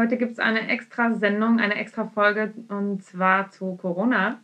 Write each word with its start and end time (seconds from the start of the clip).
Heute 0.00 0.16
gibt 0.16 0.32
es 0.32 0.38
eine 0.38 0.66
extra 0.68 1.12
Sendung, 1.12 1.60
eine 1.60 1.74
extra 1.74 2.06
Folge 2.06 2.54
und 2.68 3.04
zwar 3.04 3.50
zu 3.50 3.76
Corona, 3.76 4.40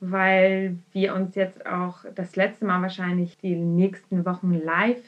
weil 0.00 0.76
wir 0.90 1.14
uns 1.14 1.36
jetzt 1.36 1.64
auch 1.66 2.04
das 2.16 2.34
letzte 2.34 2.64
Mal 2.64 2.82
wahrscheinlich 2.82 3.38
die 3.38 3.54
nächsten 3.54 4.26
Wochen 4.26 4.52
live 4.52 5.00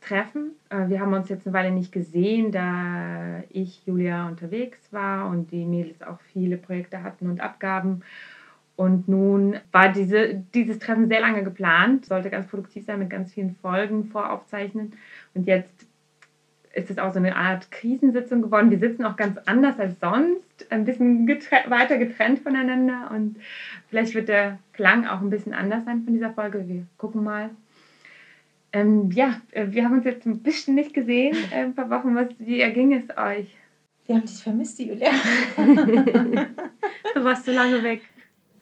treffen. 0.00 0.52
Äh, 0.70 0.88
Wir 0.88 1.00
haben 1.00 1.12
uns 1.12 1.28
jetzt 1.28 1.46
eine 1.46 1.52
Weile 1.52 1.70
nicht 1.70 1.92
gesehen, 1.92 2.50
da 2.50 3.42
ich, 3.50 3.84
Julia, 3.84 4.26
unterwegs 4.26 4.90
war 4.90 5.28
und 5.28 5.52
die 5.52 5.66
Mädels 5.66 6.00
auch 6.00 6.18
viele 6.32 6.56
Projekte 6.56 7.02
hatten 7.02 7.28
und 7.28 7.42
Abgaben. 7.42 8.00
Und 8.74 9.06
nun 9.06 9.58
war 9.70 9.92
diese, 9.92 10.42
dieses 10.54 10.78
Treffen 10.78 11.08
sehr 11.08 11.20
lange 11.20 11.44
geplant, 11.44 12.06
sollte 12.06 12.30
ganz 12.30 12.46
produktiv 12.46 12.86
sein 12.86 13.00
mit 13.00 13.10
ganz 13.10 13.34
vielen 13.34 13.54
Folgen 13.56 14.06
voraufzeichnen. 14.06 14.94
Und 15.34 15.46
jetzt 15.46 15.89
ist 16.72 16.90
es 16.90 16.98
auch 16.98 17.12
so 17.12 17.18
eine 17.18 17.36
Art 17.36 17.70
Krisensitzung 17.70 18.42
geworden. 18.42 18.70
Wir 18.70 18.78
sitzen 18.78 19.04
auch 19.04 19.16
ganz 19.16 19.38
anders 19.46 19.78
als 19.78 19.98
sonst, 20.00 20.70
ein 20.70 20.84
bisschen 20.84 21.26
getre 21.26 21.56
weiter 21.68 21.98
getrennt 21.98 22.40
voneinander 22.40 23.10
und 23.12 23.36
vielleicht 23.88 24.14
wird 24.14 24.28
der 24.28 24.58
Klang 24.72 25.06
auch 25.06 25.20
ein 25.20 25.30
bisschen 25.30 25.52
anders 25.52 25.84
sein 25.84 26.04
von 26.04 26.12
dieser 26.12 26.32
Folge. 26.32 26.66
Wir 26.68 26.86
gucken 26.96 27.24
mal. 27.24 27.50
Ähm, 28.72 29.10
ja, 29.10 29.40
äh, 29.50 29.66
wir 29.70 29.84
haben 29.84 29.94
uns 29.94 30.04
jetzt 30.04 30.26
ein 30.26 30.38
bisschen 30.40 30.76
nicht 30.76 30.94
gesehen, 30.94 31.36
äh, 31.50 31.64
ein 31.64 31.74
paar 31.74 31.90
Wochen. 31.90 32.14
Was, 32.14 32.28
wie 32.38 32.60
erging 32.60 32.92
es 32.92 33.16
euch? 33.16 33.56
Wir 34.06 34.16
haben 34.16 34.26
dich 34.26 34.42
vermisst, 34.42 34.78
Julia. 34.78 35.10
Du 37.14 37.24
warst 37.24 37.44
so 37.44 37.52
lange 37.52 37.82
weg. 37.82 38.02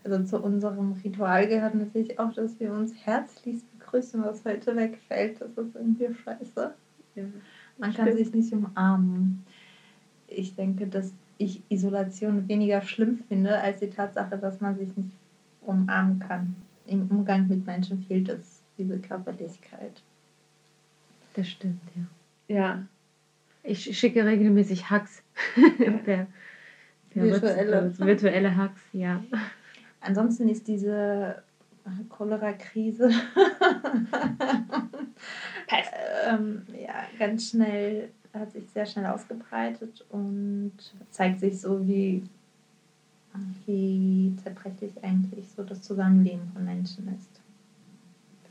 Also 0.04 0.24
zu 0.24 0.42
unserem 0.42 0.92
Ritual 1.04 1.46
gehört 1.48 1.74
natürlich 1.74 2.18
auch, 2.18 2.32
dass 2.32 2.58
wir 2.58 2.72
uns 2.72 2.94
herzlichst 3.04 3.66
begrüßen, 3.78 4.22
was 4.24 4.44
heute 4.44 4.74
wegfällt. 4.74 5.40
Das 5.40 5.50
ist 5.50 5.74
irgendwie 5.74 6.08
scheiße. 6.14 6.74
Man 7.78 7.94
kann 7.94 8.06
Stimmt. 8.06 8.18
sich 8.18 8.34
nicht 8.34 8.52
umarmen. 8.52 9.44
Ich 10.26 10.54
denke, 10.54 10.86
dass 10.86 11.12
ich 11.38 11.62
Isolation 11.68 12.48
weniger 12.48 12.82
schlimm 12.82 13.20
finde, 13.28 13.58
als 13.58 13.80
die 13.80 13.90
Tatsache, 13.90 14.36
dass 14.36 14.60
man 14.60 14.76
sich 14.76 14.94
nicht 14.96 15.10
umarmen 15.62 16.18
kann. 16.18 16.56
Im 16.86 17.08
Umgang 17.10 17.46
mit 17.48 17.64
Menschen 17.66 18.02
fehlt 18.02 18.28
es, 18.28 18.62
diese 18.76 18.98
Körperlichkeit. 18.98 20.02
Das 21.34 21.48
stimmt, 21.48 21.80
ja. 21.94 22.54
Ja, 22.54 22.86
Ich 23.62 23.96
schicke 23.96 24.24
regelmäßig 24.24 24.90
Hacks. 24.90 25.22
per, 25.76 25.90
per 25.90 26.26
Virtuelle. 27.14 27.92
Virtuelle 27.98 28.56
Hacks, 28.56 28.80
ja. 28.92 29.22
Ansonsten 30.00 30.48
ist 30.48 30.66
diese 30.66 31.42
Cholera-Krise 32.08 33.10
Pest. 35.66 35.92
ähm, 36.28 36.62
ganz 37.18 37.50
schnell, 37.50 38.10
hat 38.32 38.52
sich 38.52 38.68
sehr 38.70 38.86
schnell 38.86 39.06
ausgebreitet 39.06 40.04
und 40.10 40.72
zeigt 41.10 41.40
sich 41.40 41.60
so, 41.60 41.86
wie, 41.86 42.22
wie 43.66 44.34
zerbrechlich 44.42 44.92
eigentlich 45.02 45.48
so 45.48 45.62
das 45.62 45.82
Zusammenleben 45.82 46.48
von 46.52 46.64
Menschen 46.64 47.08
ist. 47.14 47.40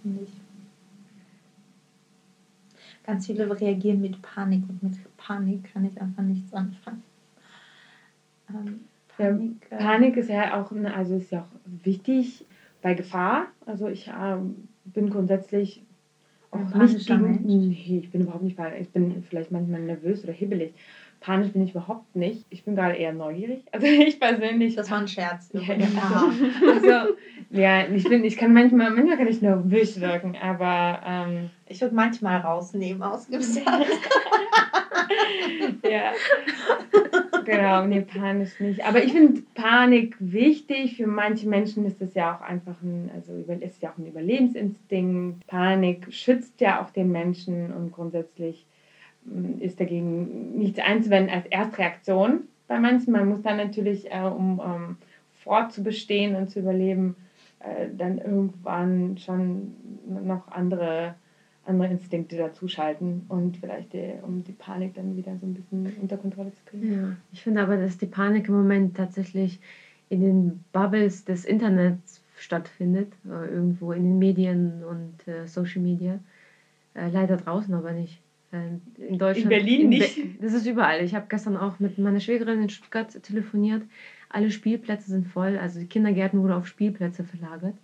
Finde 0.02 0.24
ich. 0.24 0.32
Ganz 3.04 3.26
viele 3.26 3.50
reagieren 3.60 4.02
mit 4.02 4.22
Panik 4.22 4.64
und 4.68 4.84
mit 4.84 4.96
Panik 5.16 5.72
kann 5.74 5.86
ich 5.86 6.02
einfach 6.02 6.24
nichts 6.24 6.54
anfangen. 6.54 7.04
Ähm, 8.50 8.82
Ja, 9.18 9.30
Panik, 9.30 9.68
äh, 9.70 9.78
Panik 9.78 10.18
ist 10.18 10.30
ja 10.30 10.62
auch, 10.62 10.72
also 10.72 11.16
ist 11.16 11.32
ja 11.32 11.42
auch 11.42 11.86
wichtig 11.86 12.46
bei 12.82 12.94
Gefahr. 12.94 13.48
Also 13.66 13.88
ich 13.88 14.12
ähm, 14.16 14.68
bin 14.86 15.10
grundsätzlich 15.10 15.84
nicht 16.54 16.72
panischer 16.72 17.18
gegen, 17.18 17.46
nee, 17.46 18.00
ich 18.04 18.12
bin 18.12 18.22
überhaupt 18.22 18.44
nicht 18.44 18.58
panisch. 18.58 18.82
Ich 18.82 18.90
bin 18.90 19.24
vielleicht 19.30 19.52
manchmal 19.52 19.82
nervös 19.82 20.24
oder 20.24 20.34
hibbelig. 20.34 20.74
Panisch 21.20 21.52
bin 21.52 21.64
ich 21.64 21.72
überhaupt 21.72 22.16
nicht. 22.16 22.46
Ich 22.50 22.64
bin 22.64 22.76
gerade 22.76 22.96
eher 22.96 23.12
neugierig. 23.12 23.64
Also 23.72 23.88
ich 23.88 24.20
persönlich. 24.20 24.76
Das 24.76 24.92
war 24.92 25.00
ein 25.00 25.08
Scherz. 25.08 25.50
Ja, 25.54 25.62
also, 25.74 26.70
also, 26.72 27.14
ja, 27.50 27.88
ich 27.88 28.04
bin, 28.04 28.24
ich 28.24 28.38
kann 28.38 28.54
manchmal, 28.54 28.92
manchmal 28.92 29.18
kann 29.18 29.28
ich 29.28 29.42
nervös 29.42 30.00
wirken, 30.00 30.36
aber 30.36 31.02
ähm, 31.06 31.50
Ich 31.68 31.82
würde 31.82 31.96
manchmal 31.96 32.40
rausnehmen 32.40 33.02
aus 33.02 33.28
Gesetz. 33.28 33.66
ja. 35.84 36.12
Genau, 37.48 37.86
nee, 37.86 38.02
panisch 38.02 38.60
nicht. 38.60 38.86
Aber 38.86 39.02
ich 39.02 39.14
finde 39.14 39.42
Panik 39.54 40.16
wichtig. 40.20 40.98
Für 40.98 41.08
manche 41.08 41.48
Menschen 41.48 41.86
ist 41.86 42.02
es 42.02 42.14
ja 42.14 42.36
auch 42.36 42.42
einfach 42.42 42.82
ein, 42.82 43.10
also 43.16 43.34
ist 43.34 43.82
ja 43.82 43.92
auch 43.92 43.98
ein 43.98 44.06
Überlebensinstinkt. 44.06 45.48
Panik 45.48 46.12
schützt 46.14 46.60
ja 46.60 46.82
auch 46.82 46.90
den 46.92 47.12
Menschen 47.12 47.72
und 47.74 47.94
grundsätzlich 47.94 48.66
mm, 49.24 49.62
ist 49.62 49.80
dagegen 49.80 50.58
nichts 50.58 50.80
einzuwenden 50.80 51.34
als 51.34 51.46
Erstreaktion 51.48 52.42
bei 52.68 52.80
manchen. 52.80 53.14
Man 53.14 53.30
muss 53.30 53.42
dann 53.42 53.58
natürlich, 53.58 54.12
äh, 54.12 54.20
um 54.20 54.62
ähm, 54.64 54.98
fortzubestehen 55.44 56.36
und 56.36 56.50
zu 56.50 56.60
überleben, 56.60 57.16
äh, 57.60 57.88
dann 57.96 58.18
irgendwann 58.18 59.18
schon 59.18 59.74
noch 60.06 60.50
andere 60.50 61.16
andere 61.68 61.90
Instinkte 61.92 62.38
dazuschalten 62.38 63.24
und 63.28 63.58
vielleicht 63.58 63.94
die, 63.94 64.14
um 64.22 64.44
die 64.44 64.54
Panik 64.54 64.94
dann 64.96 65.16
wieder 65.18 65.38
so 65.38 65.46
ein 65.46 65.54
bisschen 65.54 65.88
unter 66.02 66.18
Kontrolle 66.18 66.52
zu 66.54 66.64
kriegen. 66.66 66.92
Ja, 66.94 67.10
ich 67.32 67.44
finde 67.44 67.62
aber, 67.62 67.78
dass 67.78 67.98
die 67.98 68.06
Panik 68.06 68.48
im 68.48 68.56
Moment 68.56 68.96
tatsächlich 68.96 69.60
in 70.10 70.22
den 70.22 70.64
Bubbles 70.72 71.26
des 71.26 71.46
Internets 71.46 72.22
stattfindet, 72.38 73.12
äh, 73.30 73.48
irgendwo 73.54 73.92
in 73.92 74.04
den 74.04 74.20
Medien 74.20 74.84
und 74.84 75.28
äh, 75.28 75.46
Social 75.48 75.82
Media. 75.82 76.20
Äh, 76.96 77.10
leider 77.10 77.38
draußen 77.38 77.74
aber 77.74 77.92
nicht. 77.92 78.22
Äh, 78.52 79.02
in 79.04 79.18
Deutschland. 79.18 79.50
Berlin 79.50 79.90
Be- 79.90 79.96
nicht? 79.96 80.20
Das 80.42 80.54
ist 80.54 80.66
überall. 80.66 81.04
Ich 81.04 81.14
habe 81.16 81.26
gestern 81.30 81.58
auch 81.58 81.80
mit 81.80 81.98
meiner 81.98 82.20
Schwägerin 82.20 82.62
in 82.62 82.70
Stuttgart 82.70 83.12
telefoniert. 83.24 83.84
Alle 84.30 84.52
Spielplätze 84.52 85.10
sind 85.12 85.28
voll. 85.28 85.58
Also 85.58 85.80
die 85.80 85.86
Kindergärten 85.88 86.42
wurden 86.42 86.54
auf 86.54 86.68
Spielplätze 86.68 87.24
verlagert. 87.24 87.76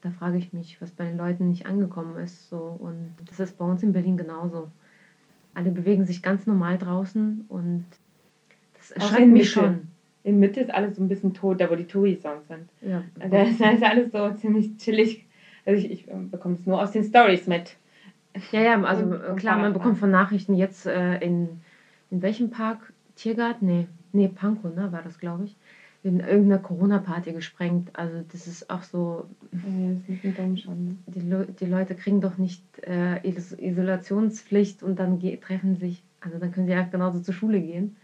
Da 0.00 0.10
frage 0.10 0.38
ich 0.38 0.52
mich, 0.52 0.80
was 0.80 0.90
bei 0.90 1.04
den 1.04 1.16
Leuten 1.16 1.48
nicht 1.48 1.66
angekommen 1.66 2.16
ist. 2.18 2.48
So. 2.48 2.76
Und 2.78 3.14
das 3.26 3.40
ist 3.40 3.58
bei 3.58 3.64
uns 3.64 3.82
in 3.82 3.92
Berlin 3.92 4.16
genauso. 4.16 4.70
Alle 5.54 5.70
bewegen 5.70 6.04
sich 6.04 6.22
ganz 6.22 6.46
normal 6.46 6.78
draußen 6.78 7.44
und 7.48 7.84
das 8.74 8.92
erschreckt 8.92 9.28
mich 9.28 9.50
schon. 9.50 9.88
In 10.22 10.38
Mitte 10.38 10.60
ist 10.60 10.72
alles 10.72 10.96
so 10.96 11.02
ein 11.02 11.08
bisschen 11.08 11.34
tot, 11.34 11.60
da 11.60 11.70
wo 11.70 11.74
die 11.74 11.86
Touri-Songs 11.86 12.46
sind. 12.48 12.68
Ja. 12.80 13.02
Da 13.28 13.42
ist, 13.42 13.82
alles 13.82 14.12
so 14.12 14.30
ziemlich 14.34 14.76
chillig. 14.76 15.26
Also 15.64 15.84
ich, 15.84 15.90
ich 15.90 16.08
ähm, 16.08 16.30
bekomme 16.30 16.54
es 16.54 16.66
nur 16.66 16.80
aus 16.80 16.92
den 16.92 17.02
Stories 17.02 17.46
mit. 17.46 17.76
ja, 18.52 18.60
ja, 18.60 18.82
also 18.82 19.04
Und- 19.04 19.14
äh, 19.14 19.34
klar, 19.36 19.58
man 19.58 19.72
bekommt 19.72 19.98
von 19.98 20.10
Nachrichten 20.10 20.54
jetzt 20.54 20.86
äh, 20.86 21.18
in, 21.18 21.60
in 22.10 22.22
welchem 22.22 22.50
Park? 22.50 22.92
Tiergarten? 23.16 23.66
Nee, 23.66 23.88
nee, 24.12 24.28
Pankow, 24.28 24.72
ne, 24.74 24.92
war 24.92 25.02
das, 25.02 25.18
glaube 25.18 25.44
ich. 25.44 25.56
In 26.08 26.20
irgendeiner 26.20 26.58
Corona-Party 26.58 27.32
gesprengt. 27.32 27.90
Also 27.92 28.24
das 28.32 28.46
ist 28.46 28.70
auch 28.70 28.82
so, 28.82 29.26
Ja, 29.52 29.94
das 30.06 30.24
ist 30.24 30.38
ein 30.38 30.56
schon. 30.56 30.84
Ne? 30.84 30.96
die, 31.06 31.20
Le 31.20 31.46
die 31.60 31.66
Leute 31.66 31.94
kriegen 31.94 32.20
doch 32.20 32.38
nicht 32.38 32.62
äh, 32.86 33.26
Is 33.28 33.52
Isolationspflicht 33.52 34.82
und 34.82 34.98
dann 34.98 35.20
treffen 35.40 35.76
sich, 35.76 36.02
also 36.20 36.38
dann 36.38 36.52
können 36.52 36.66
sie 36.66 36.72
ja 36.72 36.82
genauso 36.82 37.20
zur 37.20 37.34
Schule 37.34 37.60
gehen. 37.60 37.96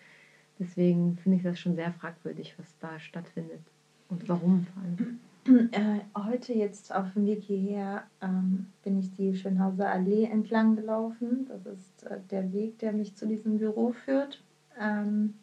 Deswegen 0.59 1.17
finde 1.17 1.39
ich 1.39 1.43
das 1.43 1.59
schon 1.59 1.75
sehr 1.75 1.93
fragwürdig, 1.93 2.55
was 2.59 2.79
da 2.79 2.99
stattfindet. 2.99 3.61
Und 4.09 4.29
warum 4.29 4.67
vor 4.73 4.83
allem. 4.83 5.19
Äh, 5.73 6.01
heute 6.17 6.55
jetzt 6.55 6.95
auf 6.95 7.13
dem 7.13 7.27
Weg 7.27 7.43
hierher 7.43 8.05
ähm, 8.23 8.67
bin 8.83 8.99
ich 8.99 9.13
die 9.15 9.35
Schönhauser 9.37 9.91
Allee 9.91 10.25
entlang 10.25 10.75
gelaufen. 10.75 11.47
Das 11.49 11.67
ist 11.67 12.05
äh, 12.05 12.19
der 12.31 12.53
Weg, 12.55 12.79
der 12.79 12.93
mich 12.93 13.15
zu 13.15 13.27
diesem 13.27 13.59
Büro 13.59 13.93
führt. 13.93 14.43
Ähm, 14.81 15.35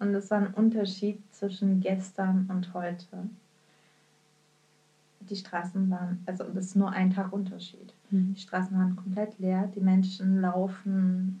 und 0.00 0.14
es 0.14 0.30
war 0.30 0.38
ein 0.38 0.54
Unterschied 0.54 1.20
zwischen 1.32 1.80
gestern 1.80 2.46
und 2.48 2.72
heute. 2.74 3.28
Die 5.20 5.36
Straßen 5.36 5.90
waren, 5.90 6.22
also 6.26 6.44
das 6.44 6.66
ist 6.66 6.76
nur 6.76 6.90
ein 6.90 7.10
Tag 7.10 7.32
Unterschied. 7.32 7.92
Die 8.10 8.40
Straßen 8.40 8.76
waren 8.78 8.96
komplett 8.96 9.38
leer. 9.38 9.70
Die 9.74 9.80
Menschen 9.80 10.40
laufen 10.40 11.40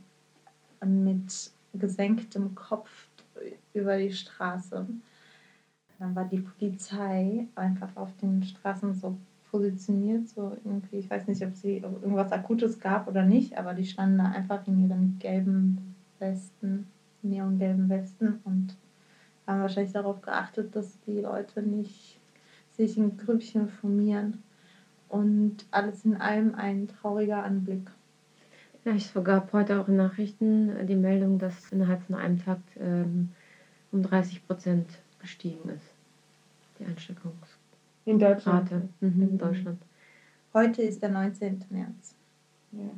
mit 0.84 1.50
gesenktem 1.72 2.54
Kopf 2.54 3.08
über 3.72 3.96
die 3.96 4.12
Straße. 4.12 4.86
Dann 5.98 6.14
war 6.14 6.24
die 6.26 6.40
Polizei 6.40 7.46
einfach 7.54 7.96
auf 7.96 8.14
den 8.16 8.42
Straßen 8.42 8.94
so 8.94 9.16
positioniert. 9.50 10.28
So 10.28 10.56
irgendwie, 10.64 10.96
ich 10.96 11.10
weiß 11.10 11.26
nicht, 11.26 11.44
ob 11.44 11.54
sie 11.56 11.82
ob 11.84 12.02
irgendwas 12.02 12.32
Akutes 12.32 12.78
gab 12.78 13.08
oder 13.08 13.24
nicht, 13.24 13.56
aber 13.56 13.72
die 13.74 13.86
standen 13.86 14.18
da 14.18 14.26
einfach 14.26 14.66
in 14.66 14.86
ihren 14.86 15.18
gelben 15.18 15.94
Westen, 16.18 16.86
neongelben 17.22 17.88
Westen 17.88 18.40
und 18.44 18.76
haben 19.46 19.60
wahrscheinlich 19.60 19.92
darauf 19.92 20.20
geachtet, 20.20 20.74
dass 20.76 21.00
die 21.06 21.20
Leute 21.20 21.62
nicht 21.62 22.20
sich 22.72 22.96
in 22.96 23.16
Grüppchen 23.16 23.68
formieren. 23.68 24.42
Und 25.08 25.64
alles 25.70 26.04
in 26.04 26.16
allem 26.16 26.54
ein 26.54 26.86
trauriger 26.86 27.42
Anblick. 27.42 27.90
Ja, 28.84 28.92
ich 28.92 29.12
gab 29.24 29.52
heute 29.54 29.80
auch 29.80 29.88
in 29.88 29.96
Nachrichten 29.96 30.86
die 30.86 30.96
Meldung, 30.96 31.38
dass 31.38 31.72
innerhalb 31.72 32.02
von 32.02 32.16
einem 32.16 32.38
Tag 32.42 32.58
ähm, 32.78 33.30
um 33.90 34.02
30 34.02 34.46
Prozent 34.46 34.86
gestiegen 35.18 35.68
ist. 35.70 35.94
Die 36.78 36.84
Ansteckungsrate. 36.84 37.58
In 38.04 38.18
Deutschland. 38.18 38.70
Mhm, 39.00 39.22
in 39.22 39.38
Deutschland. 39.38 39.82
Heute 40.54 40.82
ist 40.82 41.02
der 41.02 41.10
19. 41.10 41.64
März. 41.70 42.14
Ja. 42.72 42.90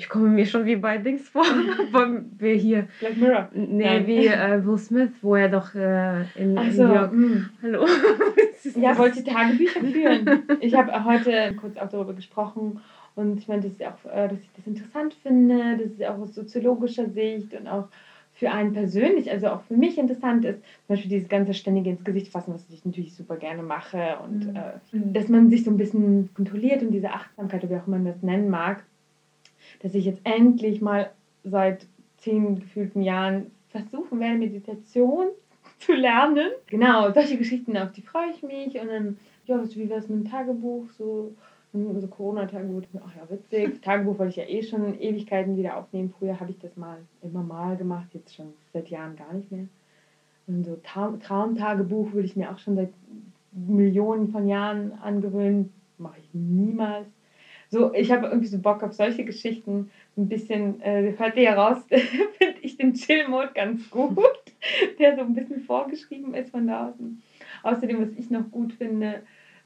Ich 0.00 0.08
komme 0.08 0.28
mir 0.28 0.46
schon 0.46 0.64
wie 0.64 0.76
bei 0.76 0.96
Dings 0.96 1.28
vor. 1.28 1.44
Wir 2.38 2.54
hier. 2.54 2.88
Black 3.00 3.18
Mirror. 3.18 3.48
Nee, 3.52 3.84
Nein. 3.84 4.06
wie 4.06 4.26
äh, 4.28 4.64
Will 4.64 4.78
Smith, 4.78 5.10
wo 5.20 5.34
er 5.36 5.50
doch 5.50 5.74
äh, 5.74 6.22
in, 6.36 6.56
Ach 6.56 6.66
in 6.66 6.76
New 6.76 6.94
York. 6.94 7.12
mm. 7.12 7.50
Hallo. 7.62 7.86
Ja, 8.76 8.96
wollte 8.96 9.22
Tagebücher 9.22 9.80
führen. 9.80 10.42
Ich 10.60 10.74
habe 10.74 11.04
heute 11.04 11.54
kurz 11.60 11.76
auch 11.76 11.90
darüber 11.90 12.14
gesprochen 12.14 12.80
und 13.14 13.36
ich 13.40 13.46
meine, 13.46 13.60
dass 13.60 13.72
ich, 13.78 13.86
auch, 13.86 14.10
äh, 14.10 14.28
dass 14.28 14.38
ich 14.40 14.48
das 14.56 14.66
interessant 14.66 15.12
finde, 15.22 15.76
dass 15.76 15.92
es 15.92 16.02
auch 16.08 16.18
aus 16.18 16.34
soziologischer 16.34 17.10
Sicht 17.10 17.52
und 17.52 17.66
auch 17.68 17.88
für 18.32 18.50
einen 18.50 18.72
persönlich, 18.72 19.30
also 19.30 19.48
auch 19.48 19.60
für 19.64 19.76
mich 19.76 19.98
interessant 19.98 20.46
ist, 20.46 20.60
zum 20.86 20.94
Beispiel 20.94 21.10
dieses 21.10 21.28
ganze 21.28 21.52
ständige 21.52 21.90
ins 21.90 22.04
Gesicht 22.04 22.32
fassen, 22.32 22.54
was 22.54 22.64
ich 22.70 22.86
natürlich 22.86 23.14
super 23.14 23.36
gerne 23.36 23.62
mache 23.62 24.16
und 24.24 24.46
Mhm. 24.46 24.56
äh, 24.56 25.12
dass 25.12 25.28
man 25.28 25.50
sich 25.50 25.62
so 25.64 25.70
ein 25.70 25.76
bisschen 25.76 26.30
kontrolliert 26.34 26.80
und 26.82 26.90
diese 26.92 27.10
Achtsamkeit, 27.10 27.62
oder 27.64 27.72
wie 27.74 27.80
auch 27.82 27.86
immer 27.86 27.98
man 27.98 28.06
das 28.14 28.22
nennen 28.22 28.48
mag, 28.48 28.82
dass 29.80 29.94
ich 29.94 30.04
jetzt 30.04 30.20
endlich 30.24 30.80
mal 30.80 31.10
seit 31.44 31.86
zehn 32.18 32.60
gefühlten 32.60 33.02
Jahren 33.02 33.50
versuchen 33.68 34.20
werde, 34.20 34.38
Meditation 34.38 35.28
zu 35.78 35.92
lernen. 35.92 36.50
Genau, 36.66 37.12
solche 37.12 37.38
Geschichten, 37.38 37.76
auf 37.76 37.92
die 37.92 38.02
freue 38.02 38.30
ich 38.30 38.42
mich. 38.42 38.78
Und 38.80 38.88
dann, 38.88 39.18
ja, 39.46 39.62
wie 39.74 39.88
wäre 39.88 40.00
es 40.00 40.08
mit 40.08 40.24
dem 40.24 40.30
Tagebuch? 40.30 40.90
So, 40.90 41.34
so 41.72 42.08
Corona-Tagebuch, 42.08 42.82
ach 43.04 43.16
ja, 43.16 43.30
witzig. 43.30 43.80
Tagebuch 43.82 44.18
wollte 44.18 44.30
ich 44.30 44.36
ja 44.36 44.48
eh 44.48 44.62
schon 44.62 45.00
Ewigkeiten 45.00 45.56
wieder 45.56 45.76
aufnehmen. 45.76 46.12
Früher 46.18 46.38
habe 46.40 46.50
ich 46.50 46.58
das 46.58 46.76
mal 46.76 46.98
immer 47.22 47.42
mal 47.42 47.76
gemacht, 47.76 48.08
jetzt 48.12 48.34
schon 48.34 48.52
seit 48.72 48.88
Jahren 48.88 49.16
gar 49.16 49.32
nicht 49.32 49.50
mehr. 49.50 49.66
Und 50.46 50.64
so 50.64 50.76
Traum 50.82 51.20
Traumtagebuch 51.20 52.12
würde 52.12 52.26
ich 52.26 52.36
mir 52.36 52.50
auch 52.50 52.58
schon 52.58 52.74
seit 52.74 52.90
Millionen 53.52 54.28
von 54.28 54.48
Jahren 54.48 54.92
angewöhnen. 55.00 55.72
Mache 55.98 56.18
ich 56.18 56.28
niemals. 56.32 57.06
So, 57.72 57.94
ich 57.94 58.10
habe 58.10 58.26
irgendwie 58.26 58.48
so 58.48 58.58
Bock 58.58 58.82
auf 58.82 58.92
solche 58.92 59.24
Geschichten. 59.24 59.88
Ein 60.16 60.28
bisschen, 60.28 60.80
äh, 60.80 61.14
hört 61.16 61.36
ihr 61.36 61.44
ja 61.44 61.54
finde 61.88 62.58
ich 62.62 62.76
den 62.76 62.94
Chill-Mode 62.94 63.50
ganz 63.54 63.88
gut, 63.90 64.16
der 64.98 65.14
so 65.14 65.20
ein 65.22 65.34
bisschen 65.34 65.60
vorgeschrieben 65.60 66.34
ist 66.34 66.50
von 66.50 66.66
draußen. 66.66 67.22
Außerdem, 67.62 68.00
was 68.00 68.12
ich 68.16 68.28
noch 68.28 68.50
gut 68.50 68.72
finde, 68.72 69.22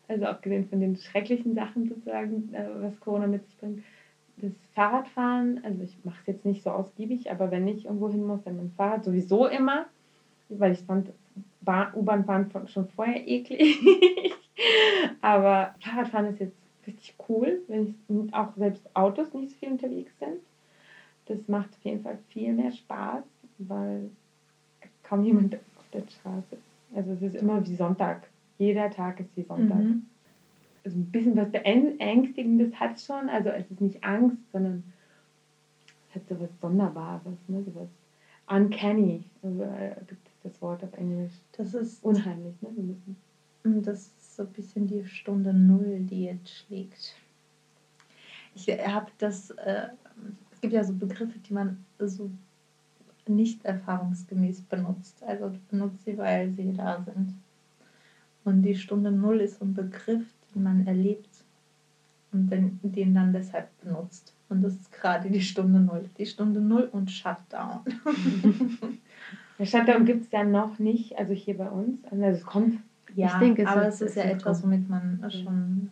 also 0.06 0.26
abgesehen 0.26 0.66
von 0.66 0.80
den 0.80 0.96
schrecklichen 0.96 1.54
Sachen 1.54 1.86
sozusagen, 1.86 2.52
äh, 2.52 2.66
was 2.82 3.00
Corona 3.00 3.26
mit 3.26 3.42
sich 3.46 3.56
bringt, 3.56 3.80
das 4.36 4.52
Fahrradfahren, 4.74 5.60
also 5.64 5.82
ich 5.82 5.96
mache 6.04 6.18
es 6.20 6.26
jetzt 6.26 6.44
nicht 6.44 6.62
so 6.62 6.70
ausgiebig, 6.70 7.30
aber 7.30 7.50
wenn 7.50 7.66
ich 7.68 7.86
irgendwo 7.86 8.10
hin 8.10 8.26
muss, 8.26 8.42
dann 8.42 8.56
mit 8.56 8.64
dem 8.66 8.72
Fahrrad 8.72 9.04
sowieso 9.04 9.46
immer, 9.46 9.86
weil 10.50 10.72
ich 10.72 10.80
fand 10.80 11.12
Bahn- 11.62 11.94
U-Bahn 11.94 12.24
fahren 12.24 12.50
schon 12.66 12.86
vorher 12.88 13.26
eklig. 13.26 13.78
aber 15.22 15.74
Fahrradfahren 15.80 16.26
ist 16.26 16.40
jetzt 16.40 16.63
richtig 16.86 17.14
cool, 17.28 17.60
wenn 17.68 17.84
ich, 17.84 17.94
auch 18.32 18.54
selbst 18.56 18.88
Autos 18.94 19.32
nicht 19.34 19.50
so 19.50 19.56
viel 19.56 19.70
unterwegs 19.70 20.18
sind. 20.18 20.38
Das 21.26 21.48
macht 21.48 21.74
auf 21.74 21.84
jeden 21.84 22.02
Fall 22.02 22.18
viel 22.28 22.52
mehr 22.52 22.70
Spaß, 22.70 23.24
weil 23.58 24.10
kaum 25.02 25.22
jemand 25.22 25.56
auf 25.76 25.88
der 25.92 26.00
Straße 26.00 26.54
ist. 26.54 26.96
Also 26.96 27.12
es 27.12 27.22
ist 27.22 27.36
immer 27.36 27.66
wie 27.66 27.74
Sonntag. 27.74 28.28
Jeder 28.58 28.90
Tag 28.90 29.20
ist 29.20 29.36
wie 29.36 29.42
Sonntag. 29.42 29.78
Mhm. 29.78 30.02
Also 30.84 30.98
ein 30.98 31.06
bisschen 31.06 31.36
was 31.36 31.50
Beängstigendes 31.50 32.78
hat 32.78 32.96
es 32.96 33.04
schon. 33.04 33.28
Also 33.28 33.48
es 33.48 33.70
ist 33.70 33.80
nicht 33.80 34.04
Angst, 34.04 34.38
sondern 34.52 34.84
es 36.08 36.14
hat 36.14 36.28
so 36.28 36.38
was 36.40 36.60
Sonderbares, 36.60 37.48
ne? 37.48 37.62
so 37.62 37.74
was 37.74 37.88
uncanny. 38.46 39.22
Also, 39.42 39.62
äh, 39.62 39.94
gibt 40.06 40.28
es 40.28 40.34
das 40.42 40.62
Wort 40.62 40.84
auf 40.84 40.92
Englisch. 40.92 41.32
Das 41.52 41.74
ist, 41.74 42.04
Unheimlich, 42.04 42.54
ne? 42.60 42.70
Das 43.62 44.12
so 44.36 44.42
ein 44.42 44.52
bisschen 44.52 44.86
die 44.86 45.04
Stunde 45.06 45.52
Null, 45.52 46.00
die 46.00 46.24
jetzt 46.24 46.50
schlägt. 46.50 47.14
Ich 48.54 48.68
habe 48.68 49.10
das, 49.18 49.50
äh, 49.50 49.88
es 50.52 50.60
gibt 50.60 50.72
ja 50.72 50.84
so 50.84 50.94
Begriffe, 50.94 51.38
die 51.38 51.52
man 51.52 51.84
so 51.98 52.30
nicht 53.26 53.64
erfahrungsgemäß 53.64 54.62
benutzt. 54.62 55.22
Also 55.22 55.52
benutzt 55.70 56.04
sie, 56.04 56.16
weil 56.18 56.52
sie 56.52 56.72
da 56.72 57.02
sind. 57.02 57.34
Und 58.44 58.62
die 58.62 58.76
Stunde 58.76 59.10
Null 59.10 59.40
ist 59.40 59.58
so 59.58 59.64
ein 59.64 59.74
Begriff, 59.74 60.24
den 60.54 60.62
man 60.62 60.86
erlebt 60.86 61.30
und 62.32 62.50
den, 62.50 62.78
den 62.82 63.14
dann 63.14 63.32
deshalb 63.32 63.68
benutzt. 63.82 64.34
Und 64.48 64.62
das 64.62 64.74
ist 64.74 64.92
gerade 64.92 65.30
die 65.30 65.40
Stunde 65.40 65.80
Null. 65.80 66.08
Die 66.18 66.26
Stunde 66.26 66.60
Null 66.60 66.88
und 66.92 67.10
Shutdown. 67.10 67.80
Der 69.58 69.66
Shutdown 69.66 70.04
gibt 70.04 70.24
es 70.24 70.32
ja 70.32 70.44
noch 70.44 70.78
nicht, 70.78 71.16
also 71.16 71.32
hier 71.32 71.56
bei 71.56 71.70
uns. 71.70 72.04
Also 72.10 72.24
es 72.24 72.44
kommt. 72.44 72.80
Ja, 73.14 73.28
Ich 73.28 73.34
denke, 73.34 73.62
es 73.62 73.68
aber 73.68 73.86
es 73.86 74.00
ist 74.00 74.16
ja 74.16 74.24
etwas, 74.24 74.62
womit 74.62 74.88
man 74.88 75.24
schon 75.30 75.90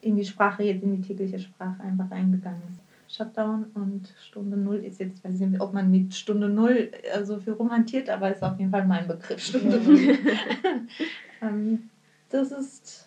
in 0.00 0.16
die 0.16 0.24
Sprache, 0.24 0.62
jetzt 0.62 0.82
in 0.82 1.00
die 1.00 1.06
tägliche 1.06 1.38
Sprache 1.38 1.82
einfach 1.82 2.10
eingegangen 2.10 2.62
ist. 2.68 2.80
Shutdown 3.08 3.66
und 3.74 4.12
Stunde 4.20 4.56
Null 4.56 4.78
ist 4.78 4.98
jetzt, 4.98 5.24
weiß 5.24 5.40
ich 5.40 5.46
nicht, 5.46 5.60
ob 5.60 5.72
man 5.72 5.90
mit 5.90 6.14
Stunde 6.14 6.48
Null 6.48 6.90
äh, 7.02 7.24
so 7.24 7.38
viel 7.38 7.52
rumhantiert, 7.52 8.10
aber 8.10 8.32
ist 8.32 8.42
auf 8.42 8.58
jeden 8.58 8.70
Fall 8.70 8.86
mein 8.86 9.06
Begriff, 9.06 9.40
Stunde 9.40 9.80
Null. 9.80 9.98
ähm, 11.42 11.90
Das 12.30 12.50
ist 12.50 13.06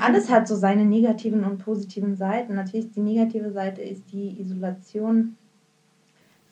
alles 0.00 0.30
hat 0.30 0.48
so 0.48 0.56
seine 0.56 0.84
negativen 0.84 1.44
und 1.44 1.58
positiven 1.58 2.16
Seiten. 2.16 2.54
Natürlich 2.54 2.90
die 2.90 3.00
negative 3.00 3.52
Seite 3.52 3.82
ist 3.82 4.10
die 4.12 4.40
Isolation. 4.40 5.36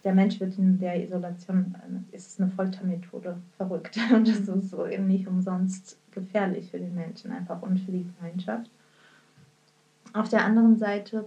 Der 0.04 0.14
Mensch 0.14 0.38
wird 0.40 0.56
in 0.58 0.78
der 0.78 1.02
Isolation, 1.02 1.74
äh, 2.12 2.16
ist 2.16 2.40
eine 2.40 2.50
Foltermethode, 2.50 3.36
verrückt. 3.56 3.98
Und 4.12 4.28
das 4.28 4.40
ist 4.40 4.70
so 4.70 4.86
eben 4.86 5.06
nicht 5.06 5.26
umsonst 5.26 5.98
gefährlich 6.10 6.70
für 6.70 6.78
den 6.78 6.94
Menschen 6.94 7.30
einfach 7.30 7.62
und 7.62 7.78
für 7.78 7.92
die 7.92 8.04
Gemeinschaft. 8.16 8.70
Auf 10.12 10.28
der 10.28 10.44
anderen 10.44 10.76
Seite 10.76 11.26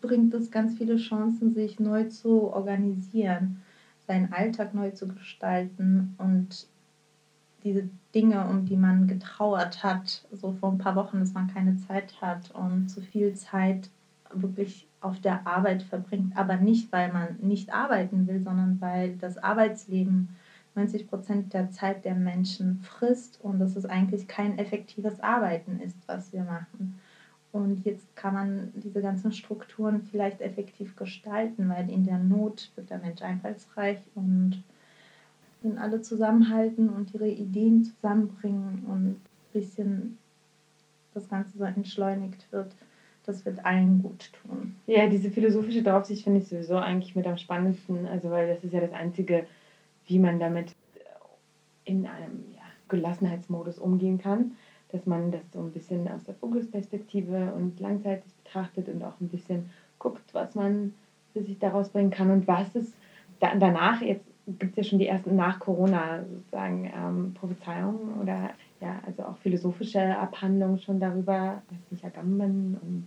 bringt 0.00 0.34
es 0.34 0.50
ganz 0.50 0.76
viele 0.76 0.96
Chancen, 0.96 1.54
sich 1.54 1.80
neu 1.80 2.04
zu 2.04 2.52
organisieren, 2.52 3.62
seinen 4.06 4.32
Alltag 4.32 4.74
neu 4.74 4.90
zu 4.90 5.08
gestalten 5.08 6.14
und 6.18 6.66
diese 7.62 7.88
Dinge, 8.14 8.46
um 8.46 8.66
die 8.66 8.76
man 8.76 9.08
getrauert 9.08 9.82
hat, 9.82 10.26
so 10.32 10.52
vor 10.52 10.72
ein 10.72 10.78
paar 10.78 10.96
Wochen, 10.96 11.20
dass 11.20 11.32
man 11.32 11.46
keine 11.46 11.76
Zeit 11.78 12.20
hat 12.20 12.50
und 12.50 12.88
zu 12.88 13.00
viel 13.00 13.34
Zeit 13.34 13.88
wirklich 14.32 14.86
auf 15.04 15.20
der 15.20 15.46
Arbeit 15.46 15.82
verbringt, 15.82 16.36
aber 16.36 16.56
nicht, 16.56 16.90
weil 16.90 17.12
man 17.12 17.36
nicht 17.40 17.72
arbeiten 17.72 18.26
will, 18.26 18.42
sondern 18.42 18.80
weil 18.80 19.16
das 19.16 19.36
Arbeitsleben 19.36 20.30
90 20.74 21.08
Prozent 21.08 21.52
der 21.52 21.70
Zeit 21.70 22.04
der 22.04 22.14
Menschen 22.14 22.80
frisst 22.82 23.38
und 23.42 23.58
dass 23.58 23.76
es 23.76 23.84
eigentlich 23.84 24.26
kein 24.26 24.58
effektives 24.58 25.20
Arbeiten 25.20 25.78
ist, 25.80 25.96
was 26.06 26.32
wir 26.32 26.42
machen. 26.42 26.98
Und 27.52 27.84
jetzt 27.84 28.16
kann 28.16 28.34
man 28.34 28.72
diese 28.74 29.00
ganzen 29.00 29.30
Strukturen 29.30 30.02
vielleicht 30.02 30.40
effektiv 30.40 30.96
gestalten, 30.96 31.68
weil 31.68 31.88
in 31.88 32.04
der 32.04 32.18
Not 32.18 32.72
wird 32.74 32.90
der 32.90 32.98
Mensch 32.98 33.22
einfallsreich 33.22 33.98
und 34.14 34.62
wenn 35.62 35.78
alle 35.78 36.02
zusammenhalten 36.02 36.88
und 36.88 37.14
ihre 37.14 37.28
Ideen 37.28 37.84
zusammenbringen 37.84 38.84
und 38.86 39.06
ein 39.10 39.20
bisschen 39.52 40.18
das 41.14 41.28
Ganze 41.28 41.56
so 41.56 41.64
entschleunigt 41.64 42.50
wird, 42.50 42.74
das 43.26 43.44
wird 43.44 43.64
allen 43.64 44.02
gut 44.02 44.30
tun. 44.32 44.76
Ja, 44.86 45.06
diese 45.06 45.30
philosophische 45.30 45.82
Draufsicht 45.82 46.24
finde 46.24 46.40
ich 46.40 46.48
sowieso 46.48 46.76
eigentlich 46.76 47.16
mit 47.16 47.26
am 47.26 47.38
spannendsten. 47.38 48.06
Also, 48.06 48.30
weil 48.30 48.48
das 48.48 48.62
ist 48.64 48.72
ja 48.72 48.80
das 48.80 48.92
Einzige, 48.92 49.46
wie 50.06 50.18
man 50.18 50.38
damit 50.38 50.74
in 51.84 52.06
einem 52.06 52.44
ja, 52.54 52.62
Gelassenheitsmodus 52.88 53.78
umgehen 53.78 54.18
kann. 54.18 54.52
Dass 54.92 55.06
man 55.06 55.32
das 55.32 55.42
so 55.52 55.58
ein 55.58 55.72
bisschen 55.72 56.06
aus 56.08 56.24
der 56.24 56.34
Vogelsperspektive 56.34 57.52
und 57.56 57.80
langzeitig 57.80 58.32
betrachtet 58.44 58.88
und 58.88 59.02
auch 59.02 59.20
ein 59.20 59.28
bisschen 59.28 59.70
guckt, 59.98 60.32
was 60.32 60.54
man 60.54 60.94
für 61.32 61.42
sich 61.42 61.58
daraus 61.58 61.88
bringen 61.88 62.10
kann 62.10 62.30
und 62.30 62.46
was 62.46 62.74
es 62.76 62.92
da, 63.40 63.54
danach, 63.56 64.00
jetzt 64.00 64.24
gibt 64.46 64.72
es 64.72 64.76
ja 64.76 64.84
schon 64.84 64.98
die 64.98 65.06
ersten 65.06 65.34
nach 65.36 65.58
Corona 65.58 66.24
sozusagen 66.24 66.92
ähm, 66.94 67.34
Prophezeiungen 67.34 68.20
oder 68.20 68.50
ja, 68.84 69.00
also 69.06 69.22
auch 69.22 69.36
philosophische 69.38 70.18
Abhandlungen 70.18 70.78
schon 70.78 71.00
darüber, 71.00 71.62
weiß 71.70 71.90
nicht, 71.90 72.04
Agamben 72.04 72.76
und 72.82 73.06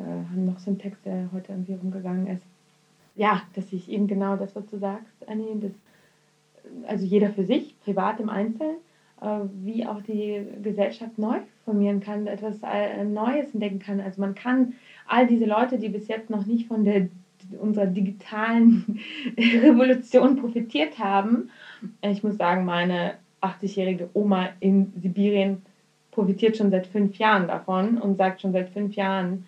äh, 0.00 0.02
haben 0.02 0.46
noch 0.46 0.58
so 0.58 0.70
einen 0.70 0.78
Text, 0.78 1.04
der 1.04 1.28
heute 1.32 1.52
irgendwie 1.52 1.74
rumgegangen 1.74 2.26
ist. 2.26 2.42
Ja, 3.14 3.42
dass 3.54 3.72
ich 3.72 3.90
eben 3.90 4.06
genau 4.06 4.36
das, 4.36 4.56
was 4.56 4.66
du 4.66 4.78
sagst, 4.78 5.28
Annie, 5.28 5.56
das, 5.60 5.72
also 6.88 7.04
jeder 7.04 7.30
für 7.30 7.44
sich, 7.44 7.78
privat 7.80 8.18
im 8.18 8.30
Einzelnen, 8.30 8.76
äh, 9.20 9.40
wie 9.62 9.86
auch 9.86 10.00
die 10.00 10.42
Gesellschaft 10.62 11.18
neu 11.18 11.40
formieren 11.66 12.00
kann, 12.00 12.26
etwas 12.26 12.56
äh, 12.62 13.04
Neues 13.04 13.52
entdecken 13.52 13.80
kann. 13.80 14.00
Also 14.00 14.22
man 14.22 14.34
kann 14.34 14.72
all 15.06 15.26
diese 15.26 15.44
Leute, 15.44 15.78
die 15.78 15.90
bis 15.90 16.08
jetzt 16.08 16.30
noch 16.30 16.46
nicht 16.46 16.66
von 16.66 16.84
der 16.84 17.08
unserer 17.60 17.86
digitalen 17.86 18.98
Revolution 19.38 20.36
profitiert 20.36 20.98
haben. 20.98 21.50
Ich 22.00 22.22
muss 22.22 22.38
sagen, 22.38 22.64
meine 22.64 23.18
80-jährige 23.44 24.08
Oma 24.14 24.48
in 24.60 24.92
Sibirien 25.00 25.62
profitiert 26.10 26.56
schon 26.56 26.70
seit 26.70 26.86
fünf 26.86 27.16
Jahren 27.18 27.48
davon 27.48 27.98
und 27.98 28.16
sagt 28.16 28.40
schon 28.40 28.52
seit 28.52 28.70
fünf 28.70 28.94
Jahren, 28.94 29.46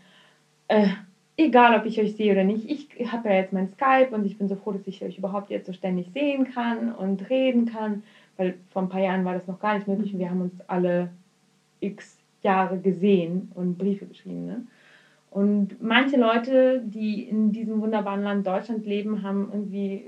äh, 0.69 0.89
egal 1.37 1.79
ob 1.79 1.87
ich 1.87 2.01
euch 2.01 2.17
sehe 2.17 2.33
oder 2.33 2.45
nicht, 2.45 2.69
ich 2.69 3.13
habe 3.13 3.29
ja 3.29 3.37
jetzt 3.37 3.53
mein 3.53 3.69
Skype 3.69 4.15
und 4.15 4.27
ich 4.27 4.37
bin 4.37 4.49
so 4.49 4.57
froh, 4.57 4.73
dass 4.73 4.87
ich 4.87 5.03
euch 5.03 5.19
überhaupt 5.19 5.51
jetzt 5.51 5.67
so 5.67 5.73
ständig 5.73 6.11
sehen 6.13 6.53
kann 6.53 6.93
und 6.93 7.31
reden 7.31 7.67
kann, 7.67 8.03
weil 8.37 8.55
vor 8.71 8.83
ein 8.83 8.89
paar 8.89 9.01
Jahren 9.01 9.25
war 9.25 9.35
das 9.35 9.47
noch 9.47 9.61
gar 9.61 9.75
nicht 9.75 9.87
möglich 9.87 10.13
und 10.13 10.19
wir 10.19 10.31
haben 10.31 10.43
uns 10.43 10.55
alle 10.67 11.11
x 11.81 12.19
Jahre 12.43 12.79
gesehen 12.79 13.51
und 13.55 13.79
Briefe 13.79 14.07
geschrieben. 14.07 14.47
Ne? 14.47 14.67
Und 15.31 15.83
manche 15.83 16.17
Leute, 16.17 16.83
die 16.85 17.25
in 17.25 17.53
diesem 17.53 17.81
wunderbaren 17.81 18.23
Land 18.23 18.47
Deutschland 18.47 18.87
leben, 18.87 19.23
haben 19.23 19.49
irgendwie 19.53 20.05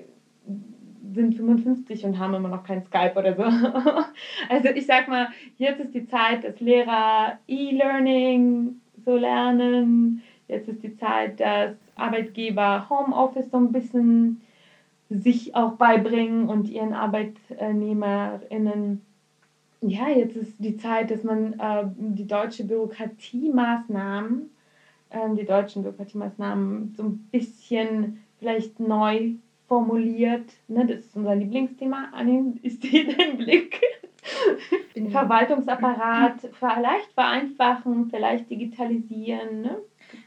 sind 1.14 1.34
55 1.34 2.04
und 2.04 2.18
haben 2.18 2.34
immer 2.34 2.48
noch 2.48 2.64
kein 2.64 2.82
Skype 2.82 3.14
oder 3.16 3.34
so. 3.34 3.42
Also 4.48 4.68
ich 4.68 4.86
sag 4.86 5.08
mal, 5.08 5.28
jetzt 5.56 5.80
ist 5.80 5.94
die 5.94 6.06
Zeit, 6.06 6.44
dass 6.44 6.60
Lehrer 6.60 7.38
E-Learning 7.46 8.80
so 9.04 9.16
lernen. 9.16 10.22
Jetzt 10.48 10.68
ist 10.68 10.82
die 10.82 10.96
Zeit, 10.96 11.40
dass 11.40 11.76
Arbeitgeber 11.96 12.88
Homeoffice 12.88 13.50
so 13.50 13.58
ein 13.58 13.72
bisschen 13.72 14.40
sich 15.10 15.54
auch 15.54 15.72
beibringen 15.72 16.48
und 16.48 16.68
ihren 16.68 16.92
ArbeitnehmerInnen. 16.92 19.00
Ja, 19.80 20.08
jetzt 20.08 20.36
ist 20.36 20.56
die 20.58 20.76
Zeit, 20.76 21.10
dass 21.10 21.22
man 21.22 21.58
äh, 21.58 21.84
die 21.96 22.26
deutsche 22.26 22.64
Bürokratiemaßnahmen, 22.64 24.50
äh, 25.10 25.34
die 25.34 25.44
deutschen 25.44 25.82
Bürokratiemaßnahmen 25.82 26.94
so 26.96 27.04
ein 27.04 27.18
bisschen 27.30 28.18
vielleicht 28.38 28.80
neu 28.80 29.34
formuliert. 29.68 30.50
Ne, 30.66 30.86
das 30.86 31.00
ist 31.00 31.16
unser 31.16 31.36
Lieblingsthema. 31.36 32.08
Annin, 32.12 32.58
ist 32.62 32.82
dein 32.82 33.36
Blick? 33.36 33.80
Verwaltungsapparat 35.10 36.48
vielleicht 36.58 37.12
vereinfachen, 37.12 38.10
vielleicht 38.10 38.50
digitalisieren. 38.50 39.62
Ne? 39.62 39.78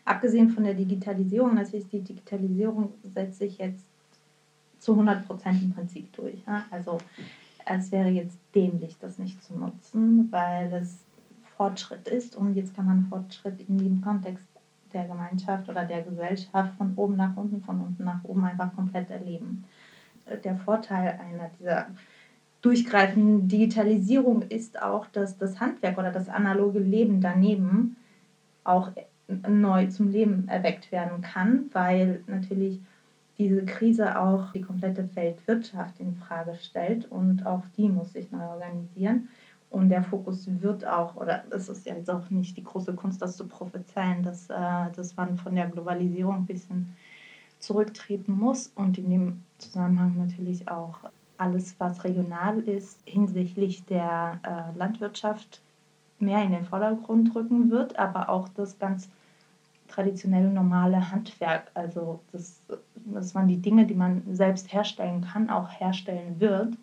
Abgesehen 0.05 0.49
von 0.49 0.63
der 0.63 0.73
Digitalisierung, 0.73 1.55
natürlich 1.55 1.89
die 1.89 2.01
Digitalisierung 2.01 2.93
setzt 3.03 3.39
sich 3.39 3.57
jetzt 3.57 3.85
zu 4.79 4.93
100 4.93 5.27
Prozent 5.27 5.61
im 5.61 5.73
Prinzip 5.73 6.11
durch. 6.13 6.41
Ja? 6.47 6.65
Also 6.71 6.99
es 7.65 7.91
wäre 7.91 8.09
jetzt 8.09 8.37
dämlich, 8.55 8.97
das 8.99 9.19
nicht 9.19 9.43
zu 9.43 9.57
nutzen, 9.57 10.31
weil 10.31 10.71
es 10.73 10.99
Fortschritt 11.57 12.07
ist 12.07 12.35
und 12.35 12.55
jetzt 12.55 12.75
kann 12.75 12.85
man 12.85 13.05
Fortschritt 13.07 13.61
in 13.67 13.77
dem 13.77 14.01
Kontext 14.01 14.50
der 14.93 15.05
Gemeinschaft 15.05 15.69
oder 15.69 15.85
der 15.85 16.01
Gesellschaft 16.03 16.73
von 16.77 16.93
oben 16.95 17.15
nach 17.15 17.35
unten, 17.35 17.61
von 17.61 17.81
unten 17.81 18.03
nach 18.03 18.23
oben 18.23 18.43
einfach 18.45 18.75
komplett 18.75 19.09
erleben. 19.09 19.63
Der 20.43 20.55
Vorteil 20.55 21.19
einer 21.19 21.49
dieser 21.59 21.87
durchgreifenden 22.61 23.47
Digitalisierung 23.47 24.43
ist 24.43 24.81
auch, 24.81 25.07
dass 25.07 25.37
das 25.37 25.59
Handwerk 25.59 25.97
oder 25.97 26.11
das 26.11 26.29
analoge 26.29 26.79
Leben 26.79 27.19
daneben 27.19 27.97
auch 28.63 28.91
neu 29.47 29.87
zum 29.87 30.09
Leben 30.09 30.47
erweckt 30.47 30.91
werden 30.91 31.21
kann, 31.21 31.69
weil 31.73 32.23
natürlich 32.27 32.79
diese 33.37 33.65
Krise 33.65 34.19
auch 34.19 34.51
die 34.51 34.61
komplette 34.61 35.15
Weltwirtschaft 35.15 35.99
in 35.99 36.15
Frage 36.15 36.55
stellt 36.55 37.09
und 37.09 37.45
auch 37.45 37.63
die 37.75 37.89
muss 37.89 38.13
sich 38.13 38.31
neu 38.31 38.43
organisieren. 38.43 39.29
Und 39.71 39.87
der 39.87 40.03
Fokus 40.03 40.47
wird 40.61 40.85
auch, 40.85 41.15
oder 41.15 41.45
es 41.49 41.69
ist 41.69 41.85
jetzt 41.85 42.09
auch 42.09 42.29
nicht 42.29 42.57
die 42.57 42.63
große 42.63 42.93
Kunst, 42.93 43.21
das 43.21 43.37
zu 43.37 43.47
prophezeien, 43.47 44.21
dass, 44.21 44.49
äh, 44.49 44.91
dass 44.95 45.15
man 45.15 45.37
von 45.37 45.55
der 45.55 45.67
Globalisierung 45.67 46.35
ein 46.35 46.45
bisschen 46.45 46.93
zurücktreten 47.57 48.33
muss 48.33 48.67
und 48.75 48.97
in 48.97 49.09
dem 49.09 49.43
Zusammenhang 49.59 50.17
natürlich 50.17 50.67
auch 50.67 50.99
alles, 51.37 51.75
was 51.79 52.03
regional 52.03 52.59
ist, 52.59 52.99
hinsichtlich 53.05 53.85
der 53.85 54.39
äh, 54.43 54.77
Landwirtschaft 54.77 55.61
mehr 56.19 56.43
in 56.43 56.51
den 56.51 56.65
Vordergrund 56.65 57.33
rücken 57.33 57.71
wird, 57.71 57.97
aber 57.97 58.29
auch 58.29 58.49
das 58.49 58.77
ganz 58.77 59.09
traditionelle 59.87 60.49
normale 60.49 61.11
Handwerk, 61.11 61.71
also 61.75 62.19
das, 62.33 62.59
dass 63.05 63.33
man 63.33 63.47
die 63.47 63.57
Dinge, 63.57 63.85
die 63.85 63.95
man 63.95 64.21
selbst 64.35 64.71
herstellen 64.73 65.21
kann, 65.21 65.49
auch 65.49 65.69
herstellen 65.69 66.39
wird 66.39 66.75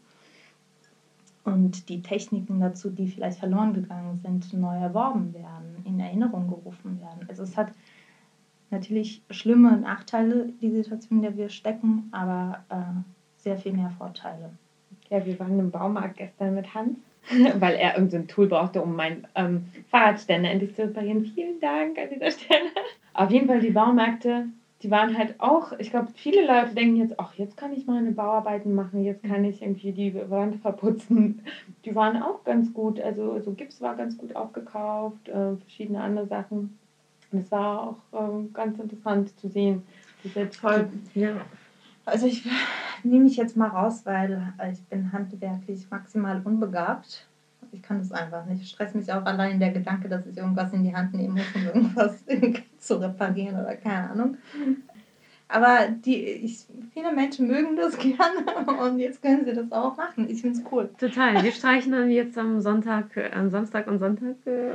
und 1.48 1.88
die 1.88 2.02
Techniken 2.02 2.60
dazu, 2.60 2.90
die 2.90 3.08
vielleicht 3.08 3.38
verloren 3.38 3.74
gegangen 3.74 4.16
sind, 4.16 4.52
neu 4.52 4.76
erworben 4.76 5.34
werden, 5.34 5.84
in 5.84 5.98
Erinnerung 6.00 6.48
gerufen 6.48 7.00
werden. 7.00 7.26
Also 7.28 7.42
es 7.42 7.56
hat 7.56 7.72
natürlich 8.70 9.22
schlimme 9.30 9.78
Nachteile, 9.78 10.52
die 10.60 10.70
Situation, 10.70 11.18
in 11.18 11.22
der 11.22 11.36
wir 11.36 11.48
stecken, 11.48 12.08
aber 12.12 12.64
äh, 12.68 13.42
sehr 13.42 13.56
viel 13.56 13.72
mehr 13.72 13.90
Vorteile. 13.90 14.50
Ja, 15.10 15.24
wir 15.24 15.38
waren 15.38 15.58
im 15.58 15.70
Baumarkt 15.70 16.18
gestern 16.18 16.54
mit 16.54 16.74
Hans, 16.74 16.98
weil 17.58 17.74
er 17.76 17.94
irgendein 17.94 18.28
Tool 18.28 18.46
brauchte, 18.46 18.82
um 18.82 18.94
meinen 18.94 19.26
ähm, 19.34 19.66
Fahrradständer 19.90 20.50
endlich 20.50 20.74
zu 20.74 20.82
reparieren. 20.82 21.24
Vielen 21.24 21.60
Dank 21.60 21.98
an 21.98 22.08
dieser 22.12 22.30
Stelle. 22.30 22.70
Auf 23.14 23.30
jeden 23.30 23.46
Fall 23.46 23.60
die 23.60 23.70
Baumärkte 23.70 24.46
die 24.82 24.90
waren 24.90 25.18
halt 25.18 25.40
auch, 25.40 25.72
ich 25.78 25.90
glaube, 25.90 26.08
viele 26.14 26.46
Leute 26.46 26.74
denken 26.74 26.96
jetzt, 26.96 27.18
ach, 27.18 27.34
jetzt 27.34 27.56
kann 27.56 27.72
ich 27.72 27.86
meine 27.86 28.12
Bauarbeiten 28.12 28.74
machen, 28.74 29.02
jetzt 29.02 29.24
kann 29.24 29.44
ich 29.44 29.60
irgendwie 29.60 29.92
die 29.92 30.14
Wand 30.30 30.56
verputzen. 30.62 31.42
Die 31.84 31.94
waren 31.94 32.22
auch 32.22 32.44
ganz 32.44 32.72
gut. 32.72 33.00
Also 33.00 33.40
so 33.40 33.52
Gips 33.52 33.80
war 33.80 33.96
ganz 33.96 34.16
gut 34.16 34.36
aufgekauft, 34.36 35.28
äh, 35.28 35.56
verschiedene 35.56 36.00
andere 36.00 36.26
Sachen. 36.26 36.78
Und 37.32 37.40
es 37.40 37.50
war 37.50 37.82
auch 38.12 38.18
äh, 38.18 38.44
ganz 38.52 38.78
interessant 38.78 39.38
zu 39.40 39.48
sehen. 39.48 39.82
Diese 40.22 40.48
Toll. 40.50 40.88
Ja. 41.14 41.40
Also 42.04 42.26
ich 42.26 42.44
nehme 43.02 43.24
mich 43.24 43.36
jetzt 43.36 43.56
mal 43.56 43.68
raus, 43.68 44.02
weil 44.04 44.52
ich 44.72 44.82
bin 44.84 45.12
handwerklich 45.12 45.86
maximal 45.90 46.40
unbegabt. 46.44 47.26
Ich 47.72 47.82
kann 47.82 47.98
das 47.98 48.12
einfach 48.12 48.44
nicht. 48.46 48.62
Ich 48.62 48.70
stress 48.70 48.94
mich 48.94 49.12
auch 49.12 49.24
allein 49.24 49.60
der 49.60 49.70
Gedanke, 49.70 50.08
dass 50.08 50.26
ich 50.26 50.36
irgendwas 50.36 50.72
in 50.72 50.84
die 50.84 50.94
Hand 50.94 51.14
nehmen 51.14 51.34
muss, 51.34 51.54
um 51.54 51.66
irgendwas 51.66 52.24
zu 52.78 53.00
reparieren 53.00 53.60
oder 53.60 53.76
keine 53.76 54.10
Ahnung. 54.10 54.36
Aber 55.48 55.88
die, 55.88 56.16
ich, 56.24 56.66
viele 56.92 57.12
Menschen 57.12 57.48
mögen 57.48 57.74
das 57.76 57.96
gerne 57.98 58.44
und 58.80 58.98
jetzt 58.98 59.22
können 59.22 59.44
sie 59.46 59.54
das 59.54 59.72
auch 59.72 59.96
machen. 59.96 60.28
Ich 60.28 60.42
finde 60.42 60.58
es 60.58 60.64
cool. 60.70 60.90
Total. 60.98 61.42
Wir 61.42 61.52
streichen 61.52 61.92
dann 61.92 62.10
jetzt 62.10 62.36
am 62.36 62.60
Sonntag, 62.60 63.16
äh, 63.16 63.30
am 63.32 63.50
Samstag 63.50 63.86
und 63.86 63.98
Sonntag 63.98 64.36
äh, 64.44 64.74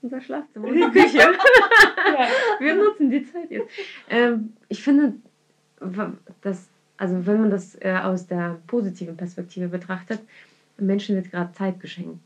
unser 0.00 0.20
Schlafzimmer 0.20 0.68
und 0.68 0.74
die 0.74 1.00
Küche. 1.00 1.18
ja. 1.18 2.26
Wir 2.60 2.74
nutzen 2.74 3.10
die 3.10 3.24
Zeit 3.24 3.50
jetzt. 3.50 3.68
Ähm, 4.08 4.52
ich 4.68 4.82
finde, 4.82 5.14
dass, 6.40 6.68
also 6.96 7.26
wenn 7.26 7.40
man 7.40 7.50
das 7.50 7.76
äh, 7.80 7.98
aus 8.02 8.26
der 8.26 8.58
positiven 8.68 9.16
Perspektive 9.16 9.68
betrachtet, 9.68 10.20
Menschen 10.78 11.16
wird 11.16 11.30
gerade 11.30 11.52
Zeit 11.52 11.80
geschenkt. 11.80 12.24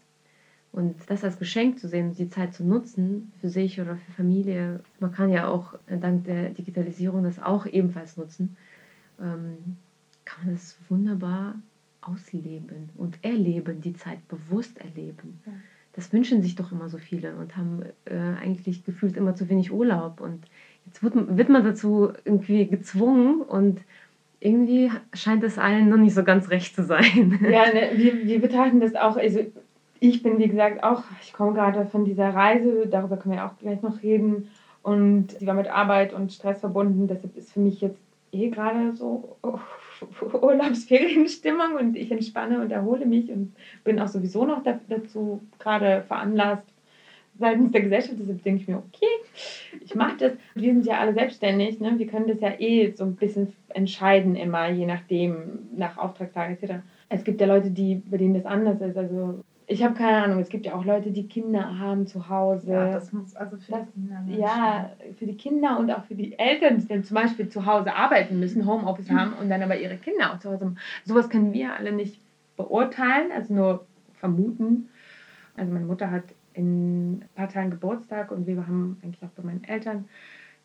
Und 0.76 0.94
das 1.08 1.24
als 1.24 1.38
Geschenk 1.38 1.78
zu 1.78 1.88
sehen, 1.88 2.12
die 2.12 2.28
Zeit 2.28 2.52
zu 2.52 2.62
nutzen 2.62 3.32
für 3.40 3.48
sich 3.48 3.80
oder 3.80 3.96
für 3.96 4.12
Familie. 4.12 4.80
Man 5.00 5.10
kann 5.10 5.30
ja 5.30 5.48
auch 5.48 5.72
dank 5.88 6.24
der 6.24 6.50
Digitalisierung 6.50 7.24
das 7.24 7.42
auch 7.42 7.64
ebenfalls 7.64 8.18
nutzen. 8.18 8.58
Ähm, 9.18 9.78
kann 10.26 10.44
man 10.44 10.54
das 10.54 10.76
wunderbar 10.90 11.54
ausleben 12.02 12.90
und 12.98 13.16
erleben, 13.24 13.80
die 13.80 13.94
Zeit 13.94 14.28
bewusst 14.28 14.78
erleben. 14.78 15.40
Ja. 15.46 15.52
Das 15.94 16.12
wünschen 16.12 16.42
sich 16.42 16.56
doch 16.56 16.70
immer 16.72 16.90
so 16.90 16.98
viele 16.98 17.36
und 17.36 17.56
haben 17.56 17.82
äh, 18.04 18.14
eigentlich 18.14 18.84
gefühlt 18.84 19.16
immer 19.16 19.34
zu 19.34 19.48
wenig 19.48 19.72
Urlaub. 19.72 20.20
Und 20.20 20.44
jetzt 20.84 21.02
wird, 21.02 21.14
wird 21.38 21.48
man 21.48 21.64
dazu 21.64 22.12
irgendwie 22.26 22.66
gezwungen 22.66 23.40
und 23.40 23.80
irgendwie 24.40 24.92
scheint 25.14 25.42
es 25.42 25.56
allen 25.56 25.88
noch 25.88 25.96
nicht 25.96 26.12
so 26.12 26.22
ganz 26.22 26.50
recht 26.50 26.74
zu 26.74 26.84
sein. 26.84 27.38
Ja, 27.50 27.72
ne, 27.72 27.92
wir, 27.94 28.26
wir 28.26 28.42
betrachten 28.42 28.80
das 28.80 28.94
auch, 28.94 29.16
also 29.16 29.40
ich 30.08 30.22
bin, 30.22 30.38
wie 30.38 30.48
gesagt, 30.48 30.82
auch, 30.82 31.02
ich 31.22 31.32
komme 31.32 31.52
gerade 31.52 31.86
von 31.86 32.04
dieser 32.04 32.34
Reise, 32.34 32.86
darüber 32.86 33.16
können 33.16 33.36
wir 33.36 33.46
auch 33.46 33.58
gleich 33.58 33.82
noch 33.82 34.02
reden. 34.02 34.48
Und 34.82 35.32
sie 35.32 35.46
war 35.46 35.54
mit 35.54 35.68
Arbeit 35.68 36.12
und 36.12 36.32
Stress 36.32 36.60
verbunden. 36.60 37.08
Deshalb 37.08 37.36
ist 37.36 37.52
für 37.52 37.60
mich 37.60 37.80
jetzt 37.80 38.00
eh 38.32 38.50
gerade 38.50 38.94
so 38.94 39.36
Urlaubsferienstimmung 40.40 41.74
und 41.78 41.96
ich 41.96 42.10
entspanne 42.10 42.60
und 42.60 42.70
erhole 42.70 43.06
mich 43.06 43.30
und 43.30 43.54
bin 43.84 43.98
auch 43.98 44.08
sowieso 44.08 44.44
noch 44.44 44.62
dazu 44.62 45.40
gerade 45.58 46.04
veranlasst 46.06 46.66
seitens 47.38 47.72
der 47.72 47.82
Gesellschaft. 47.82 48.16
Deshalb 48.18 48.42
denke 48.42 48.62
ich 48.62 48.68
mir, 48.68 48.76
okay, 48.76 49.80
ich 49.84 49.94
mache 49.94 50.16
das. 50.18 50.32
Wir 50.54 50.72
sind 50.72 50.86
ja 50.86 50.98
alle 50.98 51.14
selbstständig. 51.14 51.80
Ne? 51.80 51.98
Wir 51.98 52.06
können 52.06 52.28
das 52.28 52.40
ja 52.40 52.52
eh 52.58 52.92
so 52.92 53.04
ein 53.04 53.16
bisschen 53.16 53.52
entscheiden 53.70 54.36
immer, 54.36 54.68
je 54.68 54.86
nachdem, 54.86 55.68
nach 55.76 55.98
Auftragslage 55.98 56.54
etc. 56.54 56.74
Es 57.08 57.24
gibt 57.24 57.40
ja 57.40 57.46
Leute, 57.46 57.70
die, 57.70 58.02
bei 58.06 58.16
denen 58.16 58.34
das 58.34 58.46
anders 58.46 58.80
ist. 58.80 58.96
Also 58.96 59.40
ich 59.68 59.82
habe 59.82 59.94
keine 59.94 60.22
Ahnung, 60.22 60.38
es 60.38 60.48
gibt 60.48 60.64
ja 60.64 60.74
auch 60.74 60.84
Leute, 60.84 61.10
die 61.10 61.26
Kinder 61.26 61.78
haben 61.78 62.06
zu 62.06 62.28
Hause. 62.28 62.72
Ja, 62.72 62.92
das 62.92 63.12
muss 63.12 63.34
also 63.34 63.56
für 63.56 63.72
das, 63.72 63.86
die 63.86 64.00
Kinder. 64.00 64.22
Ja, 64.28 64.90
für 65.18 65.26
die 65.26 65.36
Kinder 65.36 65.78
und 65.78 65.90
auch 65.90 66.04
für 66.04 66.14
die 66.14 66.38
Eltern, 66.38 66.78
die 66.78 66.86
dann 66.86 67.02
zum 67.02 67.16
Beispiel 67.16 67.48
zu 67.48 67.66
Hause 67.66 67.94
arbeiten 67.94 68.38
müssen, 68.38 68.64
Homeoffice 68.64 69.08
mhm. 69.08 69.20
haben 69.20 69.32
und 69.34 69.50
dann 69.50 69.62
aber 69.62 69.76
ihre 69.76 69.96
Kinder 69.96 70.32
auch 70.32 70.38
zu 70.38 70.50
Hause 70.50 70.66
haben. 70.66 70.76
Sowas 71.04 71.28
können 71.28 71.52
wir 71.52 71.74
alle 71.74 71.90
nicht 71.90 72.20
beurteilen, 72.56 73.32
also 73.34 73.54
nur 73.54 73.86
vermuten. 74.14 74.88
Also 75.56 75.72
meine 75.72 75.86
Mutter 75.86 76.10
hat 76.12 76.24
in 76.54 77.14
ein 77.14 77.28
paar 77.34 77.48
Tagen 77.48 77.70
Geburtstag 77.70 78.30
und 78.30 78.46
wir 78.46 78.56
haben 78.56 78.98
eigentlich 79.02 79.22
auch 79.22 79.34
bei 79.36 79.42
meinen 79.42 79.64
Eltern 79.64 80.04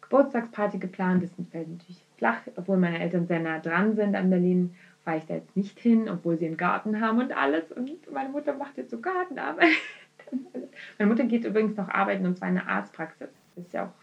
Geburtstagsparty 0.02 0.78
geplant. 0.78 1.24
Das 1.24 1.32
fällt 1.50 1.70
natürlich 1.70 2.04
flach, 2.18 2.42
obwohl 2.56 2.78
meine 2.78 3.00
Eltern 3.00 3.26
sehr 3.26 3.40
nah 3.40 3.60
dran 3.60 3.96
sind 3.96 4.16
an 4.16 4.30
Berlin, 4.30 4.76
fahre 5.04 5.18
ich 5.18 5.26
da 5.26 5.36
jetzt 5.36 5.56
nicht 5.56 5.80
hin, 5.80 6.10
obwohl 6.10 6.38
sie 6.38 6.46
einen 6.46 6.58
Garten 6.58 7.02
haben 7.02 7.20
und 7.20 7.36
alles. 7.36 7.72
Und 7.72 8.12
meine 8.12 8.30
Mutter 8.30 8.54
macht 8.54 8.78
jetzt 8.78 8.92
so 8.92 9.00
Gartenarbeit. 9.00 9.70
meine 10.98 11.10
Mutter 11.10 11.26
geht 11.26 11.46
übrigens 11.46 11.76
noch 11.78 11.90
arbeiten 11.90 12.26
und 12.26 12.38
zwar 12.38 12.50
in 12.50 12.58
einer 12.58 12.68
Arztpraxis. 12.68 13.30
Das 13.56 13.66
ist 13.66 13.74
ja 13.74 13.86
auch, 13.86 13.94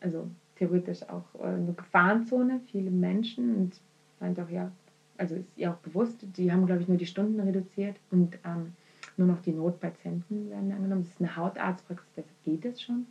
also 0.00 0.28
theoretisch 0.56 1.02
auch 1.08 1.24
äh, 1.40 1.46
eine 1.46 1.72
Gefahrenzone, 1.72 2.60
viele 2.70 2.90
Menschen 2.90 3.56
und 3.56 3.80
meint 4.20 4.38
auch, 4.40 4.50
ja, 4.50 4.70
also 5.16 5.36
ist 5.36 5.56
ihr 5.56 5.70
auch 5.70 5.76
bewusst, 5.76 6.24
die 6.36 6.50
haben, 6.50 6.66
glaube 6.66 6.82
ich, 6.82 6.88
nur 6.88 6.96
die 6.96 7.06
Stunden 7.06 7.38
reduziert 7.40 7.96
und 8.10 8.36
ähm, 8.44 8.72
nur 9.16 9.28
noch 9.28 9.40
die 9.42 9.52
Notpatienten 9.52 10.50
werden 10.50 10.72
angenommen. 10.72 11.02
Das 11.02 11.12
ist 11.12 11.20
eine 11.20 11.36
Hautarztpraxis, 11.36 12.10
deshalb 12.16 12.44
geht 12.44 12.64
es 12.64 12.82
schon. 12.82 13.06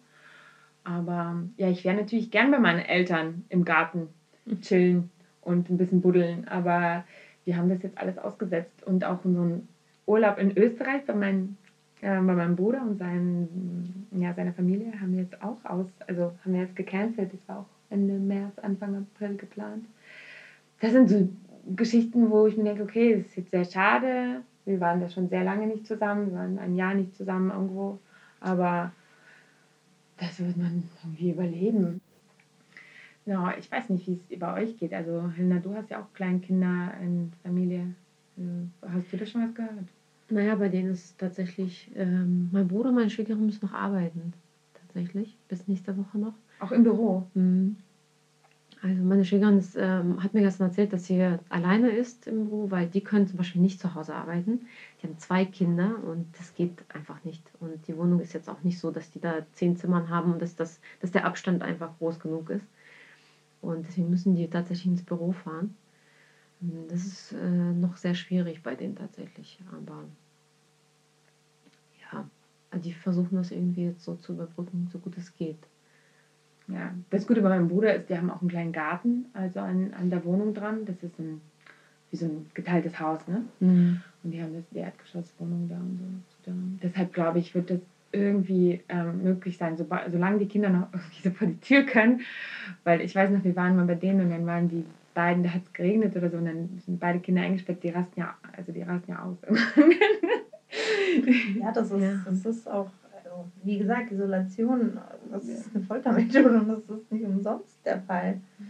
Aber 0.83 1.41
ja, 1.55 1.69
ich 1.69 1.85
wäre 1.85 1.95
natürlich 1.95 2.29
gern 2.29 2.51
bei 2.51 2.59
meinen 2.59 2.81
Eltern 2.81 3.45
im 3.47 3.63
Garten 3.63 4.09
chillen 4.61 5.09
und 5.45 5.69
ein 5.69 5.77
bisschen 5.77 6.01
buddeln. 6.01 6.47
Aber 6.47 7.03
wir 7.45 7.57
haben 7.57 7.69
das 7.69 7.83
jetzt 7.83 7.97
alles 7.97 8.17
ausgesetzt 8.17 8.83
und 8.85 9.03
auch 9.03 9.23
unseren 9.25 9.67
Urlaub 10.05 10.37
in 10.37 10.57
Österreich 10.57 11.05
bei, 11.05 11.13
mein, 11.13 11.57
äh, 12.01 12.15
bei 12.15 12.33
meinem 12.33 12.55
Bruder 12.55 12.81
und 12.81 12.97
seinen, 12.97 14.07
ja, 14.11 14.33
seiner 14.33 14.53
Familie 14.53 14.99
haben 14.99 15.13
wir 15.13 15.23
jetzt 15.23 15.41
auch 15.41 15.63
aus, 15.65 15.87
also 16.07 16.33
haben 16.43 16.53
wir 16.53 16.61
jetzt 16.61 16.75
gecancelt. 16.75 17.33
Das 17.33 17.47
war 17.47 17.59
auch 17.59 17.65
Ende 17.89 18.13
März, 18.13 18.57
Anfang 18.59 18.95
April 18.95 19.37
geplant. 19.37 19.85
Das 20.81 20.91
sind 20.91 21.09
so 21.09 21.29
Geschichten, 21.75 22.29
wo 22.29 22.47
ich 22.47 22.57
mir 22.57 22.65
denke, 22.65 22.83
okay, 22.83 23.17
das 23.17 23.27
ist 23.27 23.37
jetzt 23.37 23.51
sehr 23.51 23.65
schade. 23.65 24.41
Wir 24.65 24.79
waren 24.79 25.01
da 25.01 25.09
schon 25.09 25.29
sehr 25.29 25.43
lange 25.43 25.67
nicht 25.67 25.85
zusammen, 25.87 26.31
wir 26.31 26.37
waren 26.37 26.59
ein 26.59 26.75
Jahr 26.75 26.93
nicht 26.93 27.15
zusammen 27.15 27.51
irgendwo. 27.51 27.99
Aber 28.39 28.91
das 30.17 30.39
wird 30.39 30.57
man 30.57 30.83
irgendwie 31.03 31.31
überleben. 31.31 32.01
Ja, 33.25 33.53
ich 33.57 33.71
weiß 33.71 33.89
nicht, 33.89 34.07
wie 34.07 34.19
es 34.29 34.39
bei 34.39 34.61
euch 34.61 34.77
geht. 34.77 34.93
Also, 34.93 35.29
Helena, 35.31 35.59
du 35.59 35.73
hast 35.73 35.89
ja 35.89 36.01
auch 36.01 36.13
Kleinkinder 36.13 36.93
in 37.01 37.31
Familie. 37.41 37.93
Äh, 38.37 38.87
hast 38.89 39.13
du 39.13 39.17
das 39.17 39.29
schon 39.29 39.43
was 39.43 39.55
gehört? 39.55 39.87
Naja, 40.29 40.55
bei 40.55 40.69
denen 40.69 40.91
ist 40.91 41.17
tatsächlich, 41.17 41.91
ähm, 41.95 42.49
mein 42.51 42.67
Bruder 42.67 42.89
und 42.89 42.95
meine 42.95 43.09
Schwiegerin 43.09 43.45
müssen 43.45 43.65
noch 43.65 43.73
arbeiten. 43.73 44.33
Tatsächlich, 44.73 45.37
bis 45.47 45.67
nächste 45.67 45.97
Woche 45.97 46.17
noch. 46.17 46.33
Auch 46.59 46.71
im 46.71 46.83
Büro? 46.83 47.23
Mhm. 47.33 47.77
Also 48.83 49.01
meine 49.01 49.23
Schwägerin 49.23 49.57
ist, 49.57 49.77
ähm, 49.79 50.21
hat 50.21 50.33
mir 50.33 50.41
gestern 50.41 50.67
erzählt, 50.67 50.91
dass 50.91 51.05
sie 51.05 51.37
alleine 51.47 51.89
ist 51.91 52.27
im 52.27 52.49
Büro, 52.49 52.69
weil 52.69 52.85
die 52.87 52.99
können 53.01 53.25
zum 53.25 53.37
Beispiel 53.37 53.61
nicht 53.61 53.79
zu 53.79 53.95
Hause 53.95 54.13
arbeiten. 54.13 54.59
Die 55.01 55.07
haben 55.07 55.17
zwei 55.17 55.45
Kinder 55.45 56.03
und 56.05 56.27
das 56.37 56.53
geht 56.53 56.83
einfach 56.93 57.23
nicht. 57.23 57.49
Und 57.61 57.87
die 57.87 57.95
Wohnung 57.95 58.19
ist 58.19 58.33
jetzt 58.33 58.49
auch 58.49 58.61
nicht 58.63 58.77
so, 58.77 58.91
dass 58.91 59.09
die 59.09 59.21
da 59.21 59.45
zehn 59.53 59.77
Zimmern 59.77 60.09
haben 60.09 60.33
und 60.33 60.41
dass, 60.41 60.55
das, 60.57 60.81
dass 60.99 61.11
der 61.11 61.23
Abstand 61.23 61.63
einfach 61.63 61.97
groß 61.97 62.19
genug 62.19 62.49
ist. 62.49 62.67
Und 63.63 63.87
deswegen 63.87 64.09
müssen 64.09 64.35
die 64.35 64.47
tatsächlich 64.49 64.87
ins 64.87 65.03
Büro 65.03 65.31
fahren. 65.31 65.75
Das 66.89 67.05
ist 67.05 67.31
äh, 67.31 67.73
noch 67.73 67.95
sehr 67.95 68.13
schwierig 68.13 68.61
bei 68.61 68.75
denen 68.75 68.95
tatsächlich. 68.95 69.57
Aber 69.71 70.03
ja, 72.01 72.27
die 72.79 72.93
versuchen 72.93 73.37
das 73.37 73.51
irgendwie 73.51 73.85
jetzt 73.85 74.03
so 74.03 74.15
zu 74.15 74.33
überbrücken, 74.33 74.89
so 74.91 74.99
gut 74.99 75.17
es 75.17 75.33
geht. 75.35 75.57
Ja, 76.67 76.93
das 77.09 77.25
Gute 77.25 77.41
bei 77.41 77.49
meinem 77.49 77.69
Bruder 77.69 77.95
ist, 77.95 78.09
die 78.09 78.17
haben 78.17 78.29
auch 78.29 78.41
einen 78.41 78.49
kleinen 78.49 78.71
Garten, 78.73 79.25
also 79.33 79.61
an, 79.61 79.93
an 79.93 80.09
der 80.09 80.23
Wohnung 80.25 80.53
dran. 80.53 80.85
Das 80.85 81.01
ist 81.01 81.17
ein, 81.19 81.41
wie 82.11 82.17
so 82.17 82.25
ein 82.25 82.45
geteiltes 82.53 82.99
Haus, 82.99 83.27
ne? 83.27 83.45
Mhm. 83.61 84.01
Und 84.23 84.31
die 84.31 84.41
haben 84.41 84.53
das, 84.53 84.63
die 84.71 84.79
Erdgeschosswohnung 84.79 85.69
da 85.69 85.75
und 85.77 86.23
so. 86.45 86.51
Deshalb 86.81 87.13
glaube 87.13 87.39
ich, 87.39 87.55
wird 87.55 87.69
das 87.69 87.79
irgendwie 88.13 88.81
ähm, 88.87 89.23
möglich 89.23 89.57
sein, 89.57 89.75
so, 89.75 89.85
solange 90.09 90.37
die 90.39 90.47
Kinder 90.47 90.69
noch 90.69 90.87
irgendwie 90.93 91.21
so 91.21 91.31
vor 91.31 91.47
die 91.47 91.59
Tür 91.59 91.83
können. 91.83 92.21
Weil 92.83 93.01
ich 93.01 93.15
weiß 93.15 93.31
noch, 93.31 93.43
wir 93.43 93.55
waren 93.55 93.75
mal 93.75 93.85
bei 93.85 93.95
denen 93.95 94.21
und 94.21 94.29
dann 94.29 94.45
waren 94.45 94.69
die 94.69 94.85
beiden, 95.13 95.43
da 95.43 95.49
hat 95.49 95.63
es 95.63 95.73
geregnet 95.73 96.15
oder 96.15 96.29
so 96.29 96.37
und 96.37 96.45
dann 96.45 96.69
sind 96.85 96.99
beide 96.99 97.19
Kinder 97.19 97.41
eingesperrt, 97.41 97.83
die 97.83 97.89
rasten 97.89 98.19
ja, 98.19 98.33
also 98.55 98.71
die 98.71 98.81
rasten 98.81 99.11
ja 99.11 99.21
aus. 99.21 99.37
ja, 101.59 101.71
das 101.71 101.91
ist, 101.91 102.01
ja. 102.01 102.21
das 102.25 102.45
ist 102.45 102.69
auch 102.69 102.89
also, 103.15 103.45
wie 103.63 103.77
gesagt, 103.77 104.11
Isolation, 104.11 104.97
das 105.31 105.45
ist 105.45 105.75
eine 105.75 105.83
Foltermethode 105.83 106.59
und 106.59 106.67
das 106.67 106.89
ist 106.89 107.11
nicht 107.11 107.25
umsonst 107.25 107.85
der 107.85 107.99
Fall. 108.01 108.41
Mhm. 108.57 108.65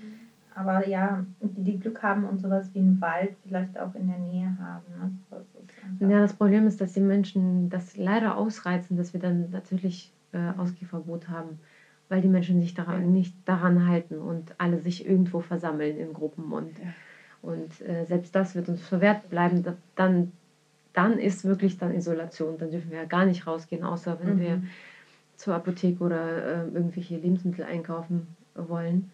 Aber 0.55 0.87
ja, 0.87 1.25
die, 1.41 1.63
die 1.63 1.79
Glück 1.79 2.03
haben 2.03 2.25
und 2.25 2.39
sowas 2.39 2.69
wie 2.73 2.79
einen 2.79 3.01
Wald 3.01 3.35
vielleicht 3.43 3.79
auch 3.79 3.95
in 3.95 4.07
der 4.07 4.19
Nähe 4.19 4.55
haben. 4.59 4.83
Ne? 4.99 5.11
Das 5.99 6.09
ja, 6.09 6.19
das 6.19 6.33
Problem 6.33 6.67
ist, 6.67 6.81
dass 6.81 6.93
die 6.93 7.01
Menschen 7.01 7.69
das 7.69 7.97
leider 7.97 8.37
ausreizen, 8.37 8.97
dass 8.97 9.13
wir 9.13 9.19
dann 9.19 9.49
natürlich 9.51 10.11
äh, 10.31 10.51
Ausgehverbot 10.57 11.29
haben, 11.29 11.59
weil 12.09 12.21
die 12.21 12.27
Menschen 12.27 12.61
sich 12.61 12.73
daran, 12.73 13.01
ja. 13.01 13.07
nicht 13.07 13.35
daran 13.45 13.87
halten 13.87 14.19
und 14.19 14.53
alle 14.57 14.79
sich 14.79 15.07
irgendwo 15.07 15.41
versammeln 15.41 15.97
in 15.97 16.13
Gruppen. 16.13 16.51
Und, 16.51 16.77
ja. 16.79 16.85
und 17.41 17.81
äh, 17.81 18.05
selbst 18.05 18.35
das 18.35 18.55
wird 18.55 18.69
uns 18.69 18.81
verwehrt 18.81 19.29
bleiben. 19.29 19.63
Dann 19.95 20.31
dann 20.93 21.17
ist 21.17 21.43
wirklich 21.43 21.77
dann 21.77 21.93
Isolation. 21.93 22.57
Dann 22.57 22.71
dürfen 22.71 22.91
wir 22.91 22.99
ja 22.99 23.05
gar 23.05 23.25
nicht 23.25 23.45
rausgehen, 23.47 23.83
außer 23.83 24.19
wenn 24.21 24.35
mhm. 24.35 24.39
wir 24.39 24.63
zur 25.35 25.55
Apotheke 25.55 26.03
oder 26.03 26.45
äh, 26.45 26.67
irgendwelche 26.69 27.17
Lebensmittel 27.17 27.65
einkaufen 27.65 28.27
wollen. 28.55 29.11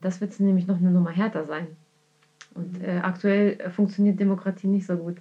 Das 0.00 0.20
wird 0.20 0.38
nämlich 0.40 0.66
noch 0.66 0.78
eine 0.78 0.90
Nummer 0.90 1.10
härter 1.10 1.44
sein. 1.44 1.66
Und 2.56 2.82
äh, 2.82 3.00
aktuell 3.02 3.60
äh, 3.60 3.70
funktioniert 3.70 4.18
Demokratie 4.18 4.66
nicht 4.66 4.86
so 4.86 4.96
gut. 4.96 5.16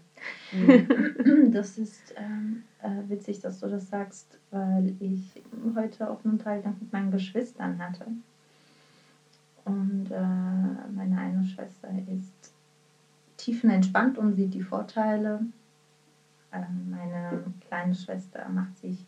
Mhm. 0.52 1.52
Das 1.52 1.78
ist 1.78 2.13
ähm, 2.17 2.63
äh, 2.82 3.10
witzig, 3.10 3.39
dass 3.39 3.60
du 3.60 3.67
das 3.67 3.89
sagst, 3.89 4.39
weil 4.52 4.93
ich 5.00 5.41
heute 5.76 6.10
auch 6.10 6.24
einen 6.26 6.39
Teil 6.39 6.63
mit 6.80 6.91
meinen 6.91 7.12
Geschwistern 7.12 7.78
hatte. 7.80 8.06
Und 9.63 10.12
äh, 10.12 10.91
meine 10.93 11.17
eine 11.17 11.43
Schwester 11.43 11.89
ist 12.08 12.54
tiefenentspannt 13.38 14.17
und 14.17 14.34
sieht 14.34 14.54
die 14.54 14.62
Vorteile 14.62 15.41
ähm, 16.56 16.89
meine 16.89 17.43
kleine 17.67 17.93
Schwester 17.93 18.48
macht 18.50 18.78
sich, 18.78 19.06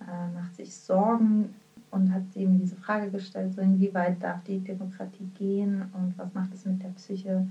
äh, 0.00 0.34
macht 0.34 0.54
sich 0.56 0.74
Sorgen 0.74 1.54
und 1.90 2.12
hat 2.12 2.22
eben 2.34 2.58
diese 2.58 2.76
Frage 2.76 3.10
gestellt, 3.10 3.54
so 3.54 3.60
inwieweit 3.60 4.22
darf 4.22 4.42
die 4.44 4.58
Demokratie 4.58 5.28
gehen 5.38 5.84
und 5.92 6.14
was 6.16 6.32
macht 6.34 6.54
es 6.54 6.64
mit 6.64 6.82
der 6.82 6.90
Psyche 6.90 7.46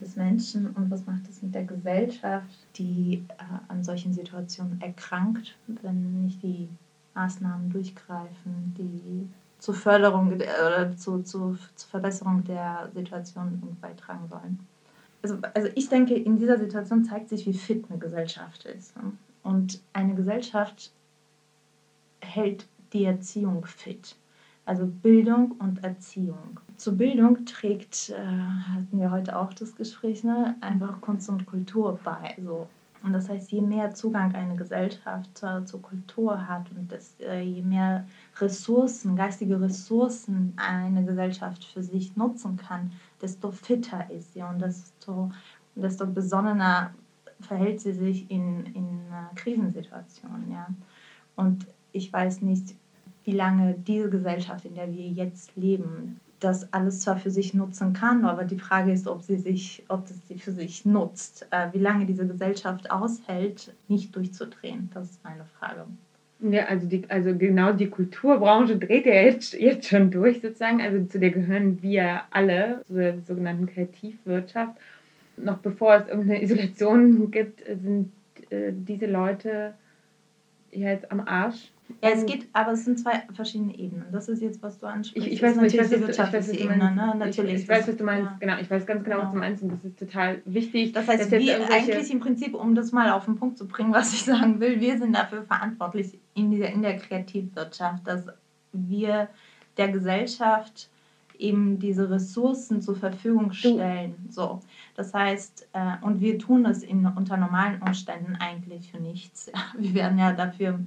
des 0.00 0.16
Menschen 0.16 0.68
und 0.68 0.90
was 0.90 1.06
macht 1.06 1.28
es 1.28 1.42
mit 1.42 1.54
der 1.54 1.64
Gesellschaft, 1.64 2.66
die 2.76 3.24
äh, 3.28 3.42
an 3.68 3.82
solchen 3.82 4.12
Situationen 4.12 4.80
erkrankt, 4.80 5.56
wenn 5.82 6.24
nicht 6.24 6.42
die 6.42 6.68
Maßnahmen 7.14 7.70
durchgreifen, 7.70 8.74
die 8.76 9.28
zur 9.58 9.74
Förderung 9.74 10.32
oder 10.32 10.96
zu, 10.96 11.22
zu, 11.22 11.56
zur 11.76 11.88
Verbesserung 11.88 12.42
der 12.44 12.90
Situation 12.94 13.76
beitragen 13.80 14.26
sollen 14.28 14.58
also, 15.22 15.38
also 15.54 15.68
ich 15.74 15.88
denke, 15.88 16.14
in 16.14 16.38
dieser 16.38 16.58
Situation 16.58 17.04
zeigt 17.04 17.28
sich, 17.28 17.46
wie 17.46 17.54
fit 17.54 17.84
eine 17.88 17.98
Gesellschaft 17.98 18.64
ist. 18.64 18.94
Und 19.42 19.80
eine 19.92 20.14
Gesellschaft 20.14 20.92
hält 22.20 22.66
die 22.92 23.04
Erziehung 23.04 23.64
fit. 23.64 24.16
Also 24.64 24.86
Bildung 24.86 25.52
und 25.52 25.82
Erziehung. 25.82 26.60
Zur 26.76 26.94
Bildung 26.94 27.44
trägt, 27.46 28.10
äh, 28.10 28.14
hatten 28.14 29.00
wir 29.00 29.10
heute 29.10 29.36
auch 29.36 29.52
das 29.52 29.74
Gespräch, 29.74 30.22
ne, 30.22 30.56
einfach 30.60 31.00
Kunst 31.00 31.28
und 31.28 31.46
Kultur 31.46 31.98
bei. 32.04 32.36
So 32.44 32.68
und 33.02 33.12
das 33.12 33.28
heißt, 33.28 33.50
je 33.50 33.60
mehr 33.60 33.92
Zugang 33.94 34.34
eine 34.34 34.54
Gesellschaft 34.54 35.36
zur, 35.36 35.64
zur 35.66 35.82
Kultur 35.82 36.46
hat 36.46 36.70
und 36.70 36.90
das, 36.92 37.16
äh, 37.20 37.40
je 37.42 37.62
mehr 37.62 38.06
Ressourcen, 38.38 39.16
geistige 39.16 39.60
Ressourcen 39.60 40.52
eine 40.56 41.04
Gesellschaft 41.04 41.64
für 41.64 41.82
sich 41.82 42.16
nutzen 42.16 42.56
kann, 42.56 42.92
desto 43.20 43.50
fitter 43.50 44.08
ist 44.10 44.34
sie 44.34 44.42
und 44.42 44.60
desto, 44.60 45.32
desto 45.74 46.06
besonnener 46.06 46.94
verhält 47.40 47.80
sie 47.80 47.92
sich 47.92 48.30
in, 48.30 48.66
in 48.66 49.00
äh, 49.10 49.34
Krisensituationen. 49.34 50.52
Ja? 50.52 50.68
Und 51.34 51.66
ich 51.90 52.12
weiß 52.12 52.40
nicht, 52.42 52.76
wie 53.24 53.32
lange 53.32 53.74
diese 53.74 54.10
Gesellschaft, 54.10 54.64
in 54.64 54.74
der 54.74 54.92
wir 54.92 55.06
jetzt 55.08 55.56
leben, 55.56 56.20
das 56.40 56.72
alles 56.72 57.00
zwar 57.00 57.16
für 57.16 57.30
sich 57.30 57.54
nutzen 57.54 57.92
kann, 57.92 58.24
aber 58.24 58.44
die 58.44 58.58
Frage 58.58 58.92
ist, 58.92 59.06
ob 59.06 59.22
sie 59.22 59.36
sich, 59.36 59.84
ob 59.88 60.06
das 60.06 60.16
sie 60.26 60.38
für 60.38 60.52
sich 60.52 60.84
nutzt, 60.84 61.46
äh, 61.50 61.68
wie 61.72 61.78
lange 61.78 62.06
diese 62.06 62.26
Gesellschaft 62.26 62.90
aushält, 62.90 63.72
nicht 63.88 64.14
durchzudrehen. 64.14 64.90
Das 64.92 65.10
ist 65.10 65.24
meine 65.24 65.44
Frage. 65.58 65.86
Ja, 66.40 66.64
also, 66.64 66.88
die, 66.88 67.04
also 67.08 67.36
genau 67.36 67.72
die 67.72 67.88
Kulturbranche 67.88 68.76
dreht 68.76 69.06
ja 69.06 69.14
jetzt, 69.14 69.54
jetzt 69.54 69.88
schon 69.88 70.10
durch 70.10 70.40
sozusagen. 70.40 70.80
Also 70.80 71.04
zu 71.04 71.20
der 71.20 71.30
gehören 71.30 71.80
wir 71.82 72.22
alle, 72.32 72.82
zur 72.88 73.14
sogenannten 73.24 73.66
Kreativwirtschaft. 73.66 74.76
Noch 75.36 75.58
bevor 75.58 75.94
es 75.94 76.08
irgendeine 76.08 76.42
Isolation 76.42 77.30
gibt, 77.30 77.62
sind 77.64 78.10
äh, 78.50 78.72
diese 78.72 79.06
Leute 79.06 79.74
jetzt 80.72 81.12
am 81.12 81.20
Arsch 81.20 81.70
Ja, 82.02 82.10
es 82.10 82.24
geht, 82.26 82.48
aber 82.52 82.72
es 82.72 82.84
sind 82.84 82.98
zwei 82.98 83.22
verschiedene 83.34 83.76
Ebenen. 83.78 84.06
Das 84.12 84.28
ist 84.28 84.40
jetzt, 84.40 84.62
was 84.62 84.78
du 84.78 84.86
ansprichst. 84.86 85.26
Ich, 85.28 85.34
ich 85.34 85.42
weiß, 85.42 85.56
natürlich 85.56 85.74
ich 85.74 85.80
weiß, 85.80 85.88
die 85.90 85.94
was 85.94 86.06
du- 86.06 86.12
ich 86.12 86.18
weiß, 86.18 86.26
was 86.28 86.30
du 86.30 86.42
wirtschaftliche 86.42 86.68
meinst. 86.68 86.82
Ebene, 86.86 87.06
ne? 87.06 87.14
Natürlich. 87.18 87.54
Ich, 87.54 87.62
ich 87.62 87.68
weiß, 87.68 87.88
was 87.88 87.96
du 87.96 88.04
meinst. 88.04 88.30
ja. 88.30 88.36
Genau, 88.40 88.56
ich 88.60 88.70
weiß 88.70 88.86
ganz 88.86 89.04
genau, 89.04 89.16
was 89.18 89.24
du 89.26 89.30
Genau. 89.32 89.40
meinst 89.40 89.62
und 89.62 89.72
das 89.72 89.84
ist 89.84 89.98
total 89.98 90.42
wichtig. 90.44 90.92
Das 90.92 91.06
heißt, 91.08 91.30
wir 91.30 91.40
irgendwelche- 91.40 91.72
eigentlich 91.72 92.10
im 92.10 92.20
Prinzip, 92.20 92.54
um 92.54 92.74
das 92.74 92.92
mal 92.92 93.10
auf 93.10 93.26
den 93.26 93.36
Punkt 93.36 93.58
zu 93.58 93.66
bringen, 93.68 93.92
was 93.92 94.12
ich 94.14 94.24
sagen 94.24 94.58
will, 94.60 94.80
wir 94.80 94.98
sind 94.98 95.14
dafür 95.14 95.42
verantwortlich 95.42 96.18
in, 96.34 96.50
dieser, 96.50 96.70
in 96.70 96.82
der 96.82 96.96
Kreativwirtschaft, 96.96 98.06
dass 98.06 98.26
wir 98.72 99.28
der 99.76 99.88
Gesellschaft 99.88 100.88
eben 101.38 101.78
diese 101.78 102.08
Ressourcen 102.10 102.80
zur 102.82 102.94
Verfügung 102.96 103.52
stellen. 103.52 104.14
So. 104.30 104.60
Das 104.94 105.12
heißt, 105.12 105.68
äh, 105.72 106.04
und 106.04 106.20
wir 106.20 106.38
tun 106.38 106.62
das 106.64 106.82
in, 106.82 107.04
unter 107.06 107.36
normalen 107.36 107.82
Umständen 107.82 108.36
eigentlich 108.38 108.90
für 108.92 108.98
nichts. 109.00 109.50
Wir 109.78 109.94
werden 109.94 110.18
ja 110.18 110.32
dafür 110.32 110.78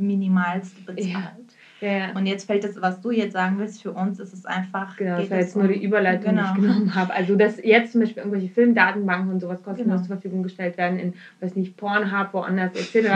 minimalst 0.00 0.84
bezahlt. 0.86 1.06
Ja, 1.08 1.32
ja. 1.80 2.10
Und 2.14 2.26
jetzt 2.26 2.46
fällt 2.46 2.64
das, 2.64 2.80
was 2.80 3.00
du 3.00 3.10
jetzt 3.10 3.32
sagen 3.32 3.56
willst, 3.58 3.82
für 3.82 3.92
uns 3.92 4.18
ist 4.20 4.32
es 4.32 4.44
einfach. 4.46 4.96
Genau, 4.96 5.18
das 5.18 5.30
war 5.30 5.38
jetzt 5.38 5.56
nur 5.56 5.64
um- 5.66 5.72
die 5.72 5.82
Überleitung, 5.84 6.34
genau. 6.36 6.52
die 6.54 6.60
ich 6.60 6.66
genommen 6.66 6.94
habe. 6.94 7.12
Also, 7.14 7.36
dass 7.36 7.62
jetzt 7.62 7.92
zum 7.92 8.02
Beispiel 8.02 8.22
irgendwelche 8.22 8.48
Filmdatenbanken 8.52 9.32
und 9.32 9.40
sowas 9.40 9.62
kostenlos 9.62 9.86
Genau. 10.00 10.06
zur 10.06 10.16
Verfügung 10.16 10.42
gestellt 10.42 10.76
werden, 10.76 10.98
in, 10.98 11.14
weiß 11.40 11.56
nicht, 11.56 11.76
Pornhub, 11.76 12.28
woanders, 12.32 12.72
etc. 12.74 13.08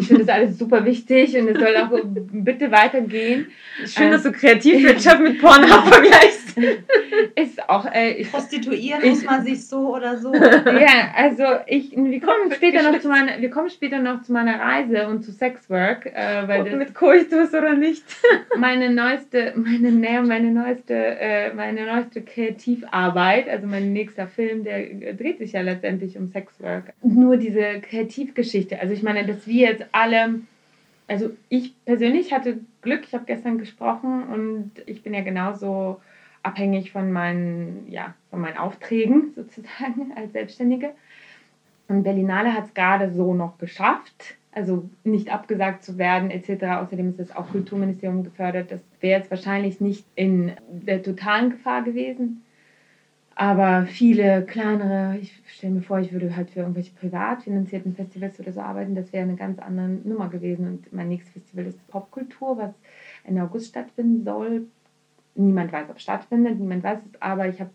ich 0.00 0.06
finde 0.08 0.24
das 0.24 0.28
alles 0.28 0.58
super 0.58 0.84
wichtig 0.84 1.36
und 1.36 1.48
es 1.48 1.58
soll 1.58 1.76
auch 1.76 1.90
bitte 2.32 2.70
weitergehen. 2.70 3.46
Schön, 3.86 4.08
Äh, 4.08 4.10
dass 4.12 4.22
du 4.22 4.32
Kreativwirtschaft 4.32 5.20
mit 5.22 5.40
Pornhub 5.40 5.86
vergleichst. 5.88 6.56
Ist 7.34 7.68
auch, 7.68 7.86
äh, 7.92 8.12
ich, 8.12 8.30
Prostituieren 8.30 9.00
Ich- 9.02 9.10
muss 9.10 9.24
man 9.24 9.44
sich 9.44 9.66
so 9.66 9.94
oder 9.96 10.18
so. 10.18 10.34
ja, 10.34 11.12
also 11.16 11.44
ich, 11.66 11.92
wir 11.92 12.20
kommen 12.20 12.52
später 12.54 12.82
noch 12.90 12.98
zu 13.00 13.08
meiner, 13.08 13.40
wir 13.40 13.50
kommen 13.50 13.70
später 13.70 13.98
noch 14.00 14.22
zu 14.22 14.32
meiner 14.32 14.58
Reise 14.60 15.08
und 15.08 15.22
zu 15.24 15.32
Sexwork, 15.32 16.06
äh, 16.06 16.46
weil 16.46 16.64
das, 16.64 16.74
mit 16.74 16.94
Koitus 16.94 17.54
oder 17.54 17.74
nicht? 17.74 18.02
Meine 18.58 18.90
neueste, 18.90 19.52
meine, 19.56 19.90
nee, 19.90 20.20
meine 20.20 20.50
neueste, 20.50 20.94
äh, 20.94 21.52
meine 21.54 21.86
neueste 21.86 22.22
Kreativarbeit, 22.22 23.48
also 23.48 23.66
mein 23.66 23.92
nächster 23.92 24.26
Film, 24.26 24.64
der 24.64 24.90
äh, 24.90 25.14
dreht 25.14 25.38
sich 25.38 25.52
ja 25.52 25.60
letztendlich 25.60 26.16
um 26.16 26.28
Sexwork. 26.28 26.92
Nur 27.02 27.36
diese 27.36 27.80
Kreativgeschichte. 27.80 28.80
Also 28.80 28.94
ich 28.94 29.02
meine, 29.02 29.26
dass 29.26 29.46
wir 29.46 29.70
jetzt 29.70 29.84
alle, 29.92 30.40
also 31.08 31.30
ich 31.48 31.74
persönlich 31.84 32.32
hatte 32.32 32.58
Glück, 32.82 33.02
ich 33.04 33.14
habe 33.14 33.24
gestern 33.26 33.58
gesprochen 33.58 34.24
und 34.24 34.70
ich 34.86 35.02
bin 35.02 35.14
ja 35.14 35.22
genauso 35.22 36.00
abhängig 36.42 36.92
von 36.92 37.12
meinen, 37.12 37.86
ja, 37.90 38.14
von 38.30 38.40
meinen 38.40 38.56
Aufträgen 38.56 39.32
sozusagen 39.36 40.12
als 40.16 40.32
Selbstständige. 40.32 40.90
Und 41.88 42.04
Berlinale 42.04 42.54
hat 42.54 42.66
es 42.66 42.74
gerade 42.74 43.12
so 43.12 43.34
noch 43.34 43.58
geschafft, 43.58 44.36
also 44.52 44.88
nicht 45.02 45.32
abgesagt 45.32 45.82
zu 45.82 45.98
werden 45.98 46.30
etc. 46.30 46.64
Außerdem 46.82 47.08
ist 47.08 47.18
das 47.18 47.34
auch 47.34 47.48
Kulturministerium 47.48 48.22
gefördert. 48.22 48.70
Das 48.70 48.80
wäre 49.00 49.18
jetzt 49.18 49.30
wahrscheinlich 49.30 49.80
nicht 49.80 50.04
in 50.14 50.52
der 50.70 51.02
totalen 51.02 51.50
Gefahr 51.50 51.82
gewesen. 51.82 52.42
Aber 53.34 53.86
viele 53.86 54.44
kleinere, 54.44 55.16
ich 55.18 55.32
stelle 55.46 55.74
mir 55.74 55.82
vor, 55.82 55.98
ich 56.00 56.12
würde 56.12 56.36
halt 56.36 56.50
für 56.50 56.60
irgendwelche 56.60 56.92
privat 56.92 57.42
finanzierten 57.42 57.94
Festivals 57.94 58.38
oder 58.38 58.52
so 58.52 58.60
arbeiten, 58.60 58.94
das 58.94 59.10
wäre 59.12 59.22
eine 59.22 59.36
ganz 59.36 59.58
andere 59.58 59.88
Nummer 59.88 60.28
gewesen. 60.28 60.66
Und 60.66 60.92
mein 60.92 61.08
nächstes 61.08 61.32
Festival 61.32 61.66
ist 61.66 61.88
Popkultur, 61.88 62.58
was 62.58 62.74
Ende 63.24 63.42
August 63.42 63.68
stattfinden 63.68 64.22
soll. 64.22 64.66
Niemand 65.34 65.72
weiß, 65.72 65.88
ob 65.88 65.96
es 65.96 66.02
stattfindet, 66.02 66.60
niemand 66.60 66.84
weiß 66.84 66.98
es, 67.10 67.22
aber 67.22 67.48
ich 67.48 67.58
habe 67.58 67.70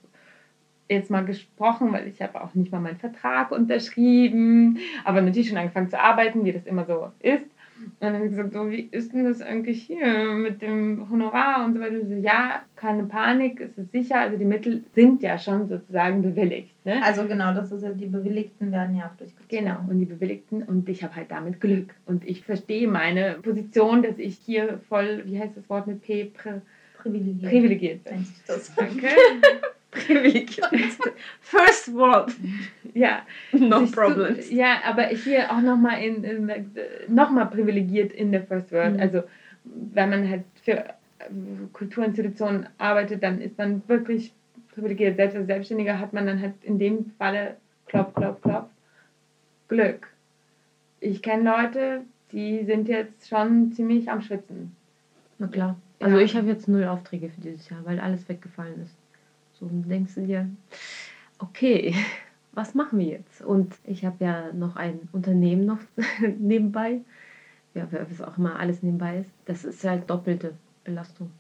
jetzt 0.90 1.10
mal 1.10 1.26
gesprochen, 1.26 1.92
weil 1.92 2.08
ich 2.08 2.22
habe 2.22 2.42
auch 2.42 2.54
nicht 2.56 2.72
mal 2.72 2.80
meinen 2.80 2.98
Vertrag 2.98 3.52
unterschrieben, 3.52 4.80
aber 5.04 5.22
natürlich 5.22 5.50
schon 5.50 5.58
angefangen 5.58 5.90
zu 5.90 6.00
arbeiten, 6.00 6.46
wie 6.46 6.54
das 6.54 6.66
immer 6.66 6.86
so 6.86 7.12
ist. 7.20 7.46
Und 7.80 7.94
dann 8.00 8.16
habe 8.16 8.26
ich 8.26 8.32
gesagt, 8.32 8.54
so, 8.54 8.70
wie 8.70 8.88
ist 8.92 9.14
denn 9.14 9.26
das 9.26 9.42
eigentlich 9.42 9.84
hier 9.84 10.34
mit 10.34 10.62
dem 10.62 11.08
Honorar 11.12 11.64
und 11.64 11.76
so 11.76 11.80
weiter? 11.80 12.00
Und 12.02 12.10
so, 12.10 12.16
ja, 12.16 12.64
keine 12.76 13.04
Panik, 13.04 13.62
es 13.62 13.78
ist 13.78 13.92
sicher, 13.92 14.20
also 14.20 14.38
die 14.38 14.46
Mittel 14.46 14.84
sind 14.96 15.22
ja 15.22 15.38
schon 15.38 15.68
sozusagen 15.68 16.22
bewilligt. 16.22 16.74
Ne? 16.86 17.02
Also 17.04 17.28
genau, 17.28 17.54
das 17.54 17.72
ist 17.72 17.84
ja, 17.84 17.90
die 17.92 18.08
Bewilligten 18.08 18.72
werden 18.72 18.96
ja 18.96 19.06
auch 19.06 19.18
durchgezogen. 19.18 19.66
Genau, 19.66 19.78
und 19.88 20.00
die 20.00 20.06
Bewilligten 20.06 20.64
und 20.64 20.90
ich 20.90 21.04
habe 21.04 21.16
halt 21.16 21.30
damit 21.30 21.62
Glück. 21.62 21.94
Und 22.06 22.28
ich 22.28 22.44
verstehe 22.44 22.88
meine 22.88 23.36
Position, 23.44 24.02
dass 24.02 24.18
ich 24.18 24.38
hier 24.38 24.80
voll, 24.90 25.24
wie 25.26 25.40
heißt 25.40 25.56
das 25.56 25.70
Wort 25.70 25.88
mit 25.88 26.02
P, 26.02 26.26
Pri 26.26 26.62
Privilegiert. 26.98 27.52
privilegiert 27.52 28.04
bin. 28.06 28.26
Das. 28.48 28.74
Danke. 28.76 29.10
Privilegiert. 30.06 30.70
First 31.42 31.94
World. 31.94 32.36
Ja, 32.94 33.22
No 33.52 33.80
sich 33.80 33.92
problems. 33.96 34.50
So, 34.50 34.56
ja, 34.56 34.78
aber 34.86 35.04
hier 35.08 35.52
auch 35.52 35.62
nochmal 35.62 36.02
in, 36.04 36.24
in, 36.24 36.52
noch 37.08 37.32
mal 37.32 37.46
privilegiert 37.46 38.12
in 38.14 38.32
der 38.32 38.44
First 38.44 38.72
World. 38.72 38.96
Mhm. 38.96 39.00
Also 39.00 39.24
wenn 39.64 40.10
man 40.10 40.30
halt 40.30 40.44
für 40.64 40.78
äh, 40.80 40.94
Kulturinstitutionen 41.74 42.68
arbeitet, 42.78 43.24
dann 43.24 43.42
ist 43.42 43.58
man 43.58 43.82
wirklich 43.88 44.34
privilegiert. 44.74 45.18
Selbst 45.18 45.36
als 45.36 45.48
Selbstständiger 45.48 46.00
hat 46.00 46.14
man 46.14 46.26
dann 46.26 46.42
halt 46.42 46.54
in 46.64 46.80
dem 46.80 47.12
Falle 47.18 47.58
klopf, 47.88 48.14
klopf, 48.16 48.42
klopf, 48.42 48.70
Glück. 49.68 50.08
Ich 51.00 51.22
kenne 51.22 51.44
Leute, 51.44 52.02
die 52.32 52.64
sind 52.66 52.88
jetzt 52.88 53.28
schon 53.28 53.72
ziemlich 53.74 54.10
am 54.10 54.22
Schwitzen. 54.22 54.76
Na 55.40 55.48
klar. 55.48 55.76
Also 56.00 56.18
Ja. 56.18 56.24
ich 56.24 56.36
habe 56.36 56.48
jetzt 56.48 56.68
null 56.68 56.84
Aufträge 56.86 57.30
für 57.30 57.42
dieses 57.42 57.70
Jahr, 57.70 57.80
weil 57.86 58.00
alles 58.00 58.28
weggefallen 58.30 58.82
ist. 58.84 58.96
So 59.60 59.68
denkst 59.70 60.16
du 60.16 60.22
dir, 60.26 60.50
okay, 61.40 61.94
was 62.54 62.76
machen 62.76 63.00
wir 63.00 63.08
jetzt? 63.08 63.42
Und 63.42 63.76
ich 63.86 64.06
habe 64.06 64.24
ja 64.24 64.54
noch 64.54 64.76
ein 64.76 65.10
Unternehmen 65.12 65.66
noch 65.66 65.80
nebenbei. 66.40 67.02
Ja, 67.74 67.88
was 67.92 68.22
auch 68.22 68.38
immer 68.38 68.60
alles 68.60 68.82
nebenbei 68.82 69.20
ist. 69.20 69.32
Das 69.46 69.64
ist 69.64 69.84
halt 69.84 70.10
doppelte 70.10 70.54
Belastung. 70.84 71.32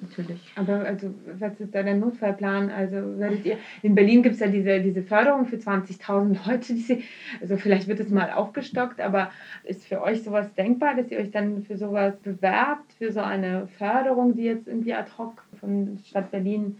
Natürlich. 0.00 0.52
Aber 0.56 0.80
also, 0.80 1.14
was 1.38 1.58
ist 1.58 1.74
da 1.74 1.82
der 1.82 1.96
Notfallplan? 1.96 2.70
Also, 2.70 3.18
werdet 3.18 3.44
ihr, 3.44 3.58
in 3.82 3.94
Berlin 3.94 4.22
gibt 4.22 4.34
es 4.34 4.40
ja 4.40 4.48
diese, 4.48 4.80
diese 4.80 5.02
Förderung 5.02 5.46
für 5.46 5.56
20.000 5.56 6.48
Leute. 6.48 6.74
Die 6.74 6.80
sie, 6.80 7.04
also, 7.40 7.56
vielleicht 7.56 7.88
wird 7.88 8.00
es 8.00 8.10
mal 8.10 8.30
aufgestockt, 8.30 9.00
aber 9.00 9.30
ist 9.64 9.86
für 9.86 10.02
euch 10.02 10.22
sowas 10.22 10.52
denkbar, 10.54 10.94
dass 10.96 11.10
ihr 11.10 11.18
euch 11.18 11.30
dann 11.30 11.62
für 11.62 11.76
sowas 11.76 12.16
bewerbt, 12.22 12.92
für 12.94 13.12
so 13.12 13.20
eine 13.20 13.68
Förderung, 13.78 14.34
die 14.34 14.44
jetzt 14.44 14.68
irgendwie 14.68 14.94
ad 14.94 15.10
hoc 15.18 15.42
von 15.60 15.98
Stadt 16.04 16.30
Berlin 16.30 16.76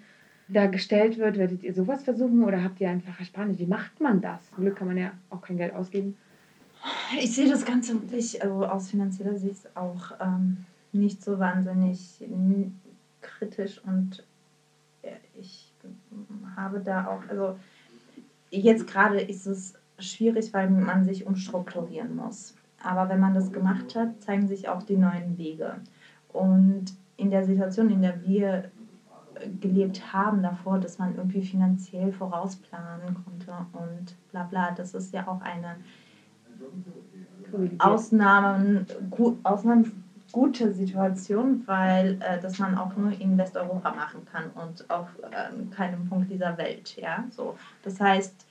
da 0.48 0.66
gestellt 0.66 1.18
wird? 1.18 1.38
Werdet 1.38 1.62
ihr 1.62 1.74
sowas 1.74 2.04
versuchen 2.04 2.44
oder 2.44 2.62
habt 2.62 2.80
ihr 2.80 2.88
einfach 2.88 3.18
Ersparnis? 3.18 3.58
Wie 3.58 3.66
macht 3.66 4.00
man 4.00 4.20
das? 4.20 4.50
Zum 4.50 4.64
Glück 4.64 4.76
kann 4.76 4.88
man 4.88 4.96
ja 4.96 5.12
auch 5.30 5.42
kein 5.42 5.56
Geld 5.56 5.74
ausgeben. 5.74 6.16
Ich 7.20 7.34
sehe 7.34 7.48
das 7.48 7.64
Ganze 7.64 7.94
wirklich, 7.94 8.42
also 8.42 8.66
aus 8.66 8.90
finanzieller 8.90 9.36
Sicht 9.36 9.76
auch 9.76 10.12
ähm, 10.20 10.58
nicht 10.92 11.22
so 11.22 11.38
wahnsinnig 11.38 12.22
kritisch 13.22 13.80
und 13.84 14.22
ich 15.38 15.72
habe 16.56 16.80
da 16.80 17.06
auch, 17.06 17.28
also 17.28 17.58
jetzt 18.50 18.86
gerade 18.86 19.20
ist 19.20 19.46
es 19.46 19.74
schwierig, 19.98 20.52
weil 20.52 20.70
man 20.70 21.04
sich 21.04 21.26
umstrukturieren 21.26 22.16
muss. 22.16 22.54
Aber 22.82 23.08
wenn 23.08 23.20
man 23.20 23.34
das 23.34 23.52
gemacht 23.52 23.94
hat, 23.94 24.20
zeigen 24.22 24.46
sich 24.46 24.68
auch 24.68 24.82
die 24.82 24.96
neuen 24.96 25.38
Wege. 25.38 25.76
Und 26.32 26.86
in 27.16 27.30
der 27.30 27.44
Situation, 27.44 27.90
in 27.90 28.02
der 28.02 28.22
wir 28.24 28.70
gelebt 29.60 30.12
haben 30.12 30.42
davor, 30.42 30.78
dass 30.78 30.98
man 30.98 31.14
irgendwie 31.16 31.42
finanziell 31.42 32.12
vorausplanen 32.12 33.14
konnte 33.24 33.52
und 33.72 34.14
bla 34.30 34.44
bla, 34.44 34.70
das 34.72 34.94
ist 34.94 35.12
ja 35.12 35.26
auch 35.26 35.40
eine 35.40 35.76
Ausnahmen, 37.78 38.86
gu, 39.10 39.36
Ausnahmen 39.42 40.04
gute 40.32 40.72
Situation, 40.72 41.62
weil 41.66 42.18
äh, 42.20 42.40
das 42.40 42.58
man 42.58 42.76
auch 42.76 42.96
nur 42.96 43.12
in 43.20 43.38
Westeuropa 43.38 43.94
machen 43.94 44.26
kann 44.30 44.50
und 44.54 44.88
auf 44.90 45.08
ähm, 45.24 45.70
keinem 45.70 46.08
Punkt 46.08 46.30
dieser 46.30 46.58
Welt. 46.58 46.96
Ja? 46.96 47.24
So, 47.30 47.56
das 47.82 48.00
heißt, 48.00 48.46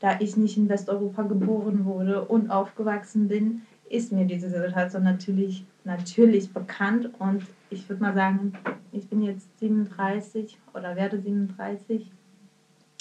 da 0.00 0.20
ich 0.20 0.36
nicht 0.36 0.56
in 0.56 0.68
Westeuropa 0.68 1.22
geboren 1.22 1.84
wurde 1.84 2.24
und 2.24 2.50
aufgewachsen 2.50 3.28
bin, 3.28 3.62
ist 3.90 4.12
mir 4.12 4.24
diese 4.26 4.50
Situation 4.50 5.02
natürlich, 5.02 5.64
natürlich 5.84 6.52
bekannt 6.52 7.10
und 7.18 7.42
ich 7.70 7.88
würde 7.88 8.02
mal 8.02 8.14
sagen, 8.14 8.52
ich 8.92 9.08
bin 9.08 9.22
jetzt 9.22 9.58
37 9.58 10.58
oder 10.74 10.96
werde 10.96 11.20
37 11.20 12.10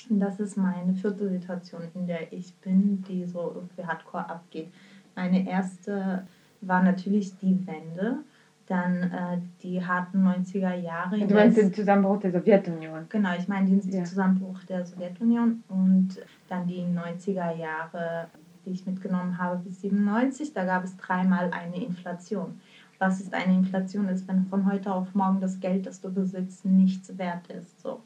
und 0.09 0.19
das 0.19 0.39
ist 0.39 0.57
meine 0.57 0.93
vierte 0.93 1.27
Situation, 1.29 1.81
in 1.93 2.07
der 2.07 2.31
ich 2.31 2.53
bin, 2.55 3.03
die 3.07 3.25
so 3.25 3.51
irgendwie 3.55 3.83
hardcore 3.83 4.29
abgeht. 4.29 4.69
Meine 5.15 5.49
erste 5.49 6.25
war 6.61 6.81
natürlich 6.81 7.37
die 7.37 7.65
Wende, 7.67 8.19
dann 8.67 9.03
äh, 9.03 9.37
die 9.63 9.83
harten 9.85 10.25
90er 10.27 10.75
Jahre. 10.75 11.19
Du 11.19 11.33
meinst 11.33 11.57
den 11.57 11.73
Zusammenbruch 11.73 12.19
der 12.19 12.31
Sowjetunion? 12.31 13.05
Genau, 13.09 13.29
ich 13.37 13.47
meine 13.47 13.69
den 13.69 13.81
Ja. 13.91 14.03
Zusammenbruch 14.03 14.63
der 14.65 14.85
Sowjetunion 14.85 15.63
und 15.69 16.09
dann 16.49 16.67
die 16.67 16.81
90er 16.81 17.55
Jahre, 17.55 18.27
die 18.67 18.73
ich 18.73 18.85
mitgenommen 18.85 19.37
habe 19.37 19.57
bis 19.63 19.81
97. 19.81 20.53
Da 20.53 20.65
gab 20.65 20.83
es 20.83 20.95
dreimal 20.97 21.51
eine 21.51 21.83
Inflation. 21.83 22.59
Was 22.99 23.21
ist 23.21 23.33
eine 23.33 23.53
Inflation? 23.53 24.09
Ist, 24.09 24.27
wenn 24.27 24.45
von 24.47 24.69
heute 24.71 24.93
auf 24.93 25.15
morgen 25.15 25.39
das 25.39 25.59
Geld, 25.59 25.85
das 25.85 26.01
du 26.01 26.11
besitzt, 26.11 26.65
nichts 26.65 27.17
wert 27.17 27.47
ist. 27.47 27.79
So. 27.81 28.01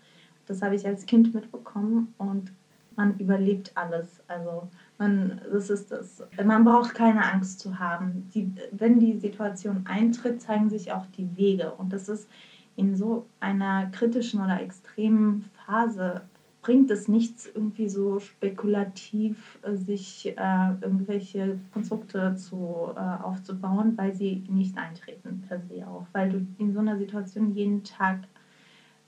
Das 0.45 0.61
habe 0.61 0.75
ich 0.75 0.85
als 0.85 1.05
Kind 1.05 1.33
mitbekommen 1.33 2.13
und 2.17 2.51
man 2.95 3.17
überlebt 3.17 3.71
alles. 3.75 4.21
Also 4.27 4.69
man, 4.97 5.41
das 5.51 5.69
ist 5.69 5.91
das. 5.91 6.23
Man 6.43 6.63
braucht 6.63 6.93
keine 6.93 7.31
Angst 7.31 7.59
zu 7.59 7.79
haben. 7.79 8.29
Die, 8.35 8.51
wenn 8.71 8.99
die 8.99 9.17
Situation 9.17 9.85
eintritt, 9.85 10.41
zeigen 10.41 10.69
sich 10.69 10.91
auch 10.91 11.05
die 11.17 11.35
Wege. 11.37 11.71
Und 11.71 11.93
das 11.93 12.09
ist 12.09 12.29
in 12.75 12.95
so 12.95 13.25
einer 13.39 13.87
kritischen 13.87 14.41
oder 14.41 14.61
extremen 14.61 15.49
Phase 15.65 16.21
bringt 16.61 16.91
es 16.91 17.07
nichts, 17.07 17.49
irgendwie 17.53 17.89
so 17.89 18.19
spekulativ 18.19 19.59
äh, 19.63 19.75
sich 19.75 20.33
äh, 20.37 20.69
irgendwelche 20.81 21.59
Konstrukte 21.73 22.35
zu, 22.35 22.91
äh, 22.95 23.23
aufzubauen, 23.23 23.93
weil 23.97 24.13
sie 24.13 24.43
nicht 24.47 24.77
eintreten 24.77 25.43
per 25.47 25.59
se 25.61 25.87
auch. 25.87 26.05
Weil 26.13 26.29
du 26.29 26.45
in 26.59 26.73
so 26.73 26.79
einer 26.79 26.97
Situation 26.97 27.55
jeden 27.55 27.83
Tag 27.83 28.19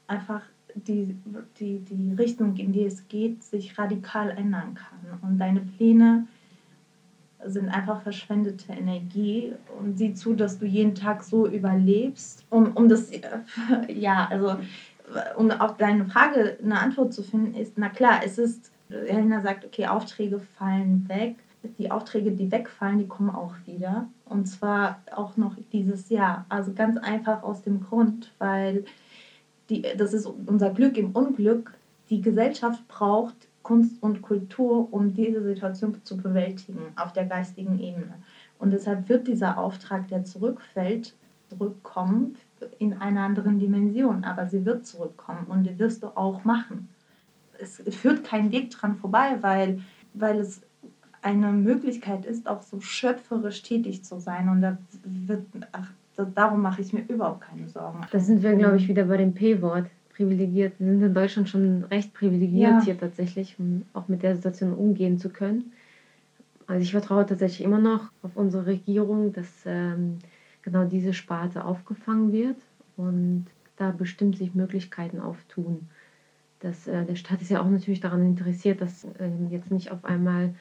einfach 0.08 0.42
die, 0.76 1.16
die, 1.60 1.80
die 1.80 2.14
Richtung, 2.14 2.56
in 2.58 2.72
die 2.72 2.86
es 2.86 3.08
geht, 3.08 3.44
sich 3.44 3.78
radikal 3.78 4.32
ändern 4.32 4.74
kann. 4.74 5.20
Und 5.22 5.38
deine 5.38 5.62
Pläne 5.62 6.28
sind 7.46 7.70
einfach 7.70 8.02
verschwendete 8.02 8.72
Energie 8.72 9.54
und 9.80 9.98
sieh 9.98 10.14
zu, 10.14 10.34
dass 10.34 10.60
du 10.60 10.66
jeden 10.66 10.96
Tag 10.96 11.24
so 11.24 11.48
überlebst, 11.48 12.46
um, 12.50 12.72
um 12.74 12.88
das, 12.88 13.12
ja, 13.88 14.28
also 14.30 14.58
um 15.36 15.52
auf 15.52 15.78
deine 15.78 16.06
Frage 16.06 16.58
eine 16.64 16.80
Antwort 16.80 17.14
zu 17.14 17.24
finden, 17.24 17.56
ist, 17.56 17.74
na 17.78 17.90
klar, 17.90 18.22
es 18.24 18.38
ist, 18.38 18.72
Helena 18.90 19.42
sagt, 19.42 19.66
okay, 19.66 19.88
Aufträge 19.88 20.40
fallen 20.40 21.08
weg. 21.08 21.36
Die 21.78 21.90
Aufträge, 21.92 22.32
die 22.32 22.52
wegfallen, 22.52 23.00
die 23.00 23.08
kommen 23.08 23.30
auch 23.30 23.54
wieder. 23.66 24.08
Und 24.26 24.48
zwar 24.48 25.02
auch 25.16 25.38
noch 25.38 25.56
dieses 25.72 26.10
Jahr. 26.10 26.46
Also 26.50 26.74
ganz 26.74 26.98
einfach 26.98 27.42
aus 27.44 27.62
dem 27.62 27.82
Grund, 27.82 28.34
weil 28.38 28.84
die, 29.70 29.82
das 29.98 30.14
ist 30.14 30.26
unser 30.26 30.72
Glück 30.72 30.98
im 30.98 31.12
Unglück. 31.12 31.74
Die 32.10 32.22
Gesellschaft 32.22 32.86
braucht 32.90 33.36
Kunst 33.64 33.96
und 34.04 34.22
Kultur, 34.22 34.92
um 34.92 35.14
diese 35.14 35.42
Situation 35.42 35.96
zu 36.04 36.18
bewältigen 36.18 36.82
auf 36.98 37.14
der 37.14 37.26
geistigen 37.26 37.80
Ebene. 37.80 38.14
Und 38.60 38.72
deshalb 38.72 39.08
wird 39.08 39.28
dieser 39.28 39.58
Auftrag, 39.58 40.10
der 40.10 40.26
zurückfällt, 40.26 41.14
zurückkommen 41.50 42.36
in 42.80 42.94
einer 42.94 43.22
anderen 43.22 43.60
Dimension. 43.60 44.24
Aber 44.24 44.48
sie 44.48 44.66
wird 44.66 44.86
zurückkommen 44.86 45.46
und 45.48 45.64
die 45.64 45.78
wirst 45.80 46.04
du 46.04 46.08
auch 46.08 46.44
machen. 46.44 46.90
Es 47.60 47.82
führt 47.96 48.24
kein 48.24 48.52
Weg 48.52 48.72
dran 48.72 48.96
vorbei, 48.96 49.38
weil, 49.42 49.82
weil 50.14 50.40
es 50.40 50.62
eine 51.22 51.52
Möglichkeit 51.52 52.26
ist, 52.26 52.48
auch 52.48 52.62
so 52.62 52.82
schöpferisch 52.82 53.62
tätig 53.64 54.04
zu 54.04 54.20
sein. 54.20 54.50
Und 54.50 54.62
da 54.62 54.78
wird, 55.04 55.46
ach, 55.72 55.90
darum 56.36 56.62
mache 56.62 56.82
ich 56.82 56.94
mir 56.94 57.02
überhaupt 57.08 57.42
keine 57.42 57.68
Sorgen. 57.68 58.02
Da 58.12 58.20
sind 58.20 58.44
wir, 58.44 58.56
glaube 58.56 58.78
ich, 58.78 58.88
wieder 58.88 59.06
bei 59.06 59.18
dem 59.18 59.34
P-Wort. 59.34 59.86
Privilegiert. 60.16 60.74
Wir 60.78 60.92
sind 60.92 61.02
in 61.02 61.14
Deutschland 61.14 61.50
schon 61.50 61.86
recht 61.86 62.14
privilegiert 62.14 62.72
ja. 62.72 62.84
hier 62.84 63.00
tatsächlich, 63.00 63.56
um 63.58 63.84
auch 63.94 64.08
mit 64.08 64.22
der 64.22 64.36
Situation 64.36 64.74
umgehen 64.74 65.18
zu 65.18 65.30
können. 65.30 65.72
Also 66.68 66.84
ich 66.84 66.92
vertraue 66.92 67.26
tatsächlich 67.26 67.66
immer 67.66 67.80
noch 67.80 68.12
auf 68.22 68.36
unsere 68.36 68.68
Regierung, 68.68 69.34
dass 69.34 69.48
ähm, 69.66 70.20
genau 70.64 70.86
diese 70.86 71.14
Sparte 71.14 71.66
aufgefangen 71.66 72.32
wird 72.32 72.58
und 72.98 73.46
da 73.78 73.92
bestimmt 73.92 74.38
sich 74.38 74.56
Möglichkeiten 74.56 75.20
auftun. 75.20 75.90
Das, 76.60 76.88
äh, 76.88 77.06
der 77.06 77.16
Staat 77.16 77.42
ist 77.42 77.52
ja 77.52 77.62
auch 77.62 77.70
natürlich 77.70 78.00
daran 78.00 78.26
interessiert, 78.26 78.82
dass 78.82 79.04
äh, 79.04 79.30
jetzt 79.50 79.72
nicht 79.72 79.92
auf 79.92 80.06
einmal 80.06 80.56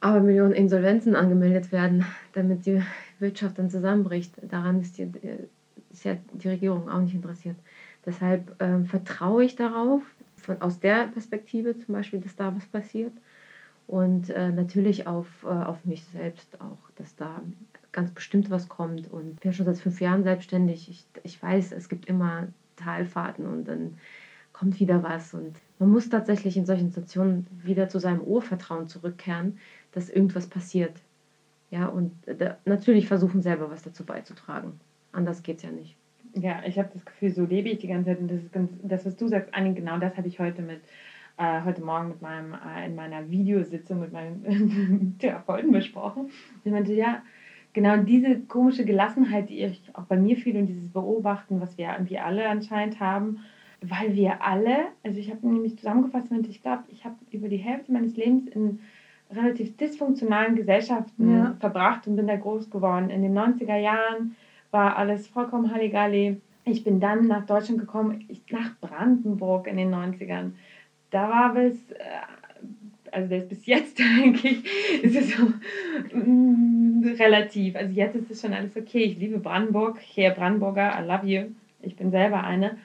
aber 0.00 0.20
Millionen 0.20 0.52
Insolvenzen 0.52 1.16
angemeldet 1.16 1.72
werden, 1.72 2.04
damit 2.32 2.66
die 2.66 2.82
Wirtschaft 3.18 3.58
dann 3.58 3.70
zusammenbricht. 3.70 4.34
Daran 4.48 4.80
ist, 4.80 4.98
die, 4.98 5.10
ist 5.90 6.04
ja 6.04 6.16
die 6.32 6.48
Regierung 6.48 6.88
auch 6.88 7.00
nicht 7.00 7.14
interessiert. 7.14 7.56
Deshalb 8.04 8.60
äh, 8.62 8.84
vertraue 8.84 9.44
ich 9.44 9.56
darauf, 9.56 10.02
von, 10.36 10.60
aus 10.62 10.78
der 10.78 11.08
Perspektive 11.08 11.76
zum 11.78 11.94
Beispiel, 11.94 12.20
dass 12.20 12.36
da 12.36 12.54
was 12.54 12.66
passiert. 12.66 13.12
Und 13.86 14.30
äh, 14.30 14.50
natürlich 14.50 15.06
auf, 15.06 15.26
äh, 15.44 15.48
auf 15.48 15.84
mich 15.84 16.04
selbst 16.04 16.60
auch, 16.60 16.90
dass 16.96 17.16
da 17.16 17.40
ganz 17.96 18.12
bestimmt 18.12 18.50
was 18.50 18.68
kommt. 18.68 19.10
Und 19.10 19.32
ich 19.32 19.40
bin 19.40 19.52
schon 19.52 19.66
seit 19.66 19.78
fünf 19.78 20.00
Jahren 20.00 20.22
selbstständig. 20.22 20.88
Ich, 20.88 21.04
ich 21.24 21.42
weiß, 21.42 21.72
es 21.72 21.88
gibt 21.88 22.06
immer 22.06 22.46
Talfahrten 22.76 23.46
und 23.46 23.64
dann 23.64 23.96
kommt 24.52 24.78
wieder 24.78 25.02
was. 25.02 25.34
Und 25.34 25.56
man 25.78 25.90
muss 25.90 26.08
tatsächlich 26.08 26.56
in 26.56 26.66
solchen 26.66 26.90
Situationen 26.90 27.46
wieder 27.62 27.88
zu 27.88 27.98
seinem 27.98 28.20
Urvertrauen 28.20 28.86
zurückkehren, 28.86 29.58
dass 29.92 30.10
irgendwas 30.10 30.46
passiert. 30.46 30.92
Ja, 31.70 31.86
und 31.86 32.12
da, 32.26 32.58
natürlich 32.64 33.08
versuchen 33.08 33.42
selber 33.42 33.70
was 33.70 33.82
dazu 33.82 34.04
beizutragen. 34.04 34.78
Anders 35.12 35.42
geht 35.42 35.56
es 35.56 35.62
ja 35.64 35.70
nicht. 35.70 35.96
Ja, 36.34 36.62
ich 36.66 36.78
habe 36.78 36.90
das 36.92 37.04
Gefühl, 37.04 37.32
so 37.32 37.44
lebe 37.44 37.70
ich 37.70 37.78
die 37.78 37.88
ganze 37.88 38.10
Zeit. 38.10 38.20
Und 38.20 38.30
das 38.30 38.42
ist 38.42 38.52
ganz, 38.52 38.70
das, 38.82 39.06
was 39.06 39.16
du 39.16 39.26
sagst, 39.26 39.54
Anni, 39.54 39.72
genau 39.74 39.98
das 39.98 40.16
habe 40.18 40.28
ich 40.28 40.38
heute 40.38 40.60
mit, 40.60 40.80
äh, 41.38 41.62
heute 41.64 41.82
Morgen 41.82 42.08
mit 42.08 42.20
meinem, 42.20 42.52
äh, 42.52 42.86
in 42.86 42.94
meiner 42.94 43.30
Videositzung 43.30 44.00
mit 44.00 44.12
meinem 44.12 45.16
Therapeuten 45.18 45.72
besprochen. 45.72 46.30
Ich 46.62 46.70
meinte, 46.70 46.92
ja, 46.92 47.22
genau 47.76 47.98
diese 47.98 48.40
komische 48.40 48.86
Gelassenheit, 48.86 49.50
die 49.50 49.60
ich 49.62 49.82
auch 49.92 50.04
bei 50.04 50.16
mir 50.16 50.38
fühle 50.38 50.60
und 50.60 50.66
dieses 50.66 50.88
Beobachten, 50.88 51.60
was 51.60 51.76
wir 51.76 51.90
irgendwie 51.92 52.18
alle 52.18 52.48
anscheinend 52.48 53.00
haben, 53.00 53.40
weil 53.82 54.16
wir 54.16 54.42
alle, 54.42 54.86
also 55.04 55.18
ich 55.18 55.30
habe 55.30 55.46
nämlich 55.46 55.76
zusammengefasst, 55.76 56.32
ich 56.48 56.62
glaube, 56.62 56.84
ich 56.88 57.04
habe 57.04 57.16
über 57.30 57.48
die 57.48 57.58
Hälfte 57.58 57.92
meines 57.92 58.16
Lebens 58.16 58.46
in 58.46 58.80
relativ 59.30 59.76
dysfunktionalen 59.76 60.56
Gesellschaften 60.56 61.36
ja. 61.36 61.56
verbracht 61.60 62.06
und 62.06 62.16
bin 62.16 62.26
da 62.26 62.36
groß 62.36 62.70
geworden. 62.70 63.10
In 63.10 63.20
den 63.20 63.36
90er 63.36 63.76
Jahren 63.76 64.36
war 64.70 64.96
alles 64.96 65.26
vollkommen 65.26 65.70
Halligalli. 65.70 66.40
Ich 66.64 66.82
bin 66.82 66.98
dann 66.98 67.26
nach 67.26 67.44
Deutschland 67.44 67.78
gekommen, 67.78 68.24
ich, 68.28 68.40
nach 68.50 68.70
Brandenburg 68.80 69.66
in 69.66 69.76
den 69.76 69.94
90ern. 69.94 70.52
Da 71.10 71.28
war 71.28 71.56
es, 71.56 71.76
also 73.12 73.34
das 73.34 73.48
bis 73.48 73.66
jetzt 73.66 74.00
eigentlich, 74.18 74.64
ist 75.02 75.16
es 75.16 75.36
so 75.36 75.46
mm, 76.12 77.14
relativ. 77.18 77.76
Also 77.76 77.92
jetzt 77.92 78.16
ist 78.16 78.30
es 78.30 78.40
schon 78.40 78.52
alles 78.52 78.76
okay. 78.76 79.04
Ich 79.04 79.18
liebe 79.18 79.38
Brandenburg, 79.38 79.98
hier 80.00 80.30
Brandenburger, 80.30 80.98
I 80.98 81.06
love 81.06 81.26
you. 81.26 81.50
Ich 81.82 81.96
bin 81.96 82.10
selber 82.10 82.44
eine. 82.44 82.78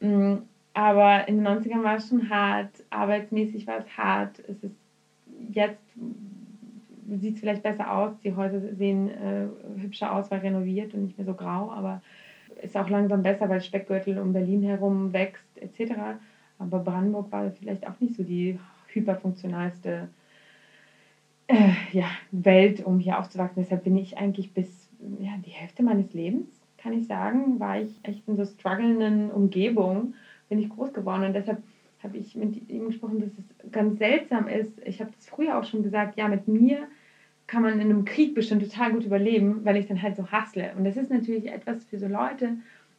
Mm, 0.00 0.38
aber 0.74 1.26
in 1.26 1.38
den 1.38 1.46
90ern 1.46 1.82
war 1.82 1.96
es 1.96 2.08
schon 2.08 2.30
hart, 2.30 2.70
arbeitsmäßig 2.90 3.66
war 3.66 3.78
es 3.78 3.96
hart. 3.96 4.38
Es 4.48 4.62
ist 4.62 4.76
jetzt 5.52 5.82
sieht 7.16 7.34
es 7.34 7.40
vielleicht 7.40 7.62
besser 7.62 7.92
aus. 7.92 8.12
Die 8.22 8.34
Häuser 8.34 8.60
sehen 8.74 9.08
äh, 9.10 9.46
hübscher 9.80 10.12
aus, 10.14 10.30
weil 10.30 10.40
renoviert 10.40 10.94
und 10.94 11.04
nicht 11.04 11.18
mehr 11.18 11.26
so 11.26 11.34
grau, 11.34 11.70
aber 11.70 12.02
ist 12.62 12.76
auch 12.76 12.88
langsam 12.88 13.22
besser, 13.22 13.48
weil 13.48 13.60
Speckgürtel 13.60 14.18
um 14.18 14.32
Berlin 14.32 14.62
herum 14.62 15.12
wächst 15.12 15.46
etc. 15.56 15.92
Aber 16.58 16.80
Brandenburg 16.80 17.30
war 17.30 17.50
vielleicht 17.52 17.86
auch 17.86 17.98
nicht 18.00 18.14
so 18.14 18.22
die 18.22 18.58
hyperfunktionalste 18.88 20.08
äh, 21.48 21.70
ja, 21.92 22.06
Welt, 22.30 22.84
um 22.84 22.98
hier 22.98 23.18
aufzuwachsen. 23.18 23.62
Deshalb 23.62 23.84
bin 23.84 23.96
ich 23.96 24.18
eigentlich 24.18 24.52
bis 24.52 24.88
ja, 25.20 25.32
die 25.44 25.50
Hälfte 25.50 25.82
meines 25.82 26.12
Lebens, 26.12 26.46
kann 26.76 26.92
ich 26.92 27.06
sagen, 27.06 27.58
war 27.58 27.78
ich 27.78 28.00
echt 28.02 28.28
in 28.28 28.36
so 28.36 28.44
strugglenden 28.44 29.30
Umgebung, 29.30 30.14
bin 30.48 30.58
ich 30.58 30.68
groß 30.68 30.92
geworden 30.92 31.24
und 31.24 31.34
deshalb 31.34 31.58
habe 32.02 32.16
ich 32.16 32.36
mit 32.36 32.68
ihm 32.70 32.86
gesprochen, 32.86 33.18
dass 33.18 33.30
es 33.38 33.72
ganz 33.72 33.98
seltsam 33.98 34.46
ist. 34.46 34.80
Ich 34.84 35.00
habe 35.00 35.10
das 35.10 35.26
früher 35.26 35.58
auch 35.58 35.64
schon 35.64 35.82
gesagt, 35.82 36.16
ja, 36.16 36.28
mit 36.28 36.46
mir 36.46 36.86
kann 37.48 37.62
man 37.62 37.74
in 37.74 37.80
einem 37.80 38.04
Krieg 38.04 38.34
bestimmt 38.34 38.62
total 38.62 38.92
gut 38.92 39.04
überleben, 39.04 39.64
weil 39.64 39.76
ich 39.76 39.86
dann 39.86 40.00
halt 40.00 40.14
so 40.14 40.30
hassle. 40.30 40.72
Und 40.76 40.84
das 40.84 40.96
ist 40.96 41.10
natürlich 41.10 41.50
etwas 41.50 41.84
für 41.84 41.98
so 41.98 42.06
Leute, 42.06 42.56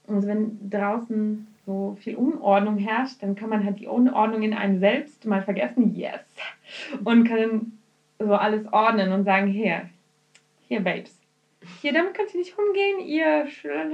also 0.08 0.28
wenn 0.28 0.58
draußen 0.69 1.45
so 1.70 1.96
viel 2.02 2.16
Unordnung 2.16 2.80
herrscht, 2.80 3.22
dann 3.22 3.36
kann 3.36 3.50
man 3.50 3.64
halt 3.64 3.80
die 3.80 3.86
Unordnung 3.86 4.42
in 4.42 4.56
einem 4.56 4.80
selbst 4.80 5.24
mal 5.26 5.44
vergessen, 5.44 5.96
yes, 5.96 6.20
und 7.04 7.26
kann 7.26 7.74
so 8.18 8.34
alles 8.34 8.66
ordnen 8.74 9.12
und 9.14 9.24
sagen, 9.24 9.46
hier, 9.46 9.88
hier, 10.68 10.80
Babes, 10.80 11.16
hier, 11.80 11.94
damit 11.94 12.16
könnt 12.16 12.34
ihr 12.34 12.40
nicht 12.40 12.58
umgehen, 12.58 13.00
ihr 13.06 13.46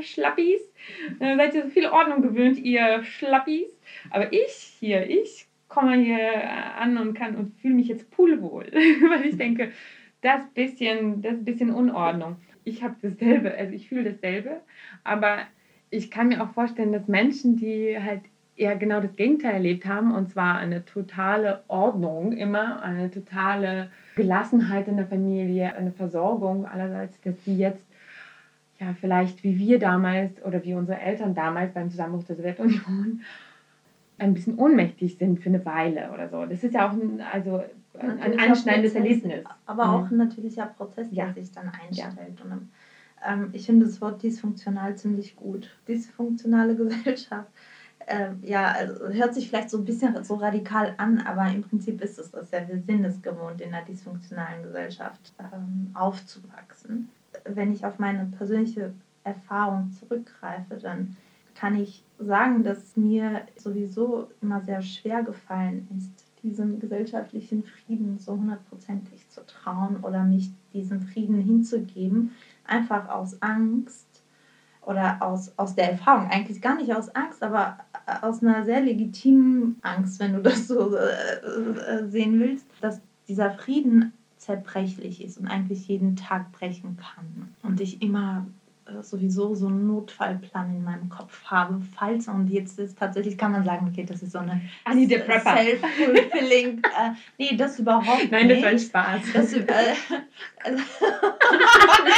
Schlappis. 0.01 0.61
Äh, 1.19 1.35
seid 1.35 1.53
ihr 1.53 1.63
so 1.63 1.69
viel 1.69 1.87
Ordnung 1.87 2.21
gewöhnt, 2.21 2.57
ihr 2.59 3.03
Schlappis. 3.03 3.67
Aber 4.09 4.31
ich 4.31 4.53
hier, 4.79 5.09
ich 5.09 5.47
komme 5.67 5.97
hier 5.97 6.49
an 6.77 6.97
und 6.97 7.13
kann 7.13 7.35
und 7.35 7.59
fühle 7.59 7.73
mich 7.73 7.89
jetzt 7.89 8.09
poolwohl, 8.11 8.71
weil 9.09 9.25
ich 9.25 9.35
denke, 9.35 9.71
das 10.21 10.47
bisschen, 10.53 11.21
das 11.21 11.43
bisschen 11.43 11.71
Unordnung. 11.71 12.37
Ich 12.63 12.83
habe 12.83 12.95
dasselbe, 13.01 13.53
also 13.53 13.73
ich 13.73 13.89
fühle 13.89 14.11
dasselbe, 14.11 14.61
aber 15.03 15.39
ich 15.89 16.11
kann 16.11 16.29
mir 16.29 16.43
auch 16.43 16.51
vorstellen, 16.51 16.91
dass 16.91 17.07
Menschen, 17.07 17.57
die 17.57 17.97
halt 17.99 18.21
eher 18.55 18.75
genau 18.75 19.01
das 19.01 19.15
Gegenteil 19.15 19.55
erlebt 19.55 19.85
haben, 19.85 20.13
und 20.13 20.29
zwar 20.29 20.57
eine 20.57 20.85
totale 20.85 21.63
Ordnung 21.67 22.31
immer, 22.31 22.81
eine 22.81 23.11
totale 23.11 23.89
Gelassenheit 24.15 24.87
in 24.87 24.97
der 24.97 25.07
Familie, 25.07 25.75
eine 25.75 25.91
Versorgung 25.91 26.65
allerseits, 26.65 27.19
dass 27.21 27.35
die 27.43 27.57
jetzt 27.57 27.83
ja 28.79 28.93
vielleicht 28.99 29.43
wie 29.43 29.57
wir 29.57 29.79
damals 29.79 30.43
oder 30.43 30.63
wie 30.63 30.73
unsere 30.73 30.99
Eltern 30.99 31.33
damals 31.33 31.73
beim 31.73 31.89
Zusammenbruch 31.89 32.25
der 32.25 32.35
Sowjetunion 32.35 33.21
ein 34.17 34.33
bisschen 34.33 34.55
ohnmächtig 34.55 35.17
sind 35.17 35.41
für 35.41 35.49
eine 35.49 35.65
Weile 35.65 36.11
oder 36.13 36.29
so. 36.29 36.45
Das 36.45 36.63
ist 36.63 36.73
ja 36.73 36.87
auch 36.87 36.93
ein, 36.93 37.21
also 37.33 37.61
ein, 37.99 38.19
ein 38.21 38.39
einschneidendes 38.39 38.95
Erlebnis. 38.95 39.43
Aber 39.65 39.91
auch 39.91 40.09
ein 40.09 40.17
natürlicher 40.17 40.67
Prozess, 40.67 41.09
der 41.09 41.27
ja. 41.27 41.33
sich 41.33 41.51
dann 41.51 41.69
einstellt. 41.69 42.39
Ja. 42.39 42.45
Und, 42.45 42.69
ähm, 43.23 43.49
ich 43.53 43.65
finde 43.65 43.85
das 43.85 44.01
Wort 44.01 44.23
dysfunktional 44.23 44.95
ziemlich 44.95 45.35
gut. 45.35 45.69
Dysfunktionale 45.87 46.75
Gesellschaft 46.77 47.49
äh, 48.07 48.29
ja, 48.43 48.71
also 48.71 49.07
hört 49.07 49.33
sich 49.33 49.49
vielleicht 49.49 49.69
so 49.69 49.77
ein 49.77 49.85
bisschen 49.85 50.23
so 50.23 50.35
radikal 50.35 50.93
an, 50.97 51.19
aber 51.19 51.47
im 51.51 51.63
Prinzip 51.63 52.01
ist 52.01 52.19
es 52.19 52.31
das 52.31 52.51
ja. 52.51 52.67
Wir 52.67 52.79
sind 52.79 53.03
es 53.03 53.21
gewohnt, 53.21 53.61
in 53.61 53.73
einer 53.73 53.85
dysfunktionalen 53.85 54.63
Gesellschaft 54.63 55.33
ähm, 55.39 55.89
aufzuwachsen. 55.93 57.09
Wenn 57.45 57.73
ich 57.73 57.85
auf 57.85 57.99
meine 57.99 58.25
persönliche 58.37 58.93
Erfahrung 59.23 59.91
zurückgreife, 59.91 60.77
dann 60.77 61.17
kann 61.55 61.75
ich 61.75 62.03
sagen, 62.19 62.63
dass 62.63 62.95
mir 62.95 63.41
sowieso 63.55 64.29
immer 64.41 64.61
sehr 64.61 64.81
schwer 64.81 65.23
gefallen 65.23 65.87
ist, 65.97 66.25
diesem 66.43 66.79
gesellschaftlichen 66.79 67.63
Frieden 67.63 68.19
so 68.19 68.33
hundertprozentig 68.33 69.27
zu 69.29 69.43
trauen 69.47 69.97
oder 70.03 70.23
mich 70.23 70.51
diesem 70.73 71.01
Frieden 71.01 71.41
hinzugeben, 71.41 72.31
einfach 72.67 73.09
aus 73.09 73.41
Angst 73.41 74.07
oder 74.85 75.21
aus, 75.21 75.51
aus 75.57 75.75
der 75.75 75.91
Erfahrung, 75.91 76.29
eigentlich 76.29 76.61
gar 76.61 76.75
nicht 76.75 76.93
aus 76.93 77.09
Angst, 77.15 77.41
aber 77.41 77.77
aus 78.21 78.43
einer 78.43 78.65
sehr 78.65 78.81
legitimen 78.81 79.79
Angst, 79.81 80.19
wenn 80.19 80.33
du 80.33 80.41
das 80.41 80.67
so 80.67 80.95
äh, 80.95 81.35
äh, 81.35 82.07
sehen 82.07 82.39
willst, 82.39 82.67
dass 82.81 83.01
dieser 83.27 83.51
Frieden 83.51 84.13
zerbrechlich 84.37 85.23
ist 85.23 85.39
und 85.39 85.47
eigentlich 85.47 85.87
jeden 85.87 86.15
Tag 86.15 86.51
brechen 86.51 86.97
kann 86.97 87.55
und 87.63 87.81
ich 87.81 88.01
immer 88.01 88.45
äh, 88.45 88.64
sowieso 89.01 89.55
so 89.55 89.67
einen 89.67 89.87
Notfallplan 89.87 90.75
in 90.75 90.83
meinem 90.83 91.09
Kopf 91.09 91.43
habe, 91.45 91.81
falls 91.97 92.27
und 92.27 92.49
jetzt 92.49 92.77
ist 92.77 92.97
tatsächlich 92.97 93.37
kann 93.37 93.51
man 93.51 93.63
sagen, 93.63 93.87
okay, 93.91 94.05
das 94.07 94.21
ist 94.21 94.33
so 94.33 94.39
eine 94.39 94.61
self-fulfilling. 94.85 96.77
äh, 96.83 97.11
nee, 97.37 97.55
das 97.55 97.79
überhaupt 97.79 98.31
Nein, 98.31 98.47
nicht. 98.47 98.61
Nein, 98.61 98.73
das 98.73 98.93
war 98.93 99.07
ein 99.07 99.23
Spaß. 99.23 99.33
Das, 99.33 99.53
äh, 99.53 99.93
also 100.63 100.83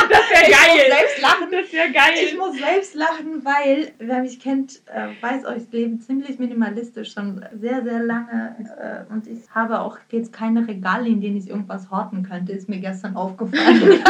das 0.10 0.30
wäre 0.32 0.52
geil. 0.52 0.78
Ich 0.78 0.88
muss 0.88 0.98
selbst 0.98 1.22
lachen. 1.22 1.48
Das 1.52 1.74
wäre 1.74 1.92
geil. 1.92 2.14
Ich 2.26 2.38
muss 2.38 2.58
selbst 2.58 2.96
lachen, 2.96 3.46
weil 3.46 3.92
wer 4.00 4.22
mich 4.22 4.40
kennt, 4.40 4.82
äh, 4.88 5.10
weiß 5.22 5.46
euch, 5.46 5.64
ich 5.64 5.72
lebe 5.72 6.00
ziemlich 6.00 6.40
minimalistisch 6.40 7.14
schon 7.14 7.46
sehr, 7.54 7.84
sehr 7.84 8.04
lange 8.04 8.56
äh, 8.80 9.14
und 9.14 9.28
ich 9.28 9.50
habe 9.52 9.80
auch 9.80 9.98
jetzt 10.12 10.34
keine 10.34 10.68
Regale, 10.68 11.08
in 11.08 11.22
denen 11.22 11.38
ich 11.38 11.50
irgendwas 11.50 11.90
horten 11.92 12.24
könnte, 12.24 12.52
ist 12.52 12.70
mir 12.70 12.80
gestern 12.80 13.16
aufgefallen, 13.16 14.04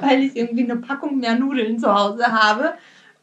weil 0.00 0.22
ich 0.22 0.36
irgendwie 0.36 0.64
eine 0.64 0.76
Packung 0.76 1.20
mehr 1.22 1.38
Nudeln 1.38 1.78
zu 1.78 1.92
Hause 1.92 2.26
habe 2.26 2.74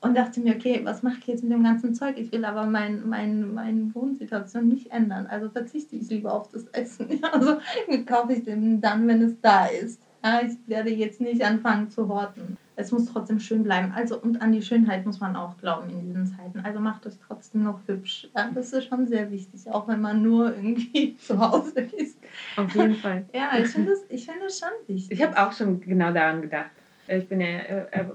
und 0.02 0.16
dachte 0.16 0.40
mir, 0.40 0.56
okay, 0.56 0.82
was 0.84 1.04
mache 1.04 1.18
ich 1.20 1.28
jetzt 1.28 1.44
mit 1.44 1.52
dem 1.52 1.64
ganzen 1.64 1.94
Zeug? 1.94 2.18
Ich 2.18 2.32
will 2.32 2.46
aber 2.46 2.66
meine 2.66 2.98
mein, 2.98 3.54
mein 3.54 3.94
Wohnsituation 3.94 4.68
nicht 4.68 4.92
ändern. 4.92 5.28
Also 5.28 5.50
verzichte 5.50 5.96
ich 5.96 6.10
lieber 6.10 6.34
auf 6.34 6.50
das 6.50 6.66
Essen. 6.68 7.22
Also 7.32 7.58
kaufe 8.06 8.34
ich 8.34 8.44
den 8.44 8.82
dann, 8.82 9.08
wenn 9.08 9.22
es 9.22 9.40
da 9.42 9.66
ist. 9.66 10.02
Ja, 10.24 10.42
ich 10.42 10.58
werde 10.68 10.90
jetzt 10.90 11.22
nicht 11.22 11.44
anfangen 11.44 11.90
zu 11.90 12.08
horten. 12.08 12.58
Es 12.76 12.92
muss 12.92 13.06
trotzdem 13.06 13.40
schön 13.40 13.64
bleiben. 13.64 13.92
Also 13.94 14.20
und 14.20 14.42
an 14.42 14.54
die 14.54 14.62
Schönheit 14.62 15.06
muss 15.06 15.20
man 15.20 15.36
auch 15.36 15.58
glauben 15.58 15.90
in 15.90 16.02
diesen 16.02 16.28
Zeiten. 16.28 16.62
Also 16.62 16.80
macht 16.80 17.06
es 17.06 17.20
trotzdem 17.20 17.64
noch 17.64 17.80
hübsch. 17.88 18.30
Ja, 18.36 18.50
das 18.54 18.72
ist 18.72 18.86
schon 18.86 19.06
sehr 19.08 19.32
wichtig, 19.32 19.70
auch 19.70 19.88
wenn 19.88 20.02
man 20.02 20.22
nur 20.22 20.56
irgendwie 20.56 21.18
zu 21.28 21.40
Hause 21.40 21.82
ist. 21.98 22.18
Auf 22.56 22.74
jeden 22.74 22.96
Fall. 22.96 23.26
Ja, 23.34 23.50
ich 23.58 23.68
finde 23.68 23.92
es 23.92 24.04
find 24.04 24.38
schon 24.50 24.70
wichtig. 24.88 25.20
Ich 25.20 25.26
habe 25.26 25.38
auch 25.38 25.52
schon 25.52 25.82
genau 25.82 26.14
daran 26.14 26.42
gedacht. 26.42 26.72
Ich 27.10 27.28
bin 27.28 27.42
ja 27.42 27.48
äh, 27.48 27.88
äh, 27.92 28.06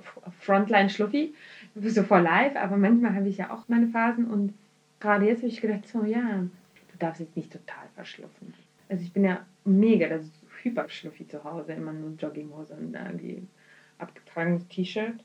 Frontline-Schluffi, 0.40 1.34
so 1.74 2.02
vor 2.02 2.20
live, 2.20 2.56
aber 2.56 2.76
manchmal 2.76 3.14
habe 3.14 3.28
ich 3.28 3.38
ja 3.38 3.50
auch 3.50 3.68
meine 3.68 3.88
Phasen 3.88 4.26
und 4.26 4.54
gerade 5.00 5.26
jetzt 5.26 5.38
habe 5.38 5.48
ich 5.48 5.60
gedacht, 5.60 5.86
so 5.88 6.04
ja, 6.04 6.46
du 6.92 6.98
darfst 6.98 7.20
jetzt 7.20 7.36
nicht 7.36 7.52
total 7.52 7.84
verschluffen. 7.94 8.54
Also 8.88 9.02
ich 9.02 9.12
bin 9.12 9.24
ja 9.24 9.44
mega, 9.64 10.08
das 10.08 10.22
ist 10.22 10.34
hyperschluffi 10.62 11.26
zu 11.26 11.44
Hause, 11.44 11.72
immer 11.72 11.92
nur 11.92 12.10
Jogginghose 12.16 12.74
und 12.74 12.94
irgendwie 12.94 13.42
abgetragenes 13.98 14.66
T-Shirt. 14.68 15.22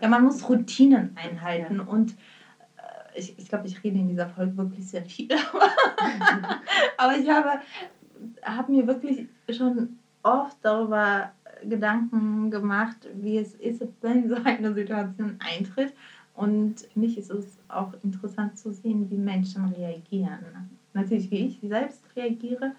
Ja, 0.00 0.08
man 0.08 0.24
muss 0.24 0.48
Routinen 0.48 1.16
einhalten 1.16 1.76
ja. 1.76 1.82
und 1.84 2.12
äh, 2.12 3.18
ich, 3.18 3.38
ich 3.38 3.48
glaube, 3.48 3.66
ich 3.66 3.82
rede 3.84 3.98
in 3.98 4.08
dieser 4.08 4.28
Folge 4.28 4.56
wirklich 4.56 4.86
sehr 4.86 5.04
viel, 5.04 5.28
aber 6.98 7.16
ich 7.16 7.28
habe, 7.28 7.60
habe 8.42 8.72
mir 8.72 8.86
wirklich 8.86 9.28
schon 9.48 9.99
oft 10.22 10.56
darüber 10.62 11.32
Gedanken 11.64 12.50
gemacht, 12.50 13.08
wie 13.14 13.38
es 13.38 13.54
ist, 13.54 13.82
wenn 14.00 14.28
so 14.28 14.36
eine 14.36 14.74
Situation 14.74 15.36
eintritt. 15.38 15.94
Und 16.34 16.80
für 16.92 16.98
mich 16.98 17.18
ist 17.18 17.30
es 17.30 17.58
auch 17.68 17.92
interessant 18.02 18.56
zu 18.58 18.72
sehen, 18.72 19.10
wie 19.10 19.16
Menschen 19.16 19.66
reagieren. 19.66 20.70
Natürlich, 20.94 21.30
wie 21.30 21.46
ich 21.46 21.60
selbst 21.60 22.02
reagiere, 22.16 22.72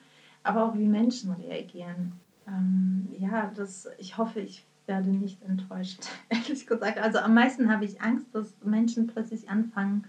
aber 0.43 0.65
auch 0.65 0.75
wie 0.75 0.87
Menschen 0.87 1.31
reagieren. 1.33 2.13
Ähm, 2.47 3.07
ja, 3.19 3.51
das, 3.55 3.87
ich 3.99 4.17
hoffe, 4.17 4.39
ich 4.39 4.65
werde 4.87 5.09
nicht 5.09 5.41
enttäuscht, 5.43 6.05
ehrlich 6.29 6.65
gesagt. 6.65 6.97
Also 6.97 7.19
am 7.19 7.33
meisten 7.33 7.71
habe 7.71 7.85
ich 7.85 8.01
Angst, 8.01 8.25
dass 8.33 8.53
Menschen 8.63 9.07
plötzlich 9.07 9.49
anfangen, 9.49 10.05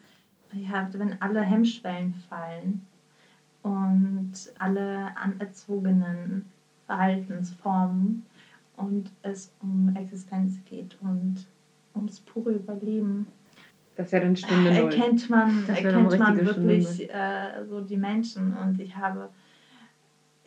ja, 0.53 0.89
wenn 0.93 1.21
alle 1.21 1.41
Hemmschwellen 1.41 2.15
fallen 2.29 2.83
und 3.63 4.33
alle 4.59 5.17
anerzogenen 5.17 6.47
Verhaltensformen 6.87 8.25
und 8.77 9.11
es 9.23 9.53
um 9.61 9.95
Existenz 9.97 10.59
geht 10.65 10.97
und 11.01 11.47
ums 11.95 12.21
pure 12.21 12.53
Überleben. 12.53 13.27
Das 13.97 14.11
wäre 14.13 14.25
dann 14.25 14.37
Stunde 14.37 14.73
Null. 14.73 14.93
Erkennt 14.93 15.29
man, 15.29 15.69
erkennt 15.69 16.19
man 16.19 16.47
wirklich 16.47 17.11
äh, 17.13 17.65
so 17.69 17.81
die 17.81 17.99
Menschen 17.99 18.57
und 18.57 18.81
ich 18.81 18.97
habe, 18.97 19.29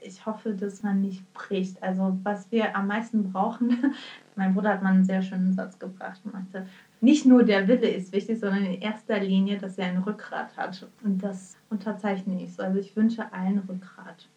ich 0.02 0.26
hoffe, 0.26 0.54
dass 0.54 0.82
man 0.82 1.02
nicht 1.02 1.32
bricht. 1.34 1.82
Also 1.84 2.18
was 2.24 2.52
wir 2.52 2.76
am 2.76 2.88
meisten 2.88 3.32
brauchen, 3.32 3.94
mein 4.36 4.54
Bruder 4.56 4.74
hat 4.74 4.84
mal 4.84 4.94
einen 4.94 5.06
sehr 5.06 5.22
schönen 5.22 5.54
Satz 5.54 5.78
gebracht 5.78 6.22
und 6.24 6.34
meinte, 6.34 6.66
nicht 7.02 7.26
nur 7.26 7.44
der 7.44 7.68
Wille 7.68 7.88
ist 7.88 8.12
wichtig, 8.14 8.40
sondern 8.40 8.66
in 8.66 8.82
erster 8.82 9.20
Linie, 9.20 9.60
dass 9.60 9.78
er 9.78 9.88
ein 9.88 10.00
Rückgrat 10.00 10.58
hat. 10.58 10.88
Und 11.04 11.22
das 11.22 11.56
unterzeichne 11.70 12.42
ich 12.42 12.54
so. 12.54 12.64
Also 12.64 12.80
ich 12.80 12.96
wünsche 12.96 13.32
allen 13.32 13.60
Rückgrat 13.60 14.28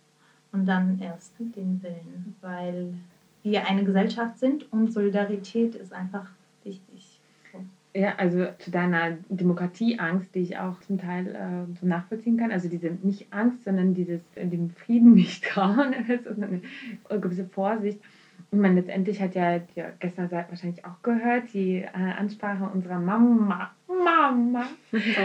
und 0.52 0.66
dann 0.66 1.00
erst 1.00 1.38
den 1.38 1.82
Willen, 1.82 2.36
weil 2.40 2.94
wir 3.42 3.66
eine 3.66 3.84
Gesellschaft 3.84 4.38
sind 4.38 4.70
und 4.72 4.92
Solidarität 4.92 5.74
ist 5.74 5.92
einfach 5.92 6.26
wichtig. 6.64 7.18
Ja, 7.94 8.14
also 8.16 8.46
zu 8.58 8.70
deiner 8.70 9.16
Demokratieangst, 9.28 10.34
die 10.34 10.40
ich 10.40 10.58
auch 10.58 10.78
zum 10.80 10.98
Teil 10.98 11.26
äh, 11.34 11.80
so 11.80 11.86
nachvollziehen 11.86 12.36
kann. 12.36 12.52
Also 12.52 12.68
diese 12.68 12.90
nicht 13.02 13.32
Angst, 13.32 13.64
sondern 13.64 13.94
dieses 13.94 14.20
dem 14.36 14.70
Frieden 14.70 15.14
nicht 15.14 15.44
trauen, 15.44 15.94
sondern 16.24 16.62
eine 17.08 17.20
gewisse 17.20 17.46
Vorsicht. 17.46 17.98
Und 18.50 18.60
man 18.60 18.76
letztendlich 18.76 19.20
hat 19.20 19.34
ja, 19.34 19.56
ja 19.74 19.90
gestern 19.98 20.30
wahrscheinlich 20.30 20.84
auch 20.84 21.02
gehört, 21.02 21.52
die 21.54 21.78
äh, 21.78 21.88
Ansprache 21.92 22.64
unserer 22.72 23.00
Mama, 23.00 23.72
Mama, 23.88 24.68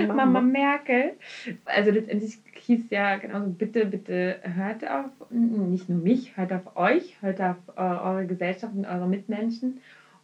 Mama 0.07 0.41
Merkel. 0.41 1.17
Also 1.65 1.91
letztendlich 1.91 2.39
hieß 2.53 2.89
ja 2.89 3.17
genauso, 3.17 3.49
bitte, 3.49 3.85
bitte 3.85 4.39
hört 4.41 4.89
auf, 4.89 5.11
nicht 5.29 5.89
nur 5.89 5.99
mich, 5.99 6.37
hört 6.37 6.53
auf 6.53 6.75
euch, 6.77 7.21
hört 7.21 7.41
auf 7.41 7.57
äh, 7.75 7.81
eure 7.81 8.25
Gesellschaft 8.25 8.73
und 8.73 8.85
eure 8.85 9.07
Mitmenschen 9.07 9.77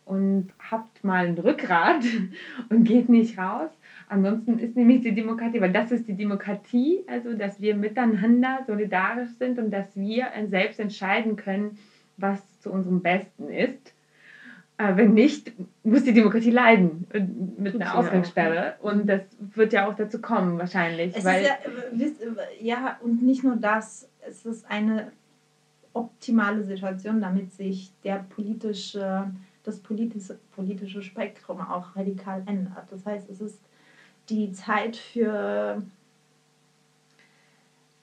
und 0.05 0.47
habt 0.71 1.03
mal 1.03 1.27
ein 1.27 1.37
Rückgrat 1.37 2.03
und 2.69 2.83
geht 2.83 3.09
nicht 3.09 3.37
raus. 3.37 3.69
Ansonsten 4.07 4.57
ist 4.57 4.75
nämlich 4.75 5.01
die 5.01 5.13
Demokratie, 5.13 5.61
weil 5.61 5.71
das 5.71 5.91
ist 5.91 6.07
die 6.07 6.15
Demokratie, 6.15 7.03
also 7.07 7.35
dass 7.35 7.61
wir 7.61 7.75
miteinander 7.75 8.63
solidarisch 8.65 9.29
sind 9.37 9.59
und 9.59 9.69
dass 9.69 9.95
wir 9.95 10.29
selbst 10.47 10.79
entscheiden 10.79 11.35
können, 11.35 11.77
was 12.17 12.59
zu 12.59 12.71
unserem 12.71 13.01
Besten 13.01 13.49
ist. 13.49 13.93
Äh, 14.79 14.95
wenn 14.95 15.13
nicht, 15.13 15.51
muss 15.83 16.05
die 16.05 16.13
Demokratie 16.13 16.51
leiden 16.51 17.05
mit 17.57 17.75
einer 17.75 17.97
Ausgangssperre. 17.97 18.75
Und 18.81 19.07
das 19.07 19.23
wird 19.53 19.73
ja 19.73 19.89
auch 19.89 19.93
dazu 19.93 20.21
kommen, 20.21 20.57
wahrscheinlich. 20.57 21.13
Es 21.17 21.25
weil 21.25 21.43
ja, 21.43 21.57
ja, 22.61 22.97
und 23.03 23.21
nicht 23.21 23.43
nur 23.43 23.57
das, 23.57 24.07
es 24.25 24.45
ist 24.45 24.65
eine 24.71 25.11
optimale 25.91 26.63
Situation, 26.63 27.19
damit 27.19 27.51
sich 27.51 27.91
der 28.05 28.25
politische, 28.29 29.29
das 29.65 29.79
politische, 29.79 30.39
politische 30.55 31.01
Spektrum 31.01 31.59
auch 31.59 31.97
radikal 31.97 32.41
ändert. 32.45 32.89
Das 32.89 33.05
heißt, 33.05 33.29
es 33.29 33.41
ist 33.41 33.59
die 34.29 34.53
Zeit 34.53 34.95
für 34.95 35.83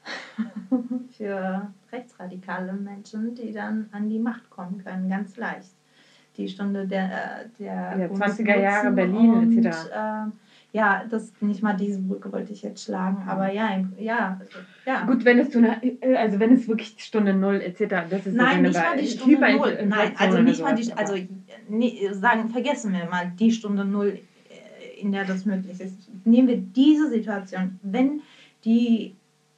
für 1.16 1.72
rechtsradikale 1.90 2.74
Menschen, 2.74 3.34
die 3.34 3.52
dann 3.52 3.88
an 3.92 4.10
die 4.10 4.18
Macht 4.18 4.50
kommen 4.50 4.84
können, 4.84 5.08
ganz 5.08 5.38
leicht. 5.38 5.70
Die 6.36 6.48
Stunde 6.48 6.86
der, 6.86 7.04
äh, 7.04 7.48
der 7.58 7.96
ja, 7.98 8.06
20er 8.06 8.60
Jahre 8.60 8.90
Berlin 8.92 9.58
etc. 9.58 9.76
Äh, 9.90 10.30
ja, 10.76 11.04
das 11.08 11.32
nicht 11.40 11.62
mal 11.62 11.74
diese 11.74 11.98
Brücke 12.00 12.30
wollte 12.32 12.52
ich 12.52 12.60
jetzt 12.60 12.84
schlagen, 12.84 13.26
aber 13.26 13.50
ja, 13.50 13.82
ja, 13.98 14.38
ja. 14.84 15.06
Gut, 15.06 15.24
wenn 15.24 15.38
es 15.38 15.50
zu 15.50 15.58
einer, 15.58 15.80
also 16.18 16.38
wenn 16.38 16.52
es 16.52 16.68
wirklich 16.68 16.96
Stunde 16.98 17.32
Null 17.32 17.62
etc. 17.62 18.06
Das 18.10 18.26
ist 18.26 18.34
Nein, 18.34 18.60
nicht 18.60 18.74
mal 18.74 18.96
die 18.98 19.06
Stunde 19.06 19.56
Null. 19.56 19.78
Nein, 19.86 20.12
also 20.18 20.42
nicht 20.42 20.60
mal 20.60 20.74
die, 20.74 20.92
also 20.92 21.14
nee, 21.70 22.10
sagen, 22.12 22.50
vergessen 22.50 22.92
wir 22.92 23.06
mal 23.06 23.32
die 23.38 23.52
Stunde 23.52 23.86
Null, 23.86 24.18
äh, 24.50 25.00
in 25.00 25.12
der 25.12 25.24
das 25.24 25.46
möglich 25.46 25.80
ist. 25.80 26.10
Nehmen 26.26 26.48
wir 26.48 26.58
diese 26.58 27.08
Situation, 27.08 27.80
wenn 27.82 28.20
die 28.66 29.14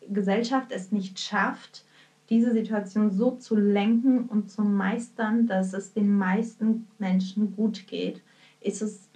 Gesellschaft 0.09 0.71
es 0.71 0.93
nicht 0.93 1.19
schafft, 1.19 1.85
diese 2.31 2.53
Situation 2.53 3.11
so 3.11 3.33
zu 3.33 3.57
lenken 3.57 4.25
und 4.25 4.51
zu 4.51 4.63
meistern, 4.63 5.47
dass 5.47 5.73
es 5.73 5.93
den 5.93 6.17
meisten 6.17 6.87
Menschen 6.99 7.55
gut 7.57 7.87
geht, 7.87 8.23
ist 8.61 8.83
es 8.83 9.09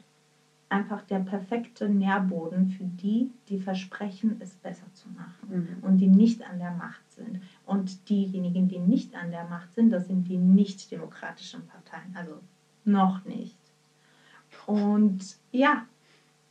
einfach 0.71 1.03
der 1.03 1.19
perfekte 1.19 1.87
Nährboden 1.89 2.71
für 2.71 2.85
die, 2.85 3.31
die 3.49 3.59
versprechen, 3.59 4.37
es 4.41 4.55
besser 4.55 4.87
zu 4.95 5.09
machen 5.11 5.49
Mhm. 5.51 5.85
und 5.87 5.99
die 5.99 6.07
nicht 6.09 6.43
an 6.49 6.59
der 6.59 6.71
Macht 6.71 7.03
sind. 7.13 7.41
Und 7.67 8.09
diejenigen, 8.09 8.69
die 8.69 8.79
nicht 8.79 9.15
an 9.15 9.31
der 9.31 9.45
Macht 9.45 9.75
sind, 9.75 9.91
das 9.91 10.07
sind 10.07 10.29
die 10.29 10.39
nicht 10.39 10.91
demokratischen 10.91 11.67
Parteien. 11.67 12.17
Also 12.17 12.39
noch 12.87 13.23
nicht. 13.27 13.59
Und 14.67 15.37
ja, 15.51 15.87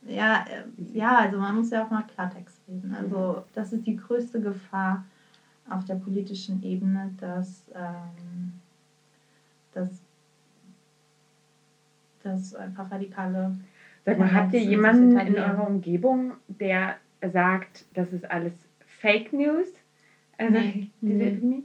ja, 0.06 0.44
äh, 0.48 0.96
ja, 0.96 1.18
also 1.18 1.38
man 1.38 1.56
muss 1.56 1.70
ja 1.70 1.84
auch 1.84 1.90
mal 1.90 2.02
Klartext 2.02 2.60
reden. 2.68 2.94
Also 2.94 3.44
das 3.54 3.72
ist 3.72 3.86
die 3.86 3.96
größte 3.96 4.40
Gefahr 4.40 5.04
auf 5.68 5.84
der 5.84 5.94
politischen 5.94 6.62
Ebene, 6.62 7.12
dass, 7.18 7.64
ähm, 7.74 8.52
dass, 9.72 10.02
dass 12.22 12.54
einfach 12.54 12.90
radikale 12.90 13.56
Sag 14.04 14.18
mal, 14.18 14.32
habt 14.32 14.52
ihr 14.54 14.60
jemanden 14.62 15.16
in 15.18 15.38
eurer 15.38 15.66
Umgebung, 15.66 16.32
der 16.48 16.96
sagt, 17.22 17.84
das 17.94 18.12
ist 18.12 18.28
alles 18.30 18.68
Fake 18.84 19.32
News? 19.32 19.72
Also, 20.38 20.58
Nee. 20.58 20.90
diese 21.00 21.44
Nee. 21.44 21.62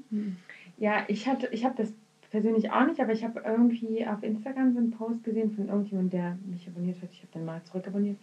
Ja, 0.77 1.03
ich 1.07 1.27
hatte, 1.27 1.47
ich 1.51 1.65
habe 1.65 1.73
das 1.75 1.95
persönlich 2.29 2.71
auch 2.71 2.85
nicht, 2.85 2.99
aber 2.99 3.11
ich 3.11 3.23
habe 3.23 3.41
irgendwie 3.43 4.05
auf 4.05 4.21
Instagram 4.21 4.71
so 4.71 4.79
einen 4.79 4.91
Post 4.91 5.23
gesehen 5.23 5.51
von 5.51 5.67
irgendjemandem, 5.67 6.11
der 6.11 6.37
mich 6.45 6.67
abonniert 6.67 7.01
hat. 7.01 7.09
Ich 7.11 7.19
habe 7.19 7.29
dann 7.33 7.45
mal 7.45 7.63
zurückabonniert. 7.63 8.17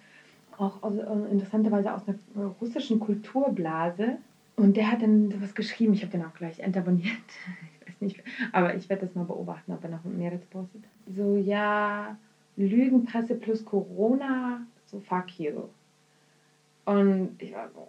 Auch 0.56 0.82
aus, 0.82 0.98
äh, 0.98 1.30
interessanterweise 1.30 1.92
aus 1.92 2.06
einer 2.06 2.46
russischen 2.60 3.00
Kulturblase. 3.00 4.18
Und 4.56 4.76
der 4.76 4.90
hat 4.90 5.02
dann 5.02 5.30
sowas 5.30 5.54
geschrieben. 5.54 5.94
Ich 5.94 6.02
habe 6.02 6.12
den 6.12 6.24
auch 6.24 6.34
gleich 6.34 6.60
entabonniert. 6.60 7.08
Ich 7.86 8.00
weiß 8.00 8.00
nicht, 8.00 8.24
aber 8.52 8.74
ich 8.74 8.88
werde 8.88 9.06
das 9.06 9.14
mal 9.14 9.24
beobachten, 9.24 9.70
ob 9.72 9.84
er 9.84 9.90
noch 9.90 10.02
mehr 10.04 10.30
dazu 10.30 10.46
postet. 10.48 10.82
So, 11.14 11.36
ja, 11.36 12.16
Lügenpresse 12.56 13.34
plus 13.34 13.64
Corona, 13.64 14.62
so 14.86 15.00
fuck 15.00 15.38
you. 15.38 15.68
Und 16.86 17.36
ich 17.38 17.52
war 17.52 17.68
so, 17.68 17.88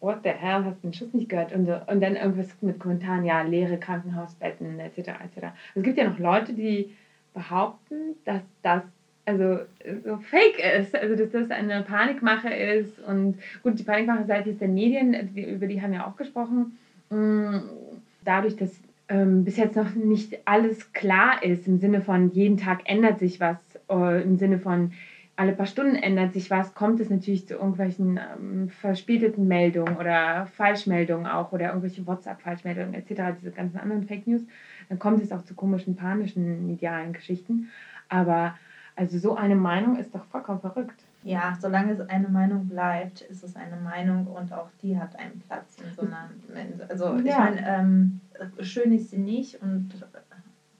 what 0.00 0.20
the 0.22 0.30
hell, 0.30 0.64
hast 0.64 0.78
du 0.82 0.88
den 0.88 0.92
Schuss 0.92 1.12
nicht 1.12 1.28
gehört? 1.28 1.52
Und, 1.52 1.66
so, 1.66 1.74
und 1.86 2.00
dann 2.00 2.16
irgendwas 2.16 2.48
mit 2.60 2.78
Kommentaren, 2.78 3.24
ja, 3.24 3.42
leere 3.42 3.78
Krankenhausbetten, 3.78 4.78
etc. 4.80 4.98
etc. 4.98 5.46
Es 5.74 5.82
gibt 5.82 5.98
ja 5.98 6.08
noch 6.08 6.18
Leute, 6.18 6.52
die 6.52 6.94
behaupten, 7.34 8.16
dass 8.24 8.42
das 8.62 8.82
also 9.24 9.60
so 10.04 10.16
fake 10.18 10.58
ist, 10.80 10.94
also 10.94 11.14
dass 11.14 11.30
das 11.30 11.50
eine 11.50 11.82
Panikmache 11.82 12.52
ist. 12.52 12.98
Und 13.00 13.36
gut, 13.62 13.78
die 13.78 13.84
Panikmache 13.84 14.24
seitens 14.26 14.58
der 14.58 14.68
Medien, 14.68 15.30
die, 15.34 15.48
über 15.48 15.66
die 15.66 15.80
haben 15.80 15.92
wir 15.92 16.06
auch 16.06 16.16
gesprochen, 16.16 16.78
mh, 17.10 17.62
dadurch, 18.24 18.56
dass 18.56 18.80
ähm, 19.08 19.44
bis 19.44 19.56
jetzt 19.56 19.76
noch 19.76 19.94
nicht 19.94 20.38
alles 20.46 20.92
klar 20.92 21.42
ist, 21.42 21.66
im 21.66 21.78
Sinne 21.78 22.00
von 22.00 22.30
jeden 22.32 22.56
Tag 22.56 22.80
ändert 22.84 23.18
sich 23.18 23.40
was, 23.40 23.58
äh, 23.90 24.22
im 24.22 24.36
Sinne 24.36 24.58
von 24.58 24.92
alle 25.34 25.52
paar 25.52 25.66
Stunden 25.66 25.96
ändert 25.96 26.34
sich 26.34 26.50
was, 26.50 26.74
kommt 26.74 27.00
es 27.00 27.08
natürlich 27.08 27.46
zu 27.46 27.54
irgendwelchen 27.54 28.18
ähm, 28.18 28.68
verspäteten 28.68 29.48
Meldungen 29.48 29.96
oder 29.96 30.46
Falschmeldungen 30.46 31.26
auch 31.26 31.52
oder 31.52 31.68
irgendwelche 31.68 32.06
WhatsApp-Falschmeldungen 32.06 32.94
etc., 32.94 33.38
diese 33.40 33.50
ganzen 33.50 33.78
anderen 33.78 34.04
Fake 34.04 34.26
News, 34.26 34.42
dann 34.88 34.98
kommt 34.98 35.22
es 35.22 35.32
auch 35.32 35.42
zu 35.42 35.54
komischen, 35.54 35.96
panischen, 35.96 36.66
medialen 36.66 37.12
Geschichten. 37.12 37.70
Aber 38.08 38.54
also 38.96 39.18
so 39.18 39.34
eine 39.34 39.54
Meinung 39.56 39.96
ist 39.96 40.14
doch 40.14 40.24
vollkommen 40.26 40.60
verrückt. 40.60 41.04
Ja, 41.24 41.56
solange 41.60 41.92
es 41.92 42.00
eine 42.08 42.28
Meinung 42.28 42.66
bleibt, 42.66 43.20
ist 43.22 43.44
es 43.44 43.54
eine 43.56 43.76
Meinung 43.76 44.26
und 44.26 44.52
auch 44.52 44.68
die 44.82 44.98
hat 44.98 45.16
einen 45.18 45.40
Platz 45.46 45.76
in 45.78 45.94
so 45.94 46.02
einer. 46.02 46.30
Also 46.88 47.16
ich 47.16 47.26
Ja. 47.26 47.38
meine, 47.38 47.64
ähm, 47.66 48.20
schön 48.60 48.92
ist 48.92 49.10
sie 49.10 49.18
nicht 49.18 49.62
und 49.62 49.90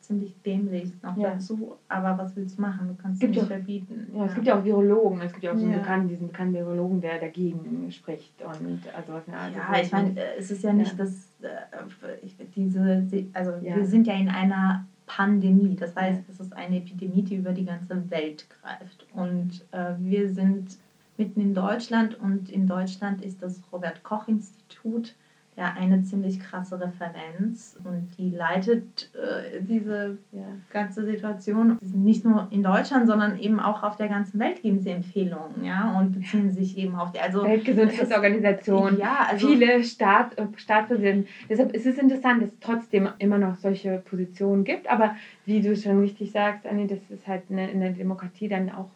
ziemlich 0.00 0.34
dämlich 0.42 0.92
noch 1.00 1.16
Ja. 1.16 1.30
dazu, 1.30 1.76
aber 1.88 2.18
was 2.18 2.34
willst 2.34 2.58
du 2.58 2.62
machen? 2.62 2.88
Du 2.88 2.94
kannst 3.00 3.20
Gibt 3.20 3.34
sie 3.34 3.40
nicht 3.40 3.50
ja- 3.50 3.56
verbieten. 3.56 4.08
Ja, 4.12 4.24
es 4.26 4.34
gibt 4.34 4.46
ja 4.48 4.58
auch 4.58 4.64
Virologen, 4.64 5.20
es 5.22 5.30
gibt 5.32 5.44
ja 5.44 5.52
auch 5.52 5.56
so 5.56 5.62
einen 5.62 5.74
Ja. 5.74 5.78
bekannten, 5.78 6.08
diesen 6.08 6.26
bekannten 6.26 6.54
Virologen, 6.54 7.00
der 7.00 7.20
dagegen 7.20 7.90
spricht 7.92 8.42
und 8.42 8.80
also 8.96 9.12
was 9.12 9.28
eine 9.28 9.36
Art 9.38 9.52
Ja, 9.54 9.80
ich 9.80 9.92
meine, 9.92 10.12
es 10.36 10.50
ist 10.50 10.64
ja 10.64 10.72
nicht, 10.72 10.98
Ja. 10.98 11.04
dass 11.04 11.28
äh, 11.40 12.16
ich- 12.20 12.36
diese, 12.54 13.06
also 13.32 13.52
Ja. 13.62 13.76
wir 13.76 13.86
sind 13.86 14.08
ja 14.08 14.14
in 14.14 14.28
einer 14.28 14.84
Pandemie. 15.16 15.76
Das 15.76 15.94
heißt, 15.94 16.22
es 16.30 16.40
ist 16.40 16.54
eine 16.54 16.78
Epidemie, 16.78 17.22
die 17.22 17.36
über 17.36 17.52
die 17.52 17.66
ganze 17.66 18.10
Welt 18.10 18.46
greift. 18.48 19.06
Und 19.12 19.66
äh, 19.72 19.94
wir 19.98 20.32
sind 20.32 20.78
mitten 21.18 21.40
in 21.40 21.54
Deutschland 21.54 22.18
und 22.18 22.48
in 22.48 22.66
Deutschland 22.66 23.22
ist 23.22 23.42
das 23.42 23.60
Robert 23.70 24.02
Koch 24.02 24.26
Institut 24.26 25.14
ja 25.55 25.74
eine 25.78 26.03
ziemlich 26.03 26.40
krasse 26.40 26.80
Referenz 26.80 27.78
und 27.84 28.09
die 28.18 28.30
leitet 28.30 29.11
äh, 29.14 29.61
diese 29.61 30.16
ja. 30.32 30.46
ganze 30.70 31.05
Situation. 31.05 31.76
Nicht 31.82 32.24
nur 32.24 32.48
in 32.50 32.62
Deutschland, 32.62 33.07
sondern 33.07 33.38
eben 33.38 33.61
auch 33.61 33.82
auf 33.82 33.96
der 33.96 34.09
ganzen 34.09 34.40
Welt 34.40 34.62
geben 34.62 34.80
sie 34.80 34.90
Empfehlungen, 34.90 35.62
ja, 35.62 35.98
und 35.98 36.12
beziehen 36.12 36.50
sich 36.50 36.78
eben 36.78 36.94
auf 36.96 37.12
die. 37.12 37.20
Also 37.20 37.44
Weltgesundheitsorganisation, 37.44 38.98
ja, 38.98 39.26
also 39.30 39.46
viele 39.48 39.84
Staat, 39.84 40.38
äh, 40.38 40.46
Staatspräsidenten. 40.57 41.26
Deshalb 41.48 41.72
ist 41.74 41.86
es 41.86 41.98
interessant, 41.98 42.42
dass 42.42 42.48
es 42.50 42.61
trotzdem 42.61 43.09
immer 43.18 43.38
noch 43.38 43.57
solche 43.57 43.98
Positionen 43.98 44.64
gibt. 44.64 44.90
Aber 44.90 45.14
wie 45.44 45.61
du 45.61 45.76
schon 45.76 46.00
richtig 46.00 46.32
sagst, 46.32 46.66
Anni, 46.66 46.86
das 46.86 46.98
ist 47.11 47.26
halt 47.26 47.42
in 47.50 47.57
der- 47.57 47.70
in 47.70 47.80
der 47.80 47.90
Demokratie 47.90 48.48
dann 48.48 48.70
auch 48.70 48.88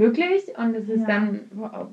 möglich. 0.00 0.42
Und 0.56 0.74
es 0.74 0.88
ist 0.88 1.00
Ja. 1.02 1.06
dann 1.06 1.38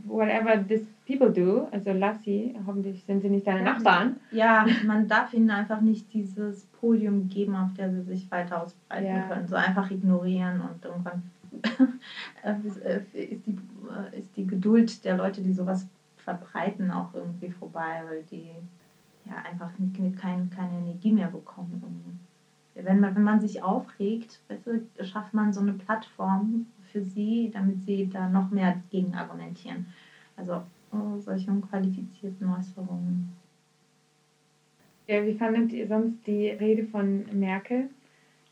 whatever 0.07 0.65
these 0.67 0.85
people 1.05 1.29
do. 1.29 1.67
Also 1.71 1.91
lass 1.91 2.23
sie, 2.23 2.53
hoffentlich 2.65 3.03
sind 3.03 3.21
sie 3.21 3.29
nicht 3.29 3.45
deine 3.45 3.63
Ja, 3.63 3.73
Nachbarn. 3.73 4.15
Ja, 4.31 4.65
man 4.85 5.07
darf 5.07 5.33
ihnen 5.33 5.49
einfach 5.51 5.81
nicht 5.81 6.13
dieses 6.13 6.65
Podium 6.79 7.27
geben, 7.27 7.55
auf 7.55 7.73
der 7.73 7.89
sie 7.91 8.01
sich 8.01 8.29
weiter 8.31 8.61
ausbreiten 8.61 9.15
Ja. 9.15 9.27
können. 9.27 9.47
So 9.47 9.55
einfach 9.55 9.89
ignorieren 9.91 10.61
und 10.61 10.83
irgendwann 10.85 11.21
äh, 12.43 12.53
ist, 12.65 13.45
die, 13.45 13.55
äh, 14.13 14.17
ist 14.17 14.35
die 14.35 14.47
Geduld 14.47 15.03
der 15.05 15.15
Leute, 15.17 15.41
die 15.41 15.53
sowas 15.53 15.87
verbreiten, 16.17 16.91
auch 16.91 17.13
irgendwie 17.13 17.49
vorbei, 17.49 18.01
weil 18.05 18.23
die 18.23 18.51
ja 19.25 19.35
einfach 19.43 19.77
nicht, 19.77 19.99
nicht 19.99 20.17
kein, 20.17 20.49
keine 20.49 20.73
Energie 20.77 21.11
mehr 21.11 21.27
bekommen. 21.29 21.81
Wenn 22.75 22.99
man, 22.99 23.15
wenn 23.15 23.23
man 23.23 23.39
sich 23.41 23.63
aufregt, 23.63 24.39
weißt 24.49 24.67
du, 24.67 24.81
schafft 25.03 25.33
man 25.33 25.51
so 25.53 25.61
eine 25.61 25.73
Plattform 25.73 26.65
für 26.97 27.03
sie, 27.03 27.51
damit 27.53 27.83
sie 27.83 28.09
da 28.11 28.27
noch 28.27 28.49
mehr 28.49 28.81
gegen 28.89 29.13
argumentieren. 29.13 29.85
Also 30.35 30.63
oh, 30.91 31.19
solche 31.19 31.51
unqualifizierten 31.51 32.49
Äußerungen. 32.49 33.33
Ja, 35.05 35.23
wie 35.25 35.33
fandet 35.33 35.71
ihr 35.73 35.87
sonst 35.87 36.25
die 36.25 36.49
Rede 36.49 36.83
von 36.83 37.25
Merkel? 37.39 37.89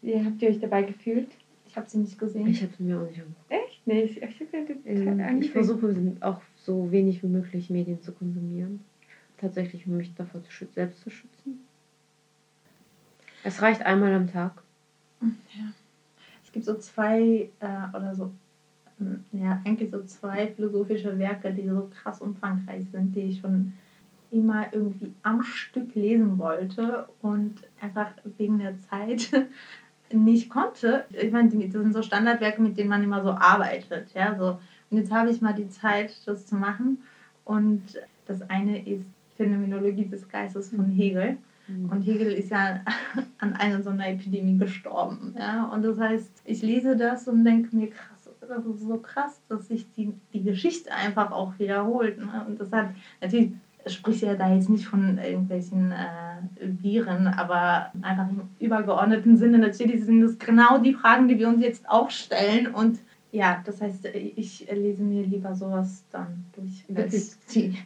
Wie 0.01 0.23
habt 0.23 0.41
ihr 0.41 0.49
euch 0.49 0.59
dabei 0.59 0.83
gefühlt? 0.83 1.29
Ich 1.67 1.75
habe 1.75 1.89
sie 1.89 1.97
nicht 1.97 2.19
gesehen. 2.19 2.47
Ich 2.47 2.61
habe 2.61 2.71
es 2.71 2.79
mir 2.79 2.97
auch 2.99 3.07
nicht 3.07 3.19
angeguckt. 3.19 3.51
Echt 3.51 3.87
nicht? 3.87 4.21
Ich, 4.21 4.85
Ähm, 4.85 5.41
Ich 5.41 5.51
versuche 5.51 6.15
auch 6.21 6.41
so 6.55 6.91
wenig 6.91 7.23
wie 7.23 7.27
möglich 7.27 7.69
Medien 7.71 8.01
zu 8.01 8.11
konsumieren. 8.11 8.81
Tatsächlich, 9.37 9.87
um 9.87 9.97
mich 9.97 10.13
davor 10.13 10.43
zu 10.43 10.51
schützen, 10.51 10.75
selbst 10.75 11.01
zu 11.01 11.09
schützen. 11.09 11.59
Es 13.43 13.61
reicht 13.61 13.81
einmal 13.81 14.13
am 14.13 14.31
Tag. 14.31 14.61
Es 15.21 15.84
gibt 16.55 16.65
so 16.65 16.75
zwei 16.75 17.49
äh, 17.59 17.95
oder 17.97 18.15
so, 18.15 18.31
ähm, 19.01 19.25
ja, 19.33 19.61
eigentlich 19.65 19.91
so 19.91 20.01
zwei 20.03 20.47
philosophische 20.47 21.19
Werke, 21.19 21.53
die 21.53 21.67
so 21.67 21.89
krass 21.93 22.21
umfangreich 22.21 22.85
sind, 22.91 23.13
die 23.13 23.23
ich 23.23 23.41
schon 23.41 23.73
immer 24.31 24.73
irgendwie 24.73 25.13
am 25.21 25.43
Stück 25.43 25.93
lesen 25.95 26.37
wollte 26.37 27.09
und 27.21 27.55
einfach 27.81 28.11
wegen 28.37 28.59
der 28.59 28.79
Zeit 28.89 29.29
nicht 30.13 30.49
konnte. 30.49 31.03
Ich 31.09 31.31
meine, 31.31 31.49
das 31.49 31.73
sind 31.73 31.93
so 31.93 32.01
Standardwerke, 32.01 32.61
mit 32.61 32.77
denen 32.77 32.89
man 32.89 33.03
immer 33.03 33.21
so 33.21 33.31
arbeitet. 33.31 34.13
Ja, 34.13 34.35
so. 34.37 34.57
Und 34.89 34.97
jetzt 34.97 35.11
habe 35.11 35.31
ich 35.31 35.41
mal 35.41 35.53
die 35.53 35.67
Zeit, 35.67 36.15
das 36.25 36.45
zu 36.45 36.55
machen. 36.55 36.99
Und 37.43 37.83
das 38.27 38.41
eine 38.49 38.87
ist 38.87 39.05
Phänomenologie 39.35 40.05
des 40.05 40.29
Geistes 40.29 40.69
von 40.69 40.89
Hegel. 40.89 41.37
Und 41.67 42.01
Hegel 42.01 42.31
ist 42.31 42.51
ja 42.51 42.81
an 43.39 43.53
einer 43.53 43.81
so 43.81 43.89
einer 43.89 44.09
Epidemie 44.09 44.57
gestorben. 44.57 45.35
Ja? 45.37 45.65
Und 45.65 45.83
das 45.83 45.99
heißt, 45.99 46.41
ich 46.45 46.61
lese 46.61 46.95
das 46.95 47.27
und 47.27 47.43
denke 47.43 47.75
mir, 47.75 47.89
krass, 47.89 48.29
das 48.47 48.65
ist 48.65 48.81
so 48.81 48.97
krass, 48.97 49.41
dass 49.49 49.67
sich 49.67 49.91
die, 49.93 50.13
die 50.33 50.43
Geschichte 50.43 50.91
einfach 50.91 51.31
auch 51.31 51.57
wiederholt. 51.57 52.19
Ne? 52.19 52.45
Und 52.47 52.59
das 52.59 52.71
hat 52.71 52.89
natürlich 53.21 53.51
spricht 53.87 54.23
ja 54.23 54.35
da 54.35 54.53
jetzt 54.53 54.69
nicht 54.69 54.87
von 54.87 55.17
irgendwelchen 55.17 55.91
äh, 55.91 56.67
Viren, 56.81 57.27
aber 57.27 57.91
einfach 58.01 58.27
im 58.29 58.49
übergeordneten 58.59 59.37
Sinne 59.37 59.59
natürlich 59.59 60.03
sind 60.03 60.21
das 60.21 60.39
genau 60.39 60.79
die 60.79 60.93
Fragen, 60.93 61.27
die 61.27 61.37
wir 61.37 61.47
uns 61.47 61.61
jetzt 61.61 61.87
auch 61.89 62.09
stellen. 62.09 62.67
Und 62.67 62.99
ja, 63.35 63.61
das 63.65 63.81
heißt, 63.81 64.05
ich 64.05 64.65
lese 64.71 65.03
mir 65.03 65.23
lieber 65.23 65.53
sowas 65.53 66.05
dann 66.09 66.45
durch, 66.55 66.85
als 66.97 67.37
die 67.53 67.77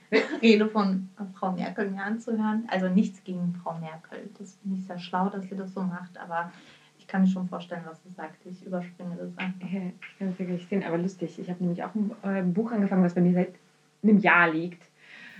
Rede 0.43 0.67
von 0.67 1.09
Frau 1.33 1.53
Merkel 1.53 1.89
mir 1.89 2.03
anzuhören. 2.03 2.65
Also 2.67 2.87
nichts 2.87 3.23
gegen 3.23 3.55
Frau 3.63 3.73
Merkel. 3.79 4.29
Das 4.37 4.57
finde 4.61 4.77
ich 4.77 4.85
sehr 4.85 4.99
schlau, 4.99 5.27
dass 5.29 5.49
sie 5.49 5.55
das 5.55 5.73
so 5.73 5.81
macht, 5.81 6.19
aber 6.19 6.51
ich 6.99 7.07
kann 7.07 7.21
mir 7.21 7.27
schon 7.27 7.49
vorstellen, 7.49 7.81
was 7.85 7.99
sie 8.03 8.11
sagt. 8.11 8.45
Ich 8.45 8.63
überspringe 8.63 9.15
das 9.15 9.35
einfach. 9.37 9.67
Ja, 9.71 9.81
ich 9.99 10.19
kann 10.19 10.35
ja 10.37 10.45
gleich 10.45 10.67
sehen, 10.67 10.83
aber 10.83 10.99
lustig. 10.99 11.39
Ich 11.39 11.49
habe 11.49 11.63
nämlich 11.63 11.83
auch 11.83 11.95
ein 11.95 12.11
äh, 12.23 12.43
Buch 12.43 12.71
angefangen, 12.71 13.03
was 13.03 13.15
bei 13.15 13.21
mir 13.21 13.33
seit 13.33 13.55
einem 14.03 14.19
Jahr 14.19 14.51
liegt. 14.51 14.83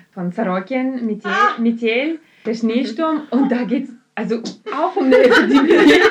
Von 0.10 0.32
Sorokin, 0.32 1.06
Metiel, 1.06 1.30
Ah! 1.32 1.60
Der 2.46 2.56
Schneesturm. 2.56 3.28
Und 3.30 3.52
da 3.52 3.64
geht 3.64 3.84
es 3.84 3.92
also 4.16 4.42
auch 4.76 4.96
um 4.96 5.06
eine 5.06 5.18
Epidemie. 5.18 6.02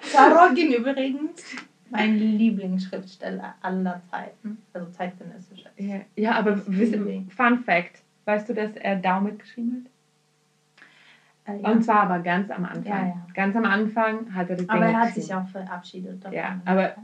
Sarogin 0.00 0.72
übrigens. 0.72 1.44
Mein 1.92 2.16
Lieblingsschriftsteller 2.16 3.54
aller 3.60 4.00
Zeiten, 4.10 4.58
also 4.72 4.90
zeitgenössischer. 4.90 5.70
Ja, 5.76 6.00
ja 6.16 6.32
aber 6.32 6.60
wissen, 6.66 7.30
Fun 7.30 7.62
Fact: 7.64 8.02
Weißt 8.24 8.48
du, 8.48 8.54
dass 8.54 8.74
er 8.76 8.96
Dau 8.96 9.20
mitgeschrieben 9.20 9.84
hat? 11.46 11.54
Äh, 11.54 11.60
ja. 11.60 11.70
Und 11.70 11.84
zwar 11.84 12.04
aber 12.04 12.20
ganz 12.20 12.50
am 12.50 12.64
Anfang. 12.64 12.84
Ja, 12.84 13.06
ja. 13.06 13.26
Ganz 13.34 13.56
am 13.56 13.64
Anfang 13.64 14.34
hat 14.34 14.48
er 14.50 14.56
das 14.56 14.68
Aber 14.68 14.86
er 14.86 15.00
hat 15.00 15.14
sich 15.14 15.34
auch 15.34 15.46
verabschiedet. 15.48 16.24
Davon. 16.24 16.36
Ja, 16.36 16.60
aber 16.64 16.94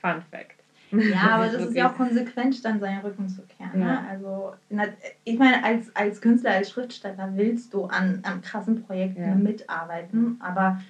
Fun 0.00 0.22
Fact. 0.30 0.62
Ja, 0.90 1.30
aber 1.30 1.46
das 1.46 1.64
ist 1.68 1.74
ja 1.74 1.90
auch 1.90 1.96
konsequent, 1.96 2.64
dann 2.64 2.80
seinen 2.80 3.00
Rücken 3.00 3.28
zu 3.28 3.42
kehren. 3.42 3.80
Ne? 3.80 4.04
Also, 4.08 4.54
ich 5.24 5.38
meine, 5.38 5.64
als, 5.64 5.94
als 5.96 6.20
Künstler, 6.20 6.52
als 6.52 6.70
Schriftsteller 6.70 7.30
willst 7.34 7.72
du 7.72 7.84
an, 7.86 8.20
an 8.22 8.42
krassen 8.42 8.84
Projekten 8.84 9.42
mitarbeiten, 9.42 10.36
aber 10.40 10.80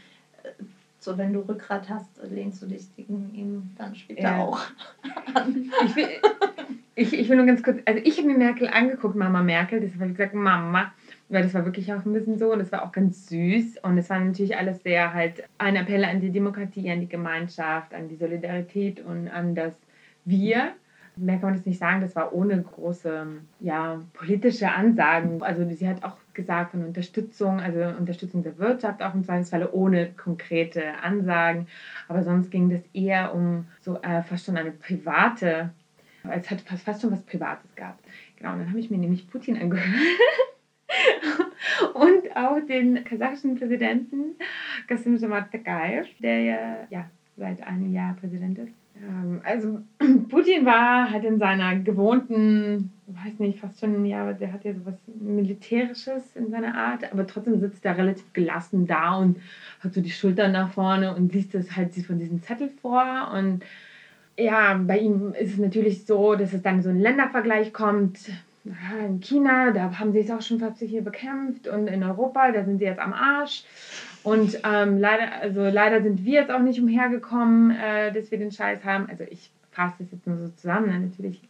äh, 0.43 0.49
so 1.05 1.19
wenn 1.19 1.33
du 1.33 1.41
Rückgrat 1.41 1.89
hast, 1.89 2.09
lehnst 2.31 2.63
du 2.63 2.67
dich 2.67 2.95
gegen 2.97 3.33
ihn 3.35 3.71
dann 3.77 3.95
später 3.95 4.23
ja. 4.23 4.43
auch 4.43 4.61
an. 5.35 5.71
Ich 5.85 5.97
will, 5.97 6.09
ich, 6.95 7.13
ich 7.13 7.29
will 7.29 7.37
nur 7.37 7.47
ganz 7.47 7.63
kurz, 7.63 7.79
also 7.85 8.01
ich 8.03 8.17
habe 8.19 8.29
mir 8.29 8.39
Merkel 8.39 8.69
angeguckt, 8.69 9.15
Mama 9.15 9.43
Merkel, 9.43 9.81
das 9.81 9.99
war 9.99 10.09
wie 10.09 10.13
gesagt 10.13 10.35
Mama, 10.35 10.93
weil 11.29 11.43
das 11.43 11.55
war 11.55 11.65
wirklich 11.65 11.93
auch 11.93 12.05
ein 12.05 12.13
bisschen 12.13 12.39
so 12.39 12.53
und 12.53 12.61
es 12.61 12.73
war 12.73 12.85
auch 12.85 12.93
ganz 12.93 13.29
süß 13.29 13.79
und 13.83 13.99
es 13.99 14.09
war 14.11 14.21
natürlich 14.21 14.57
alles 14.57 14.83
sehr 14.83 15.13
halt 15.13 15.45
ein 15.59 15.77
Appell 15.77 16.05
an 16.05 16.21
die 16.21 16.31
Demokratie, 16.31 16.91
an 16.91 17.01
die 17.01 17.09
Gemeinschaft, 17.09 17.95
an 17.95 18.09
die 18.09 18.17
Solidarität 18.17 19.05
und 19.05 19.29
an 19.29 19.55
das 19.55 19.75
Wir 20.25 20.73
mehr 21.17 21.37
kann 21.37 21.51
man 21.51 21.55
das 21.55 21.67
nicht 21.67 21.79
sagen, 21.79 22.01
das 22.01 22.17
war 22.17 22.33
ohne 22.33 22.61
große 22.61 23.27
ja, 23.61 24.01
politische 24.13 24.71
Ansagen. 24.71 25.43
Also 25.43 25.69
sie 25.69 25.89
hat 25.89 26.03
auch 26.03 26.17
gesagt 26.33 26.73
von 26.73 26.85
Unterstützung, 26.85 27.61
also 27.61 27.81
Unterstützung 27.97 28.43
der 28.43 28.59
Wirtschaft 28.59 29.03
auch 29.03 29.15
im 29.15 29.25
Zweifelsfalle 29.25 29.73
ohne 29.73 30.11
konkrete 30.13 30.95
Ansagen. 31.03 31.69
Aber 32.09 32.23
sonst 32.23 32.51
ging 32.51 32.71
das 32.71 32.83
eher 32.93 33.35
um 33.35 33.67
so 33.81 34.01
äh, 34.03 34.23
fast 34.23 34.47
schon 34.47 34.57
eine 34.57 34.73
private, 34.73 35.71
es 36.31 36.51
hat 36.51 36.61
fast, 36.63 36.85
fast 36.85 37.03
schon 37.03 37.13
was 37.13 37.23
Privates 37.23 37.75
gehabt. 37.77 38.05
Genau, 38.37 38.53
und 38.53 38.61
dann 38.61 38.69
habe 38.69 38.81
ich 38.81 38.91
mir 38.91 38.99
nämlich 38.99 39.29
Putin 39.29 39.59
angehört. 39.59 39.87
und 41.95 42.37
auch 42.37 42.61
den 42.67 43.05
kasachischen 43.05 43.57
Präsidenten 43.57 44.37
Kasim 44.89 45.19
Tokayev, 45.19 46.09
der 46.21 46.41
ja, 46.41 46.77
ja 46.91 47.11
seit 47.37 47.63
einem 47.67 47.93
Jahr 47.93 48.15
Präsident 48.15 48.59
ist. 48.59 48.84
Ähm, 49.03 49.41
also 49.45 49.81
Putin 50.29 50.65
war 50.65 51.11
halt 51.11 51.25
in 51.25 51.39
seiner 51.39 51.77
gewohnten, 51.77 52.91
weiß 53.07 53.39
nicht, 53.39 53.59
fast 53.59 53.81
schon, 53.81 54.05
ja, 54.07 54.33
der 54.33 54.53
hat 54.53 54.65
ja 54.65 54.75
sowas 54.75 54.95
Militärisches 55.07 56.37
in 56.37 56.51
seiner 56.51 56.75
Art, 56.75 57.13
aber 57.13 57.27
trotzdem 57.27 57.59
sitzt 57.59 57.85
er 57.85 57.97
relativ 57.97 58.33
gelassen 58.33 58.87
da 58.87 59.17
und 59.17 59.39
hat 59.81 59.93
so 59.93 60.01
die 60.01 60.11
Schultern 60.11 60.53
nach 60.53 60.71
vorne 60.71 61.15
und 61.15 61.33
liest 61.33 61.55
es 61.55 61.77
halt 61.77 61.95
von 61.95 62.19
diesem 62.19 62.43
Zettel 62.43 62.69
vor 62.69 63.31
und 63.35 63.65
ja, 64.37 64.75
bei 64.75 64.99
ihm 64.99 65.33
ist 65.35 65.53
es 65.53 65.59
natürlich 65.59 66.05
so, 66.05 66.35
dass 66.35 66.53
es 66.53 66.63
dann 66.63 66.83
so 66.83 66.89
ein 66.89 66.99
Ländervergleich 66.99 67.73
kommt. 67.73 68.31
In 68.65 69.21
China, 69.21 69.71
da 69.71 69.99
haben 69.99 70.13
sie 70.13 70.21
es 70.21 70.31
auch 70.31 70.41
schon 70.41 70.59
fast 70.59 70.79
hier 70.79 71.03
bekämpft 71.03 71.69
und 71.69 71.87
in 71.87 72.03
Europa, 72.03 72.51
da 72.51 72.65
sind 72.65 72.79
sie 72.79 72.85
jetzt 72.85 72.99
am 72.99 73.13
Arsch. 73.13 73.65
Und 74.25 74.59
ähm, 74.65 74.99
leider, 74.99 75.33
also 75.43 75.69
leider 75.69 76.03
sind 76.03 76.25
wir 76.25 76.41
jetzt 76.41 76.51
auch 76.51 76.61
nicht 76.61 76.81
umhergekommen, 76.81 77.71
äh, 77.71 78.11
dass 78.11 78.31
wir 78.31 78.39
den 78.39 78.51
Scheiß 78.51 78.83
haben. 78.83 79.07
Also 79.09 79.25
ich 79.31 79.51
fasse 79.71 79.97
das 79.99 80.11
jetzt 80.11 80.27
nur 80.27 80.39
so 80.39 80.49
zusammen. 80.49 80.87
Ne? 80.87 80.99
Natürlich 80.99 81.43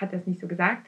hat 0.00 0.12
es 0.14 0.26
nicht 0.26 0.40
so 0.40 0.48
gesagt. 0.48 0.86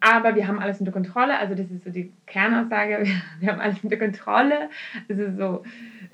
Aber 0.00 0.34
wir 0.34 0.46
haben 0.46 0.58
alles 0.58 0.80
unter 0.80 0.92
Kontrolle. 0.92 1.38
Also 1.38 1.54
das 1.54 1.70
ist 1.70 1.84
so 1.84 1.90
die 1.90 2.12
Kernaussage. 2.26 3.04
Wir 3.40 3.50
haben 3.50 3.60
alles 3.60 3.78
unter 3.82 3.96
Kontrolle. 3.96 4.70
Ist 5.08 5.36
so. 5.36 5.64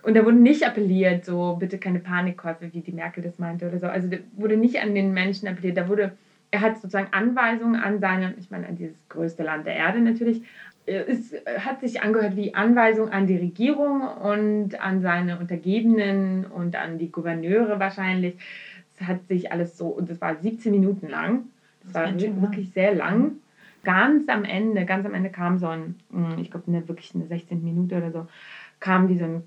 Und 0.03 0.15
da 0.15 0.25
wurde 0.25 0.37
nicht 0.37 0.65
appelliert, 0.67 1.25
so 1.25 1.57
bitte 1.59 1.79
keine 1.79 1.99
Panikkäufe, 1.99 2.73
wie 2.73 2.81
die 2.81 2.93
Merkel 2.93 3.23
das 3.23 3.39
meinte 3.39 3.69
oder 3.69 3.79
so. 3.79 3.87
Also 3.87 4.09
da 4.09 4.19
wurde 4.37 4.57
nicht 4.57 4.81
an 4.81 4.95
den 4.95 5.13
Menschen 5.13 5.49
appelliert. 5.49 5.77
Da 5.77 5.89
wurde, 5.89 6.13
er 6.51 6.61
hat 6.61 6.77
sozusagen 6.77 7.13
Anweisungen 7.13 7.77
an 7.77 8.01
seine, 8.01 8.35
ich 8.39 8.51
meine 8.51 8.69
an 8.69 8.77
dieses 8.77 8.97
größte 9.09 9.43
Land 9.43 9.67
der 9.67 9.75
Erde 9.75 10.01
natürlich, 10.01 10.43
es 10.89 11.35
hat 11.59 11.81
sich 11.81 12.03
angehört 12.03 12.37
wie 12.37 12.55
Anweisung 12.55 13.11
an 13.11 13.27
die 13.27 13.37
Regierung 13.37 14.03
und 14.03 14.81
an 14.81 15.03
seine 15.03 15.39
Untergebenen 15.39 16.47
und 16.47 16.77
an 16.77 16.99
die 16.99 17.11
Gouverneure 17.13 17.79
wahrscheinlich. 17.79 18.37
Es 18.95 19.07
hat 19.07 19.27
sich 19.29 19.53
alles 19.53 19.79
so, 19.79 19.89
und 19.89 20.11
es 20.11 20.21
war 20.21 20.37
17 20.37 20.73
Minuten 20.73 21.09
lang. 21.09 21.45
Das, 21.85 21.95
war 21.95 22.21
wirklich 22.43 22.71
sehr 22.71 22.95
lang. 22.95 23.33
Ganz 23.85 24.29
am 24.29 24.45
Ende, 24.45 24.85
ganz 24.85 25.07
am 25.07 25.15
Ende 25.15 25.31
kam 25.31 25.59
so 25.59 25.69
ein, 25.69 25.95
hm, 26.11 26.39
ich 26.39 26.51
glaube, 26.51 26.67
eine, 26.69 26.89
wirklich 26.89 27.15
eine 27.15 27.27
16 27.27 27.63
Minute 27.63 27.97
oder 27.97 28.11
so, 28.11 28.27
kam 28.81 29.09
dieser 29.09 29.43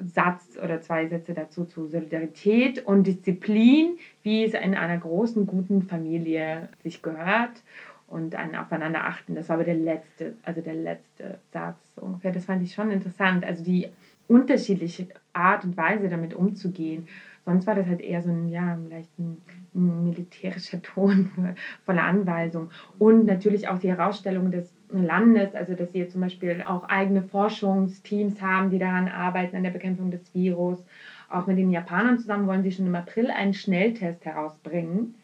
Satz 0.00 0.58
oder 0.62 0.80
zwei 0.80 1.06
Sätze 1.06 1.34
dazu 1.34 1.66
zu 1.66 1.86
Solidarität 1.86 2.84
und 2.84 3.06
Disziplin, 3.06 3.98
wie 4.22 4.44
es 4.44 4.54
in 4.54 4.74
einer 4.74 4.98
großen, 4.98 5.46
guten 5.46 5.82
Familie 5.82 6.68
sich 6.82 7.02
gehört 7.02 7.62
und 8.06 8.34
ein 8.34 8.54
Aufeinander 8.54 9.04
achten. 9.04 9.34
Das 9.34 9.48
war 9.48 9.56
aber 9.56 9.64
der 9.64 9.74
letzte, 9.74 10.34
also 10.42 10.60
der 10.60 10.74
letzte 10.74 11.38
Satz 11.52 11.78
ungefähr. 11.96 12.32
Das 12.32 12.44
fand 12.44 12.62
ich 12.62 12.72
schon 12.72 12.90
interessant. 12.90 13.44
Also 13.44 13.64
die 13.64 13.88
unterschiedliche 14.28 15.08
Art 15.32 15.64
und 15.64 15.76
Weise 15.76 16.08
damit 16.08 16.34
umzugehen. 16.34 17.06
Sonst 17.44 17.66
war 17.66 17.74
das 17.74 17.86
halt 17.86 18.00
eher 18.00 18.22
so 18.22 18.30
ein, 18.30 18.48
ja, 18.48 18.78
vielleicht 18.86 19.18
ein, 19.18 19.42
ein 19.74 20.04
militärischer 20.04 20.80
Ton 20.80 21.30
voller 21.84 22.04
Anweisung. 22.04 22.70
Und 22.98 23.26
natürlich 23.26 23.68
auch 23.68 23.78
die 23.78 23.90
Herausstellung 23.90 24.50
des 24.50 24.72
Landes, 24.90 25.54
also 25.54 25.74
dass 25.74 25.92
sie 25.92 26.08
zum 26.08 26.22
Beispiel 26.22 26.62
auch 26.66 26.88
eigene 26.88 27.22
Forschungsteams 27.22 28.40
haben, 28.40 28.70
die 28.70 28.78
daran 28.78 29.08
arbeiten, 29.08 29.56
an 29.56 29.62
der 29.62 29.70
Bekämpfung 29.70 30.10
des 30.10 30.32
Virus. 30.34 30.84
Auch 31.28 31.46
mit 31.46 31.58
den 31.58 31.70
Japanern 31.70 32.18
zusammen 32.18 32.46
wollen 32.46 32.62
sie 32.62 32.72
schon 32.72 32.86
im 32.86 32.94
April 32.94 33.30
einen 33.30 33.54
Schnelltest 33.54 34.24
herausbringen 34.24 35.14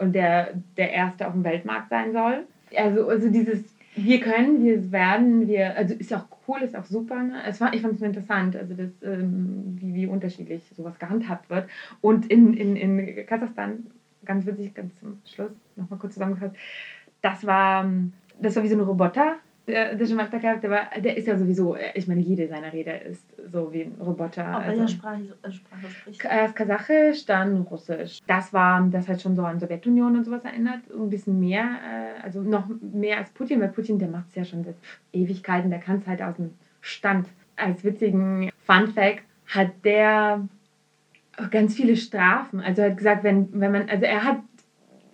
und 0.00 0.12
der 0.14 0.54
der 0.76 0.92
erste 0.92 1.26
auf 1.26 1.32
dem 1.32 1.44
Weltmarkt 1.44 1.90
sein 1.90 2.12
soll. 2.12 2.46
Also, 2.76 3.08
also 3.08 3.28
dieses 3.28 3.64
wir 3.96 4.20
können, 4.20 4.64
wir 4.64 4.92
werden, 4.92 5.48
wir, 5.48 5.76
also 5.76 5.94
ist 5.94 6.14
auch 6.14 6.26
cool, 6.46 6.62
ist 6.62 6.76
auch 6.76 6.84
super. 6.84 7.22
Ne? 7.22 7.42
Es 7.46 7.60
war, 7.60 7.74
ich 7.74 7.82
fand 7.82 7.94
es 7.94 8.02
interessant, 8.02 8.56
also 8.56 8.74
das, 8.74 8.90
ähm, 9.02 9.76
wie, 9.80 9.94
wie 9.94 10.06
unterschiedlich 10.06 10.62
sowas 10.76 10.98
gehandhabt 10.98 11.50
wird. 11.50 11.68
Und 12.00 12.30
in, 12.30 12.54
in, 12.54 12.76
in 12.76 13.26
Kasachstan, 13.26 13.86
ganz 14.24 14.46
witzig, 14.46 14.74
ganz 14.74 14.96
zum 15.00 15.20
Schluss, 15.26 15.50
nochmal 15.76 15.98
kurz 15.98 16.14
zusammengefasst, 16.14 16.54
das 17.20 17.44
war, 17.46 17.90
das 18.40 18.56
war 18.56 18.62
wie 18.62 18.68
so 18.68 18.76
ein 18.76 18.80
Roboter, 18.80 19.36
mal 19.66 20.28
gehabt, 20.28 20.62
der, 20.62 20.70
war, 20.70 20.88
der 20.98 21.16
ist 21.16 21.26
ja 21.26 21.36
sowieso, 21.36 21.76
ich 21.94 22.08
meine, 22.08 22.20
jede 22.20 22.48
seiner 22.48 22.72
Rede 22.72 22.92
ist 22.92 23.24
so 23.50 23.72
wie 23.72 23.82
ein 23.82 23.94
Roboter. 24.00 24.58
Auf 24.58 24.66
welcher 24.66 24.82
also, 24.82 24.94
Sprache, 24.94 25.22
äh, 25.42 25.52
Sprache 25.52 25.90
spricht 25.90 26.24
Erst 26.24 26.56
Kasachisch, 26.56 27.26
dann 27.26 27.62
Russisch. 27.62 28.20
Das 28.26 28.52
war, 28.52 28.86
das 28.90 29.08
hat 29.08 29.20
schon 29.20 29.36
so 29.36 29.42
an 29.42 29.60
Sowjetunion 29.60 30.16
und 30.16 30.24
sowas 30.24 30.44
erinnert. 30.44 30.80
Ein 30.92 31.10
bisschen 31.10 31.38
mehr, 31.38 31.62
äh, 31.62 32.22
also 32.22 32.42
noch 32.42 32.64
mehr 32.80 33.18
als 33.18 33.30
Putin, 33.30 33.60
weil 33.60 33.68
Putin, 33.68 33.98
der 33.98 34.08
macht 34.08 34.28
es 34.30 34.34
ja 34.34 34.44
schon 34.44 34.64
seit 34.64 34.76
Ewigkeiten, 35.12 35.70
der 35.70 35.80
kann 35.80 35.98
es 35.98 36.06
halt 36.06 36.22
aus 36.22 36.36
dem 36.36 36.50
Stand. 36.80 37.28
Als 37.56 37.84
witzigen 37.84 38.50
Fun 38.64 38.88
Fact 38.88 39.22
hat 39.46 39.70
der 39.84 40.48
ganz 41.50 41.74
viele 41.74 41.96
Strafen. 41.96 42.60
Also 42.60 42.82
er 42.82 42.90
hat 42.90 42.96
gesagt, 42.96 43.24
wenn, 43.24 43.48
wenn 43.52 43.72
man, 43.72 43.88
also 43.88 44.04
er 44.04 44.24
hat 44.24 44.40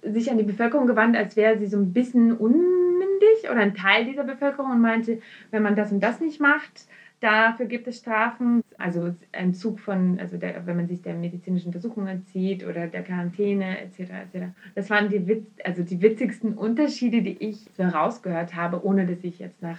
sich 0.02 0.30
an 0.30 0.38
die 0.38 0.44
Bevölkerung 0.44 0.86
gewandt, 0.86 1.16
als 1.16 1.36
wäre 1.36 1.58
sie 1.58 1.66
so 1.66 1.76
ein 1.76 1.92
bisschen 1.92 2.38
un 2.38 2.95
unmündig 3.16 3.50
oder 3.50 3.60
ein 3.60 3.74
Teil 3.74 4.04
dieser 4.04 4.24
Bevölkerung 4.24 4.70
und 4.70 4.80
meinte, 4.80 5.20
wenn 5.50 5.62
man 5.62 5.76
das 5.76 5.92
und 5.92 6.00
das 6.00 6.20
nicht 6.20 6.40
macht, 6.40 6.86
dafür 7.20 7.66
gibt 7.66 7.86
es 7.86 7.98
Strafen. 7.98 8.62
Also 8.78 9.14
Entzug 9.32 9.80
von, 9.80 10.18
also 10.20 10.36
der, 10.36 10.66
wenn 10.66 10.76
man 10.76 10.88
sich 10.88 11.02
der 11.02 11.14
medizinischen 11.14 11.68
Untersuchung 11.68 12.06
entzieht 12.06 12.64
oder 12.64 12.86
der 12.86 13.02
Quarantäne 13.02 13.80
etc. 13.80 14.00
etc. 14.00 14.46
Das 14.74 14.90
waren 14.90 15.08
die, 15.08 15.26
Witz, 15.26 15.46
also 15.64 15.82
die 15.82 16.00
witzigsten 16.02 16.54
Unterschiede, 16.54 17.22
die 17.22 17.36
ich 17.42 17.66
so 17.76 17.84
herausgehört 17.84 18.54
habe, 18.54 18.84
ohne 18.84 19.06
dass 19.06 19.22
ich 19.22 19.38
jetzt 19.38 19.62
nach 19.62 19.78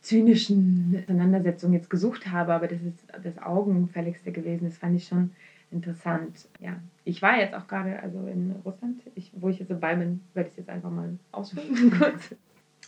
zynischen 0.00 0.96
Auseinandersetzungen 1.02 1.74
jetzt 1.74 1.90
gesucht 1.90 2.30
habe, 2.30 2.54
aber 2.54 2.66
das 2.66 2.80
ist 2.80 3.04
das 3.22 3.36
Augenfälligste 3.42 4.32
gewesen. 4.32 4.64
Das 4.64 4.78
fand 4.78 4.96
ich 4.96 5.06
schon 5.06 5.32
interessant. 5.70 6.48
Ja, 6.58 6.76
ich 7.04 7.22
war 7.22 7.38
jetzt 7.38 7.54
auch 7.54 7.66
gerade 7.68 8.00
also 8.02 8.26
in 8.26 8.54
Russland, 8.64 9.02
ich, 9.14 9.30
wo 9.34 9.48
ich 9.48 9.58
jetzt 9.58 9.70
dabei 9.70 9.94
bin, 9.96 10.20
werde 10.34 10.50
ich 10.50 10.56
jetzt 10.56 10.68
einfach 10.68 10.90
mal 10.90 11.18
ausführen 11.32 11.90
kurz. 11.98 12.34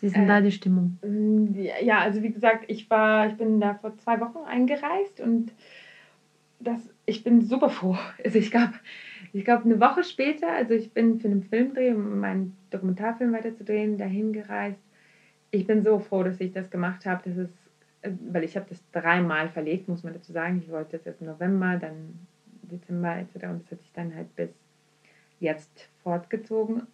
Wie 0.03 0.07
ist 0.09 0.17
denn 0.17 0.25
äh, 0.25 0.27
da 0.27 0.41
die 0.41 0.51
Stimmung? 0.51 0.99
Mm, 1.03 1.55
ja, 1.81 2.01
also 2.01 2.25
wie 2.25 2.33
gesagt, 2.33 2.65
ich 2.67 2.91
war, 2.91 3.29
ich 3.29 3.37
bin 3.37 3.61
da 3.61 3.75
vor 3.75 3.97
zwei 3.99 4.21
Wochen 4.21 4.39
eingereist 4.45 5.21
und 5.21 5.53
das, 6.59 6.93
ich 7.07 7.23
bin 7.23 7.41
super 7.41 7.71
froh. 7.71 7.97
Also 8.25 8.39
ich 8.39 8.51
glaube, 8.51 8.73
ich 9.33 9.45
glaube 9.45 9.65
eine 9.65 9.81
Woche 9.81 10.03
später, 10.03 10.51
also 10.51 10.75
ich 10.75 10.93
bin 10.93 11.21
für 11.21 11.29
einen 11.29 11.45
Filmdreh, 11.45 11.93
um 11.93 12.19
meinen 12.19 12.57
Dokumentarfilm 12.71 13.33
weiterzudrehen, 13.33 13.97
dahin 13.97 14.33
gereist. 14.33 14.83
Ich 15.53 15.69
bin 15.69 15.85
so 15.85 16.01
froh, 16.01 16.25
dass 16.25 16.41
ich 16.41 16.51
das 16.51 16.69
gemacht 16.69 17.07
habe. 17.07 17.23
Das 17.25 17.37
ist, 17.37 17.55
weil 18.29 18.43
ich 18.43 18.57
habe 18.57 18.67
das 18.69 18.83
dreimal 18.91 19.51
verlegt, 19.51 19.89
muss 19.89 20.03
man 20.03 20.15
dazu 20.15 20.33
sagen. 20.33 20.61
Ich 20.65 20.71
wollte 20.71 20.97
das 20.97 21.05
jetzt 21.05 21.21
im 21.21 21.29
November, 21.29 21.77
dann 21.77 22.27
Dezember 22.63 23.19
etc. 23.19 23.45
Und 23.45 23.63
das 23.63 23.71
hat 23.71 23.83
sich 23.83 23.93
dann 23.93 24.13
halt 24.17 24.35
bis 24.35 24.51
jetzt 25.39 25.89
fortgezogen 26.03 26.89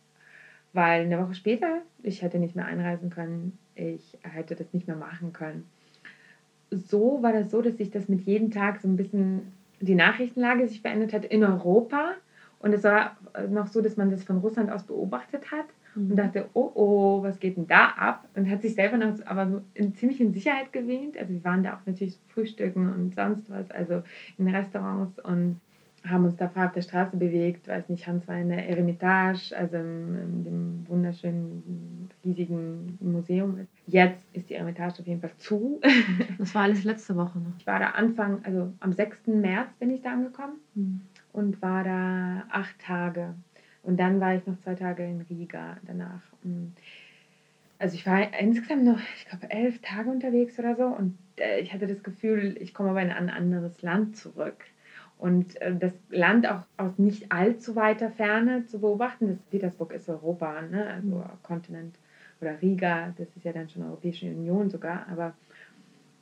weil 0.72 1.02
eine 1.02 1.18
Woche 1.22 1.34
später, 1.34 1.82
ich 2.02 2.22
hätte 2.22 2.38
nicht 2.38 2.56
mehr 2.56 2.66
einreisen 2.66 3.10
können, 3.10 3.58
ich 3.74 4.18
hätte 4.22 4.54
das 4.54 4.72
nicht 4.72 4.86
mehr 4.86 4.96
machen 4.96 5.32
können. 5.32 5.64
So 6.70 7.22
war 7.22 7.32
das 7.32 7.50
so, 7.50 7.62
dass 7.62 7.78
sich 7.78 7.90
das 7.90 8.08
mit 8.08 8.22
jedem 8.22 8.50
Tag 8.50 8.80
so 8.80 8.88
ein 8.88 8.96
bisschen 8.96 9.52
die 9.80 9.94
Nachrichtenlage 9.94 10.68
sich 10.68 10.80
verändert 10.80 11.12
hat 11.12 11.24
in 11.24 11.44
Europa 11.44 12.12
Und 12.58 12.72
es 12.72 12.84
war 12.84 13.16
noch 13.48 13.68
so, 13.68 13.80
dass 13.80 13.96
man 13.96 14.10
das 14.10 14.24
von 14.24 14.38
Russland 14.38 14.70
aus 14.70 14.82
beobachtet 14.82 15.50
hat 15.52 15.66
Mhm. 15.94 16.10
und 16.10 16.16
dachte, 16.16 16.48
oh 16.54 16.70
oh, 16.74 17.22
was 17.22 17.40
geht 17.40 17.56
denn 17.56 17.66
da 17.66 17.88
ab? 17.96 18.28
Und 18.34 18.48
hat 18.50 18.62
sich 18.62 18.74
selber 18.74 18.96
noch 18.96 19.14
aber 19.26 19.48
so 19.48 19.62
in, 19.74 19.94
ziemlich 19.94 20.20
in 20.20 20.32
Sicherheit 20.32 20.72
gewähnt. 20.72 21.16
Also 21.18 21.32
wir 21.32 21.44
waren 21.44 21.62
da 21.62 21.74
auch 21.74 21.86
natürlich 21.86 22.14
so 22.14 22.20
frühstücken 22.28 22.92
und 22.92 23.14
sonst 23.14 23.50
was, 23.50 23.70
also 23.70 24.02
in 24.38 24.48
Restaurants 24.48 25.18
und 25.20 25.60
haben 26.10 26.24
uns 26.24 26.36
da 26.36 26.46
auf 26.54 26.72
der 26.72 26.82
Straße 26.82 27.16
bewegt. 27.16 27.68
Weiß 27.68 27.88
nicht, 27.88 28.06
Hans 28.06 28.26
war 28.28 28.36
in 28.38 28.48
der 28.48 28.68
Eremitage, 28.68 29.54
also 29.56 29.76
in, 29.76 30.44
dem 30.44 30.84
wunderschönen, 30.88 32.08
riesigen 32.24 32.96
Museum. 33.00 33.66
Jetzt 33.86 34.24
ist 34.32 34.48
die 34.50 34.54
Eremitage 34.54 35.00
auf 35.00 35.06
jeden 35.06 35.20
Fall 35.20 35.32
zu. 35.38 35.80
Das 36.38 36.54
war 36.54 36.62
alles 36.62 36.84
letzte 36.84 37.16
Woche 37.16 37.38
noch. 37.38 37.52
Ich 37.58 37.66
war 37.66 37.78
da 37.78 37.90
Anfang, 37.90 38.40
also 38.44 38.72
am 38.80 38.92
6. 38.92 39.26
März 39.26 39.68
bin 39.78 39.90
ich 39.90 40.02
da 40.02 40.12
angekommen 40.12 40.56
Mhm. 40.74 41.00
und 41.32 41.60
war 41.62 41.84
da 41.84 42.44
acht 42.50 42.78
Tage. 42.80 43.34
Und 43.82 43.98
dann 43.98 44.20
war 44.20 44.34
ich 44.34 44.46
noch 44.46 44.58
zwei 44.60 44.74
Tage 44.74 45.04
in 45.04 45.20
Riga 45.22 45.76
danach. 45.86 46.20
Also 47.78 47.94
ich 47.94 48.06
war 48.06 48.38
insgesamt 48.38 48.84
noch, 48.84 48.98
ich 49.16 49.26
glaube, 49.28 49.50
elf 49.50 49.80
Tage 49.82 50.10
unterwegs 50.10 50.58
oder 50.58 50.74
so. 50.76 50.84
Und 50.86 51.16
äh, 51.36 51.60
ich 51.60 51.72
hatte 51.72 51.86
das 51.86 52.02
Gefühl, 52.02 52.56
ich 52.60 52.74
komme 52.74 52.90
aber 52.90 53.02
in 53.02 53.10
ein 53.10 53.30
anderes 53.30 53.80
Land 53.82 54.16
zurück. 54.16 54.64
Und 55.18 55.60
äh, 55.60 55.74
das 55.74 55.92
Land 56.10 56.48
auch 56.48 56.62
aus 56.76 56.92
nicht 56.98 57.32
allzu 57.32 57.74
weiter 57.76 58.10
Ferne 58.10 58.64
zu 58.66 58.78
beobachten. 58.80 59.28
Das 59.28 59.38
Petersburg 59.50 59.92
ist 59.92 60.08
Europa, 60.08 60.62
ne? 60.62 60.86
also 60.86 61.08
Mhm. 61.16 61.22
Kontinent. 61.42 61.94
Oder 62.40 62.60
Riga, 62.62 63.12
das 63.18 63.26
ist 63.36 63.44
ja 63.44 63.52
dann 63.52 63.68
schon 63.68 63.82
Europäische 63.82 64.26
Union 64.26 64.70
sogar. 64.70 65.06
Aber 65.10 65.34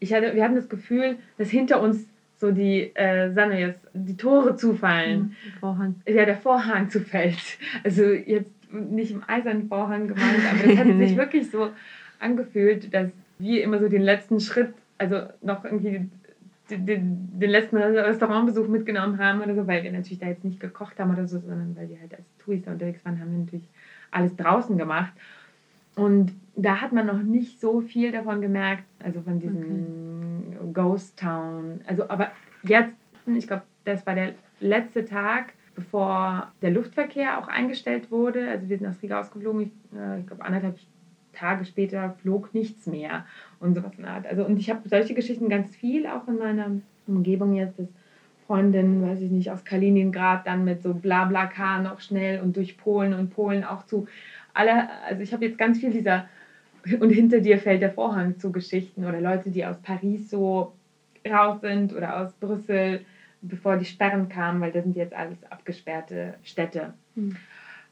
ich 0.00 0.14
hatte, 0.14 0.34
wir 0.34 0.42
hatten 0.42 0.54
das 0.54 0.68
Gefühl, 0.70 1.16
dass 1.36 1.50
hinter 1.50 1.82
uns 1.82 2.06
so 2.38 2.50
die, 2.52 2.90
äh, 2.94 3.32
sagen 3.32 3.50
wir 3.50 3.58
jetzt, 3.60 3.80
die 3.92 4.16
Tore 4.16 4.56
zufallen 4.56 5.20
Mhm. 5.44 5.58
Vorhang. 5.60 5.94
ja, 6.06 6.24
der 6.24 6.36
Vorhang 6.36 6.88
zufällt. 6.90 7.58
Also 7.84 8.02
jetzt 8.04 8.50
nicht 8.72 9.10
im 9.12 9.22
eisernen 9.26 9.68
Vorhang 9.68 10.08
gemeint, 10.08 10.40
aber 10.50 10.72
es 10.72 10.78
hat 10.78 10.86
sich 10.86 10.96
Nee. 11.12 11.16
wirklich 11.16 11.50
so 11.50 11.68
angefühlt, 12.18 12.92
dass 12.94 13.10
wir 13.38 13.62
immer 13.62 13.78
so 13.78 13.88
den 13.88 14.02
letzten 14.02 14.40
Schritt, 14.40 14.72
also 14.98 15.20
noch 15.42 15.64
irgendwie 15.66 16.08
den, 16.70 16.86
den, 16.86 17.50
letzten 17.50 17.76
Restaurantbesuch 17.76 18.68
mitgenommen 18.68 19.18
haben 19.18 19.40
oder 19.40 19.54
so, 19.54 19.66
weil 19.66 19.84
wir 19.84 19.92
natürlich 19.92 20.18
da 20.18 20.26
jetzt 20.26 20.44
nicht 20.44 20.60
gekocht 20.60 20.98
haben 20.98 21.12
oder 21.12 21.26
so, 21.26 21.38
sondern 21.38 21.76
weil 21.76 21.88
wir 21.88 22.00
halt 22.00 22.14
als 22.14 22.26
Touristen 22.38 22.70
unterwegs 22.70 23.04
waren, 23.04 23.20
haben 23.20 23.32
wir 23.32 23.38
natürlich 23.38 23.68
alles 24.10 24.34
draußen 24.36 24.76
gemacht. 24.76 25.12
Und 25.94 26.32
da 26.56 26.80
hat 26.80 26.92
man 26.92 27.06
noch 27.06 27.22
nicht 27.22 27.60
so 27.60 27.80
viel 27.80 28.12
davon 28.12 28.40
gemerkt, 28.40 28.84
also 29.02 29.22
von 29.22 29.38
diesem 29.38 30.72
Ghost 30.72 31.18
Town. 31.18 31.80
Also, 31.86 32.08
aber 32.08 32.32
jetzt, 32.62 32.94
ich 33.26 33.46
glaube, 33.46 33.62
das 33.84 34.06
war 34.06 34.14
der 34.14 34.34
letzte 34.60 35.04
Tag, 35.04 35.54
bevor 35.74 36.52
der 36.62 36.70
Luftverkehr 36.70 37.38
auch 37.38 37.48
eingestellt 37.48 38.10
wurde. 38.10 38.48
Also 38.48 38.68
wir 38.68 38.78
sind 38.78 38.86
aus 38.86 39.02
Riga 39.02 39.20
ausgeflogen. 39.20 39.62
Ich, 39.62 39.98
äh, 39.98 40.20
ich 40.20 40.26
glaube, 40.26 40.44
anderthalb 40.44 40.78
Tage 41.36 41.64
später 41.64 42.16
flog 42.22 42.54
nichts 42.54 42.86
mehr 42.86 43.24
und 43.60 43.74
sowas 43.74 43.92
in 43.96 44.02
der 44.02 44.12
Art. 44.12 44.26
Also, 44.26 44.44
und 44.44 44.58
ich 44.58 44.70
habe 44.70 44.88
solche 44.88 45.14
Geschichten 45.14 45.48
ganz 45.48 45.74
viel 45.76 46.06
auch 46.06 46.26
in 46.28 46.38
meiner 46.38 46.70
Umgebung 47.06 47.54
jetzt, 47.54 47.78
dass 47.78 47.88
Freundinnen, 48.46 49.02
weiß 49.02 49.20
ich 49.20 49.30
nicht, 49.30 49.50
aus 49.50 49.64
Kaliningrad 49.64 50.46
dann 50.46 50.64
mit 50.64 50.82
so 50.82 50.94
Blabla-Car 50.94 51.82
noch 51.82 52.00
schnell 52.00 52.40
und 52.40 52.56
durch 52.56 52.76
Polen 52.76 53.12
und 53.12 53.30
Polen 53.30 53.64
auch 53.64 53.84
zu 53.86 54.06
alle, 54.54 54.88
also 55.04 55.22
ich 55.22 55.32
habe 55.32 55.44
jetzt 55.44 55.58
ganz 55.58 55.78
viel 55.78 55.90
dieser 55.90 56.26
und 57.00 57.10
hinter 57.10 57.40
dir 57.40 57.58
fällt 57.58 57.82
der 57.82 57.90
Vorhang 57.90 58.38
zu 58.38 58.52
Geschichten 58.52 59.04
oder 59.04 59.20
Leute, 59.20 59.50
die 59.50 59.66
aus 59.66 59.78
Paris 59.82 60.30
so 60.30 60.72
raus 61.28 61.60
sind 61.60 61.92
oder 61.92 62.20
aus 62.20 62.32
Brüssel, 62.34 63.04
bevor 63.42 63.76
die 63.76 63.84
Sperren 63.84 64.28
kamen, 64.28 64.60
weil 64.60 64.70
das 64.70 64.84
sind 64.84 64.96
jetzt 64.96 65.14
alles 65.14 65.42
abgesperrte 65.50 66.34
Städte. 66.44 66.94
Mhm. 67.16 67.36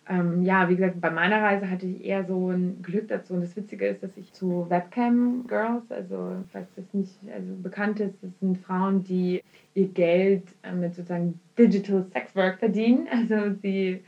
Ähm, 0.07 0.43
ja, 0.43 0.69
wie 0.69 0.77
gesagt, 0.77 1.01
bei 1.01 1.11
meiner 1.11 1.43
Reise 1.43 1.71
hatte 1.71 1.87
ich 1.87 2.05
eher 2.05 2.25
so 2.25 2.51
ein 2.51 2.83
Glück 2.83 3.09
dazu. 3.09 3.35
Und 3.35 3.41
das 3.41 3.57
Witzige 3.57 3.87
ist, 3.87 4.03
dass 4.03 4.17
ich 4.17 4.33
zu 4.33 4.69
Webcam 4.69 5.47
Girls, 5.47 5.91
also 5.91 6.45
falls 6.53 6.69
das 6.77 6.93
nicht 6.93 7.19
also 7.33 7.55
bekannt 7.63 8.01
ist, 8.01 8.15
das 8.23 8.31
sind 8.41 8.59
Frauen, 8.59 9.03
die 9.03 9.43
ihr 9.75 9.89
Geld 9.89 10.45
äh, 10.63 10.73
mit 10.73 10.95
sozusagen 10.95 11.41
Digital 11.59 12.05
Sex 12.13 12.37
Work 12.37 12.59
verdienen. 12.59 13.09
Also 13.15 13.55
sie 13.63 14.05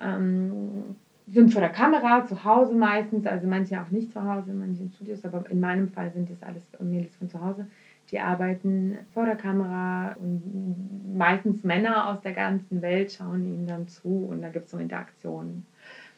ähm, 0.00 0.96
sind 1.26 1.52
vor 1.52 1.60
der 1.62 1.70
Kamera, 1.70 2.26
zu 2.26 2.44
Hause 2.44 2.74
meistens, 2.74 3.26
also 3.26 3.46
manche 3.46 3.80
auch 3.80 3.90
nicht 3.90 4.12
zu 4.12 4.22
Hause, 4.22 4.52
manche 4.52 4.82
in 4.82 4.90
Studios, 4.90 5.24
aber 5.24 5.48
in 5.50 5.60
meinem 5.60 5.88
Fall 5.88 6.12
sind 6.12 6.28
das 6.30 6.42
alles 6.42 6.62
Mädels 6.80 7.16
von 7.16 7.30
zu 7.30 7.40
Hause. 7.40 7.66
Die 8.14 8.20
arbeiten 8.20 8.96
vor 9.12 9.26
der 9.26 9.34
Kamera 9.34 10.14
und 10.20 11.16
meistens 11.16 11.64
Männer 11.64 12.10
aus 12.10 12.20
der 12.20 12.32
ganzen 12.32 12.80
Welt 12.80 13.10
schauen 13.10 13.44
ihnen 13.44 13.66
dann 13.66 13.88
zu 13.88 14.28
und 14.30 14.40
da 14.40 14.50
gibt 14.50 14.66
es 14.66 14.70
so 14.70 14.78
Interaktionen. 14.78 15.66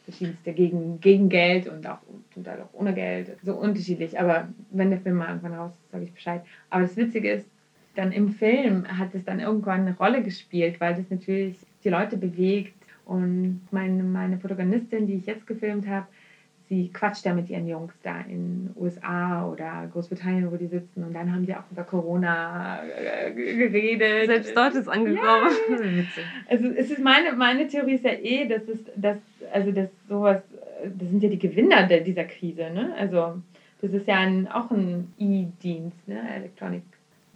Verschiedenste 0.03 0.53
gegen, 0.53 0.99
gegen 1.01 1.27
Geld 1.27 1.67
und 1.67 1.87
auch 1.87 1.97
zum 2.35 2.43
Teil 2.43 2.61
auch 2.61 2.79
ohne 2.79 2.93
Geld. 2.93 3.35
So 3.41 3.55
unterschiedlich. 3.55 4.19
Aber 4.19 4.47
wenn 4.69 4.91
der 4.91 4.99
Film 4.99 5.15
mal 5.15 5.29
irgendwann 5.29 5.55
raus 5.55 5.71
ist, 5.71 5.91
sage 5.91 6.03
ich 6.03 6.13
Bescheid. 6.13 6.43
Aber 6.69 6.83
das 6.83 6.95
Witzige 6.97 7.31
ist, 7.31 7.47
dann 7.95 8.11
im 8.11 8.29
Film 8.29 8.87
hat 8.87 9.15
es 9.15 9.25
dann 9.25 9.39
irgendwann 9.39 9.81
eine 9.81 9.97
Rolle 9.97 10.21
gespielt, 10.21 10.79
weil 10.79 10.93
das 10.93 11.09
natürlich 11.09 11.57
die 11.83 11.89
Leute 11.89 12.15
bewegt. 12.15 12.75
Und 13.05 13.61
meine, 13.71 14.03
meine 14.03 14.37
Protagonistin, 14.37 15.07
die 15.07 15.15
ich 15.15 15.25
jetzt 15.25 15.47
gefilmt 15.47 15.87
habe, 15.87 16.05
sie 16.69 16.89
quatscht 16.89 17.25
ja 17.25 17.33
mit 17.33 17.49
ihren 17.49 17.67
Jungs 17.67 17.93
da 18.03 18.21
in 18.21 18.69
USA 18.75 19.47
oder 19.47 19.87
Großbritannien, 19.91 20.51
wo 20.51 20.57
die 20.57 20.67
sitzen. 20.67 21.03
Und 21.03 21.13
dann 21.13 21.31
haben 21.31 21.45
die 21.45 21.55
auch 21.55 21.63
über 21.71 21.83
Corona 21.83 22.83
äh, 22.83 23.31
geredet. 23.31 24.27
Selbst 24.27 24.55
dort 24.55 24.75
ist 24.75 24.87
angekommen. 24.87 25.49
Witzig. 25.69 26.23
Also 26.49 26.67
es 26.67 26.91
ist 26.91 26.99
meine, 26.99 27.33
meine 27.33 27.67
Theorie 27.67 27.95
ist 27.95 28.03
ja 28.03 28.11
eh, 28.11 28.47
dass 28.47 28.67
es, 28.67 28.79
dass, 28.95 29.17
also 29.51 29.71
dass 29.71 29.89
sowas, 30.07 30.41
das 30.83 31.09
sind 31.09 31.23
ja 31.23 31.29
die 31.29 31.39
Gewinner 31.39 31.87
der, 31.87 32.01
dieser 32.01 32.25
Krise, 32.25 32.69
ne? 32.69 32.93
Also 32.97 33.41
das 33.81 33.93
ist 33.93 34.07
ja 34.07 34.17
ein, 34.17 34.47
auch 34.47 34.69
ein 34.71 35.13
E-Dienst, 35.17 36.07
ne? 36.07 36.19
Electronic 36.35 36.83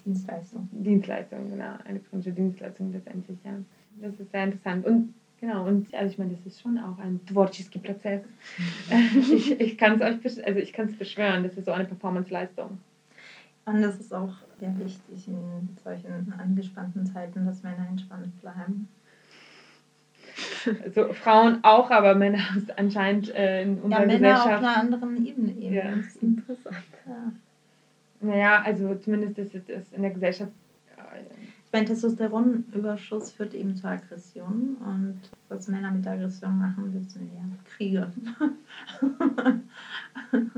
Dienstleistung. 0.06 0.68
Dienstleistung, 0.72 1.52
genau, 1.52 1.76
elektronische 1.88 2.32
Dienstleistung 2.32 2.92
letztendlich, 2.92 3.38
ja. 3.46 3.52
Das 4.02 4.20
ist 4.20 4.32
sehr 4.32 4.46
interessant. 4.46 4.86
Und 4.86 5.14
Genau, 5.42 5.66
und 5.66 5.92
also 5.96 6.12
ich 6.12 6.20
meine, 6.20 6.36
das 6.36 6.46
ist 6.46 6.62
schon 6.62 6.78
auch 6.78 7.00
ein 7.00 7.20
Dvorczyski-Prozess. 7.26 8.22
ich 9.20 9.60
ich 9.60 9.78
kann 9.78 10.00
es 10.00 10.02
euch 10.02 10.46
also 10.46 10.60
ich 10.60 10.72
kann's 10.72 10.96
beschwören, 10.96 11.44
das 11.44 11.58
ist 11.58 11.66
so 11.66 11.72
eine 11.72 11.86
Performance-Leistung. 11.86 12.78
Und 13.66 13.82
das 13.82 14.00
ist 14.00 14.14
auch 14.14 14.34
sehr 14.60 14.78
wichtig 14.78 15.28
in 15.28 15.70
solchen 15.84 16.32
angespannten 16.38 17.08
Zeiten, 17.08 17.46
dass 17.46 17.64
Männer 17.64 17.88
entspannt 17.90 18.40
bleiben. 18.42 18.88
Also 20.84 21.12
Frauen 21.14 21.64
auch, 21.64 21.90
aber 21.90 22.14
Männer 22.14 22.40
ist 22.56 22.78
anscheinend 22.78 23.34
äh, 23.34 23.64
in 23.64 23.80
unserer 23.80 24.02
ja, 24.02 24.06
Männer 24.08 24.20
Gesellschaft. 24.20 24.46
Männer 24.46 24.58
auf 24.58 24.64
einer 24.64 24.78
anderen 24.78 25.26
Ebene 25.26 25.52
eben. 25.54 25.74
Ja. 25.74 25.96
Das 25.96 26.06
ist 26.06 26.24
interessant. 26.24 26.78
Ja. 27.08 27.32
Naja, 28.22 28.62
also 28.64 28.96
zumindest 28.96 29.40
ist 29.40 29.70
es 29.70 29.92
in 29.92 30.04
der 30.04 30.12
Gesellschaft 30.12 30.52
meine, 31.72 31.86
Testosteronüberschuss 31.86 33.32
führt 33.32 33.54
eben 33.54 33.76
zu 33.76 33.88
Aggression 33.88 34.78
und 34.86 35.20
was 35.50 35.68
Männer 35.68 35.92
mit 35.92 36.06
Aggression 36.06 36.58
machen, 36.58 36.94
wissen 36.94 37.22
wir 37.22 37.38
ja. 37.38 37.46
Kriege. 37.66 38.12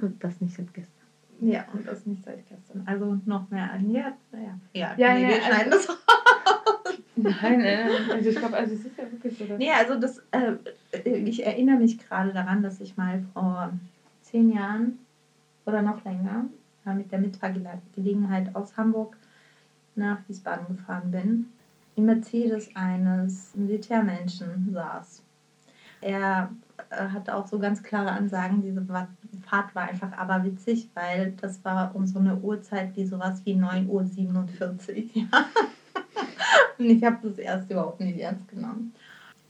Und 0.00 0.22
das 0.22 0.40
nicht 0.40 0.54
seit 0.54 0.72
gestern. 0.74 1.06
ja, 1.40 1.64
und 1.72 1.86
das 1.86 2.06
nicht 2.06 2.24
seit 2.24 2.46
gestern. 2.48 2.82
Also 2.86 3.18
noch 3.24 3.50
mehr 3.50 3.70
an. 3.70 3.90
Ja, 3.90 4.16
ja. 4.32 4.58
Ja, 4.72 4.94
Ja, 4.96 5.14
nee, 5.14 5.22
ja, 5.22 5.28
wir 5.28 5.40
schneiden 5.42 5.70
das 5.70 5.88
raus. 5.88 5.96
Nein, 7.16 7.60
äh, 7.60 7.88
also 8.12 8.28
ich 8.28 8.36
glaube, 8.36 8.56
also 8.56 8.74
es 8.74 8.84
ist 8.84 8.98
ja 8.98 9.10
wirklich 9.10 9.38
so. 9.38 9.44
Dass 9.46 9.58
Nee, 9.58 9.70
also 9.70 9.98
das, 9.98 10.22
äh, 10.32 10.54
ich 11.04 11.46
erinnere 11.46 11.78
mich 11.78 11.98
gerade 11.98 12.32
daran, 12.32 12.62
dass 12.62 12.80
ich 12.80 12.96
mal 12.96 13.22
vor 13.32 13.72
zehn 14.22 14.52
Jahren 14.52 14.98
oder 15.64 15.82
noch 15.82 16.04
länger 16.04 16.46
äh, 16.84 16.94
mit 16.94 17.10
der 17.10 17.20
Mitfahrgelegenheit 17.20 18.54
aus 18.54 18.76
Hamburg 18.76 19.16
nach 19.96 20.18
Wiesbaden 20.28 20.76
gefahren 20.76 21.10
bin. 21.10 21.46
Im 21.96 22.06
Mercedes 22.06 22.74
eines 22.74 23.54
Militärmenschen 23.54 24.70
saß. 24.72 25.22
Er 26.02 26.50
äh, 26.90 27.08
hatte 27.08 27.34
auch 27.34 27.46
so 27.46 27.58
ganz 27.58 27.82
klare 27.82 28.10
Ansagen. 28.10 28.62
Diese 28.62 28.84
Fahrt 28.84 29.74
war 29.74 29.88
einfach 29.88 30.12
aber 30.12 30.44
witzig, 30.44 30.90
weil 30.94 31.32
das 31.40 31.64
war 31.64 31.94
um 31.94 32.06
so 32.06 32.18
eine 32.18 32.36
Uhrzeit 32.36 32.94
wie 32.96 33.06
sowas 33.06 33.40
wie 33.44 33.54
9.47 33.54 33.88
Uhr. 33.88 35.28
Und 36.78 36.84
ich 36.84 37.02
habe 37.02 37.28
das 37.28 37.38
erst 37.38 37.70
überhaupt 37.70 38.00
nicht 38.00 38.18
ernst 38.18 38.48
genommen. 38.48 38.92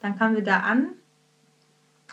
Dann 0.01 0.16
kamen 0.16 0.36
wir 0.36 0.44
da 0.44 0.61
an, 0.61 0.90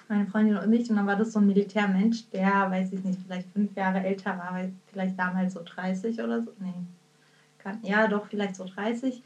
meine 0.10 0.26
Freundin 0.26 0.58
und 0.58 0.74
ich, 0.74 0.90
und 0.90 0.96
dann 0.96 1.08
war 1.08 1.16
das 1.16 1.32
so 1.32 1.40
ein 1.40 1.48
Militärmensch, 1.48 2.30
der, 2.32 2.70
weiß 2.70 2.94
ich 2.94 3.04
nicht, 3.04 3.20
vielleicht 3.26 3.50
fünf 3.52 3.76
Jahre 3.76 4.04
älter 4.04 4.38
war, 4.38 4.60
vielleicht 4.88 5.18
damals 5.18 5.54
so 5.54 5.62
30 5.64 6.20
oder 6.22 6.42
so. 6.42 6.52
Nee, 6.60 6.74
kann, 7.64 7.80
ja, 7.84 8.08
doch, 8.08 8.28
vielleicht 8.28 8.56
so 8.56 8.66
30. 8.66 9.24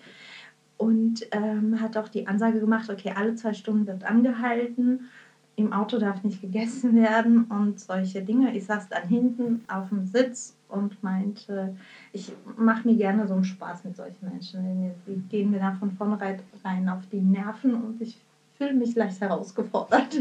Und 0.77 1.25
ähm, 1.31 1.81
hat 1.81 1.97
auch 1.97 2.07
die 2.07 2.27
Ansage 2.27 2.59
gemacht, 2.59 2.89
okay, 2.89 3.13
alle 3.15 3.35
zwei 3.35 3.53
Stunden 3.53 3.87
wird 3.87 4.03
angehalten. 4.03 5.09
im 5.55 5.73
Auto 5.73 5.97
darf 5.97 6.23
nicht 6.23 6.39
gegessen 6.39 6.95
werden 6.95 7.45
und 7.45 7.79
solche 7.79 8.21
Dinge. 8.21 8.55
Ich 8.55 8.65
saß 8.65 8.89
dann 8.89 9.07
hinten 9.07 9.63
auf 9.67 9.89
dem 9.89 10.05
Sitz 10.05 10.55
und 10.69 11.01
meinte, 11.01 11.75
ich 12.13 12.31
mache 12.57 12.87
mir 12.87 12.95
gerne 12.95 13.27
so 13.27 13.33
einen 13.33 13.43
Spaß 13.43 13.83
mit 13.85 13.95
solchen 13.95 14.29
Menschen. 14.29 14.91
Die 15.07 15.15
gehen 15.29 15.49
mir 15.49 15.59
dann 15.59 15.77
von 15.77 15.91
vornherein 15.91 16.39
rein 16.63 16.87
auf 16.89 17.07
die 17.11 17.21
Nerven 17.21 17.73
und 17.73 18.01
ich 18.01 18.19
fühle 18.57 18.73
mich 18.73 18.95
leicht 18.95 19.21
herausgefordert. 19.21 20.15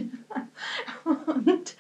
und, 1.05 1.77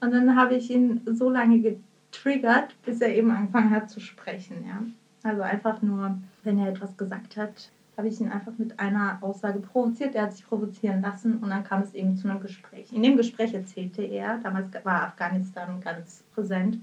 und 0.00 0.10
dann 0.10 0.36
habe 0.36 0.56
ich 0.56 0.70
ihn 0.70 1.00
so 1.06 1.30
lange 1.30 1.60
getriggert, 1.60 2.74
bis 2.84 3.00
er 3.00 3.14
eben 3.14 3.30
angefangen 3.30 3.70
hat 3.70 3.90
zu 3.90 4.00
sprechen. 4.00 4.64
Ja? 4.66 4.82
Also 5.22 5.42
einfach 5.42 5.82
nur, 5.82 6.18
wenn 6.44 6.58
er 6.58 6.68
etwas 6.68 6.96
gesagt 6.96 7.36
hat, 7.36 7.70
habe 7.96 8.08
ich 8.08 8.20
ihn 8.20 8.28
einfach 8.28 8.52
mit 8.58 8.78
einer 8.78 9.18
Aussage 9.20 9.58
provoziert. 9.58 10.14
Er 10.14 10.24
hat 10.24 10.32
sich 10.32 10.46
provozieren 10.46 11.02
lassen 11.02 11.38
und 11.38 11.50
dann 11.50 11.64
kam 11.64 11.82
es 11.82 11.94
eben 11.94 12.16
zu 12.16 12.28
einem 12.28 12.40
Gespräch. 12.40 12.92
In 12.92 13.02
dem 13.02 13.16
Gespräch 13.16 13.52
erzählte 13.52 14.02
er, 14.02 14.38
damals 14.38 14.68
war 14.84 15.02
Afghanistan 15.02 15.80
ganz 15.80 16.22
präsent, 16.32 16.78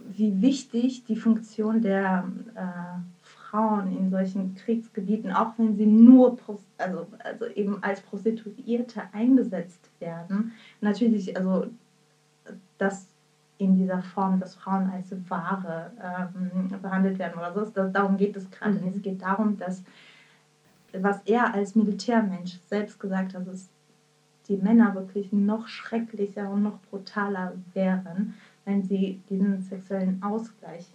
wie 0.00 0.42
wichtig 0.42 1.04
die 1.04 1.16
Funktion 1.16 1.80
der 1.80 2.28
äh, 2.56 3.00
Frauen 3.22 3.96
in 3.96 4.10
solchen 4.10 4.56
Kriegsgebieten, 4.56 5.30
auch 5.30 5.52
wenn 5.56 5.76
sie 5.76 5.86
nur 5.86 6.36
also, 6.78 7.06
also 7.20 7.46
eben 7.54 7.80
als 7.82 8.00
Prostituierte 8.00 9.02
eingesetzt 9.12 9.88
werden, 10.00 10.52
natürlich, 10.80 11.36
also 11.36 11.68
das 12.78 13.06
in 13.64 13.76
dieser 13.76 14.02
Form, 14.02 14.38
dass 14.40 14.54
Frauen 14.54 14.90
als 14.90 15.12
Ware 15.28 15.90
ähm, 16.02 16.68
behandelt 16.80 17.18
werden 17.18 17.38
oder 17.38 17.52
so. 17.52 17.64
Das, 17.70 17.92
darum 17.92 18.16
geht 18.16 18.36
es 18.36 18.50
gerade. 18.50 18.74
Mhm. 18.74 18.88
Es 18.88 19.02
geht 19.02 19.22
darum, 19.22 19.56
dass 19.58 19.82
was 21.02 21.20
er 21.24 21.52
als 21.54 21.74
Militärmensch 21.74 22.58
selbst 22.68 23.00
gesagt 23.00 23.34
hat, 23.34 23.46
dass 23.46 23.68
die 24.48 24.56
Männer 24.56 24.94
wirklich 24.94 25.32
noch 25.32 25.66
schrecklicher 25.66 26.50
und 26.50 26.62
noch 26.62 26.78
brutaler 26.90 27.54
wären, 27.72 28.34
wenn 28.64 28.82
sie 28.82 29.20
diesen 29.28 29.62
sexuellen 29.62 30.22
Ausgleich 30.22 30.86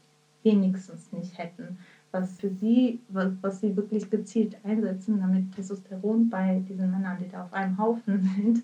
wenigstens 0.44 1.12
nicht 1.12 1.38
hätten. 1.38 1.78
Was 2.12 2.40
für 2.40 2.50
sie, 2.50 3.00
was, 3.10 3.32
was 3.42 3.60
sie 3.60 3.76
wirklich 3.76 4.10
gezielt 4.10 4.58
einsetzen, 4.64 5.20
damit 5.20 5.54
Testosteron 5.54 6.30
bei 6.30 6.64
diesen 6.68 6.90
Männern, 6.92 7.18
die 7.20 7.30
da 7.30 7.44
auf 7.44 7.54
einem 7.54 7.78
Haufen 7.78 8.24
sind, 8.36 8.64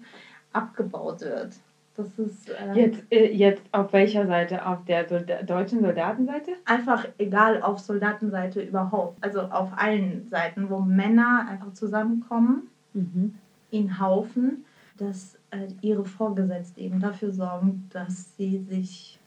abgebaut 0.53 1.21
wird. 1.21 1.55
Das 1.97 2.07
ist. 2.19 2.49
Äh, 2.49 2.73
jetzt, 2.73 3.03
äh, 3.09 3.31
jetzt 3.31 3.63
auf 3.71 3.93
welcher 3.93 4.27
Seite? 4.27 4.65
Auf 4.65 4.83
der 4.85 5.07
Solda 5.07 5.43
deutschen 5.43 5.81
Soldatenseite? 5.81 6.51
Einfach 6.65 7.07
egal, 7.17 7.61
auf 7.61 7.79
Soldatenseite 7.79 8.61
überhaupt. 8.61 9.23
Also 9.23 9.41
auf 9.41 9.69
allen 9.77 10.27
Seiten, 10.29 10.69
wo 10.69 10.79
Männer 10.79 11.47
einfach 11.49 11.73
zusammenkommen, 11.73 12.69
mhm. 12.93 13.35
in 13.71 13.99
Haufen, 13.99 14.65
dass 14.97 15.35
äh, 15.51 15.67
ihre 15.81 16.05
Vorgesetzten 16.05 16.79
eben 16.81 16.99
dafür 16.99 17.31
sorgen, 17.31 17.89
dass 17.91 18.35
sie 18.35 18.59
sich 18.59 19.19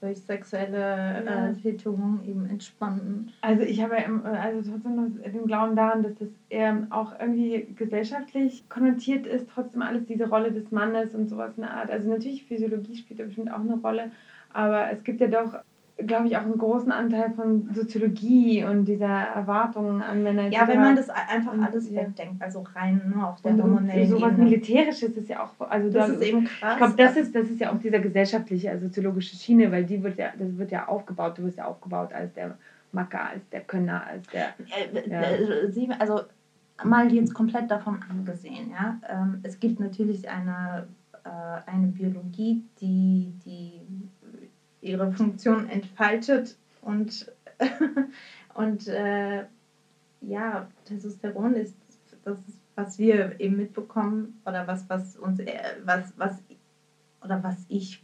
durch 0.00 0.18
sexuelle 0.18 1.24
ja. 1.24 1.48
äh, 1.48 1.54
Tätungen 1.54 2.20
eben 2.26 2.46
entspannen. 2.46 3.32
Also 3.40 3.62
ich 3.62 3.82
habe 3.82 3.96
ja 3.96 4.22
also 4.40 4.70
trotzdem 4.70 4.96
noch 4.96 5.22
den 5.22 5.46
Glauben 5.46 5.76
daran, 5.76 6.02
dass 6.02 6.14
das 6.18 6.28
eher 6.48 6.86
auch 6.90 7.18
irgendwie 7.18 7.66
gesellschaftlich 7.76 8.68
konnotiert 8.68 9.26
ist, 9.26 9.48
trotzdem 9.52 9.82
alles 9.82 10.06
diese 10.06 10.28
Rolle 10.28 10.52
des 10.52 10.70
Mannes 10.70 11.14
und 11.14 11.28
sowas 11.28 11.52
in 11.56 11.62
der 11.62 11.74
Art. 11.74 11.90
Also 11.90 12.08
natürlich 12.08 12.44
Physiologie 12.44 12.96
spielt 12.96 13.20
da 13.20 13.24
bestimmt 13.24 13.52
auch 13.52 13.60
eine 13.60 13.76
Rolle, 13.76 14.10
aber 14.52 14.90
es 14.90 15.02
gibt 15.04 15.20
ja 15.20 15.28
doch 15.28 15.58
glaube 15.98 16.26
ich, 16.28 16.36
auch 16.36 16.42
einen 16.42 16.58
großen 16.58 16.92
Anteil 16.92 17.30
von 17.30 17.72
Soziologie 17.72 18.64
und 18.64 18.84
dieser 18.84 19.06
Erwartungen 19.06 20.02
an 20.02 20.22
Männer. 20.22 20.48
Ja, 20.48 20.68
wenn 20.68 20.80
man 20.80 20.96
das 20.96 21.08
einfach 21.08 21.54
alles 21.58 21.90
ja. 21.90 22.02
wegdenkt, 22.02 22.42
also 22.42 22.64
rein 22.74 23.00
nur 23.14 23.28
auf 23.28 23.40
der 23.40 23.52
und 23.52 23.62
hormonellen 23.62 24.08
sowas 24.08 24.32
Ebene. 24.32 24.44
Militärisches 24.44 25.16
ist 25.16 25.28
ja 25.28 25.42
auch, 25.42 25.70
also 25.70 25.90
das 25.90 26.08
da, 26.08 26.14
ist 26.14 26.22
eben 26.22 26.44
krass. 26.44 26.72
Ich 26.72 26.78
glaube, 26.78 26.94
das 26.96 27.16
ist, 27.16 27.34
das 27.34 27.48
ist 27.48 27.60
ja 27.60 27.72
auch 27.72 27.78
dieser 27.78 28.00
gesellschaftliche, 28.00 28.70
also 28.70 28.86
soziologische 28.86 29.36
Schiene, 29.36 29.72
weil 29.72 29.84
die 29.84 30.02
wird 30.02 30.18
ja, 30.18 30.32
das 30.38 30.56
wird 30.58 30.70
ja 30.70 30.86
aufgebaut, 30.86 31.38
du 31.38 31.44
wirst 31.44 31.56
ja 31.56 31.64
aufgebaut 31.64 32.12
als 32.12 32.32
der 32.34 32.58
Macker, 32.92 33.30
als 33.30 33.48
der 33.48 33.62
Könner, 33.62 34.06
als 34.06 34.26
der. 34.28 34.48
Ja. 34.66 35.22
Äh, 35.22 35.94
also 35.98 36.20
mal 36.84 37.10
jetzt 37.10 37.32
komplett 37.32 37.70
davon 37.70 38.00
angesehen, 38.10 38.70
ja. 38.70 38.98
Ähm, 39.08 39.40
es 39.42 39.58
gibt 39.58 39.80
natürlich 39.80 40.28
eine, 40.28 40.86
äh, 41.24 41.70
eine 41.70 41.86
Biologie, 41.86 42.62
die, 42.82 43.32
die 43.46 43.80
ihre 44.86 45.12
Funktion 45.12 45.68
entfaltet 45.68 46.56
und, 46.82 47.32
und 48.54 48.88
äh, 48.88 49.44
ja, 50.22 50.68
Testosteron 50.84 51.54
ist 51.54 51.74
das, 52.24 52.38
ist, 52.48 52.58
was 52.74 52.98
wir 52.98 53.38
eben 53.40 53.56
mitbekommen 53.56 54.40
oder 54.44 54.66
was, 54.66 54.88
was 54.88 55.16
uns, 55.16 55.40
äh, 55.40 55.58
was, 55.84 56.12
was, 56.16 56.42
oder 57.22 57.42
was 57.42 57.64
ich 57.68 58.02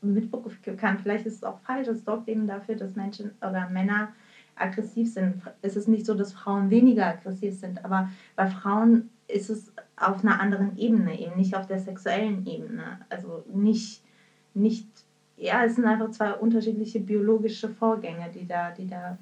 mitbekommen 0.00 0.76
kann, 0.76 0.98
vielleicht 0.98 1.26
ist 1.26 1.36
es 1.36 1.44
auch 1.44 1.58
falsch, 1.60 1.88
es 1.88 2.04
sorgt 2.04 2.28
eben 2.28 2.46
dafür, 2.46 2.76
dass 2.76 2.94
Menschen 2.94 3.32
oder 3.40 3.68
Männer 3.68 4.12
aggressiv 4.56 5.12
sind. 5.12 5.42
Es 5.62 5.76
ist 5.76 5.88
nicht 5.88 6.06
so, 6.06 6.14
dass 6.14 6.32
Frauen 6.32 6.70
weniger 6.70 7.06
aggressiv 7.06 7.54
sind, 7.58 7.84
aber 7.84 8.10
bei 8.36 8.48
Frauen 8.48 9.10
ist 9.28 9.50
es 9.50 9.72
auf 9.96 10.22
einer 10.24 10.40
anderen 10.40 10.76
Ebene, 10.76 11.18
eben 11.18 11.36
nicht 11.36 11.54
auf 11.54 11.66
der 11.66 11.80
sexuellen 11.80 12.46
Ebene. 12.46 13.00
Also 13.08 13.44
nicht, 13.52 14.02
nicht 14.54 14.86
ja, 15.38 15.64
es 15.64 15.76
sind 15.76 15.86
einfach 15.86 16.10
zwei 16.10 16.34
unterschiedliche 16.34 17.00
biologische 17.00 17.68
Vorgänge, 17.68 18.30
die 18.30 18.46
da, 18.46 18.70
die 18.70 18.86
da 18.86 19.16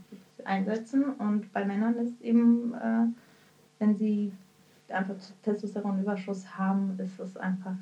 einsetzen. 0.44 1.10
Und 1.10 1.52
bei 1.52 1.64
Männern 1.64 1.96
ist 1.96 2.20
eben, 2.22 2.74
äh, 2.74 3.06
wenn 3.78 3.94
sie 3.94 4.32
einfach 4.88 5.16
Testosteronüberschuss 5.42 6.56
haben, 6.56 6.98
ist 6.98 7.18
es 7.18 7.36
einfach 7.36 7.76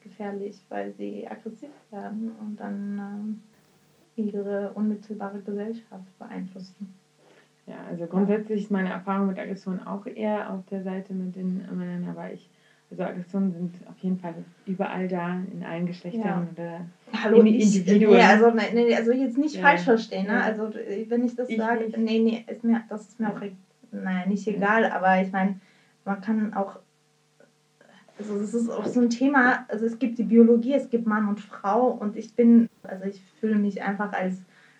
gefährlich, 0.00 0.64
weil 0.68 0.92
sie 0.92 1.26
aggressiv 1.26 1.70
werden 1.90 2.32
und 2.40 2.60
dann 2.60 3.38
äh, 4.16 4.20
ihre 4.20 4.72
unmittelbare 4.72 5.40
Gesellschaft 5.40 6.18
beeinflussen. 6.18 6.88
Ja, 7.66 7.82
also 7.88 8.06
grundsätzlich 8.06 8.64
ist 8.64 8.70
meine 8.70 8.88
Erfahrung 8.88 9.26
mit 9.26 9.38
Aggression 9.38 9.80
auch 9.80 10.06
eher 10.06 10.50
auf 10.50 10.64
der 10.66 10.82
Seite 10.82 11.12
mit 11.12 11.36
den 11.36 11.58
Männern, 11.76 12.08
aber 12.08 12.32
ich 12.32 12.50
also 12.90 13.02
Aggressionen 13.02 13.52
sind 13.52 13.74
auf 13.88 13.98
jeden 13.98 14.18
Fall 14.18 14.34
überall 14.66 15.08
da, 15.08 15.40
in 15.52 15.62
allen 15.62 15.86
Geschlechtern 15.86 16.22
ja. 16.24 16.46
oder 16.52 16.80
Hallo, 17.22 17.40
in 17.40 17.46
Individuen. 17.46 18.16
Nee, 18.16 18.22
also, 18.22 18.50
nee, 18.50 18.94
also 18.94 19.12
jetzt 19.12 19.36
nicht 19.36 19.56
ja. 19.56 19.62
falsch 19.62 19.82
verstehen. 19.82 20.26
Ne? 20.26 20.42
Also 20.42 20.70
wenn 21.08 21.24
ich 21.24 21.36
das 21.36 21.50
ich 21.50 21.58
sage, 21.58 21.84
nicht. 21.84 21.98
nee, 21.98 22.18
nee, 22.18 22.44
ist 22.46 22.64
mir, 22.64 22.82
das 22.88 23.08
ist 23.08 23.20
mir 23.20 23.28
auch 23.28 23.40
naja, 23.90 24.26
nicht 24.26 24.46
egal, 24.46 24.84
aber 24.90 25.20
ich 25.22 25.32
meine, 25.32 25.60
man 26.04 26.20
kann 26.20 26.54
auch, 26.54 26.78
also 28.18 28.36
es 28.36 28.54
ist 28.54 28.70
auch 28.70 28.86
so 28.86 29.00
ein 29.00 29.10
Thema, 29.10 29.64
also 29.68 29.86
es 29.86 29.98
gibt 29.98 30.18
die 30.18 30.24
Biologie, 30.24 30.74
es 30.74 30.90
gibt 30.90 31.06
Mann 31.06 31.28
und 31.28 31.40
Frau 31.40 31.88
und 31.88 32.16
ich 32.16 32.34
bin, 32.34 32.68
also 32.82 33.04
ich 33.04 33.22
fühle 33.40 33.56
mich 33.56 33.82
einfach 33.82 34.12
als 34.12 34.36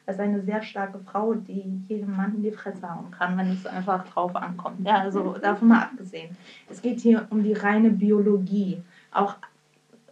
als 0.09 0.19
eine 0.19 0.41
sehr 0.41 0.63
starke 0.63 0.99
Frau, 0.99 1.35
die 1.35 1.83
jedem 1.87 2.17
Mann 2.17 2.35
in 2.37 2.43
die 2.43 2.51
Fresse 2.51 2.89
hauen 2.89 3.11
kann, 3.11 3.37
wenn 3.37 3.51
es 3.51 3.67
einfach 3.67 4.09
drauf 4.09 4.35
ankommt. 4.35 4.87
Ja, 4.87 5.01
also 5.01 5.37
davon 5.41 5.69
mal 5.69 5.83
abgesehen. 5.83 6.35
Es 6.71 6.81
geht 6.81 7.01
hier 7.01 7.27
um 7.29 7.43
die 7.43 7.53
reine 7.53 7.91
Biologie, 7.91 8.83
auch 9.13 9.37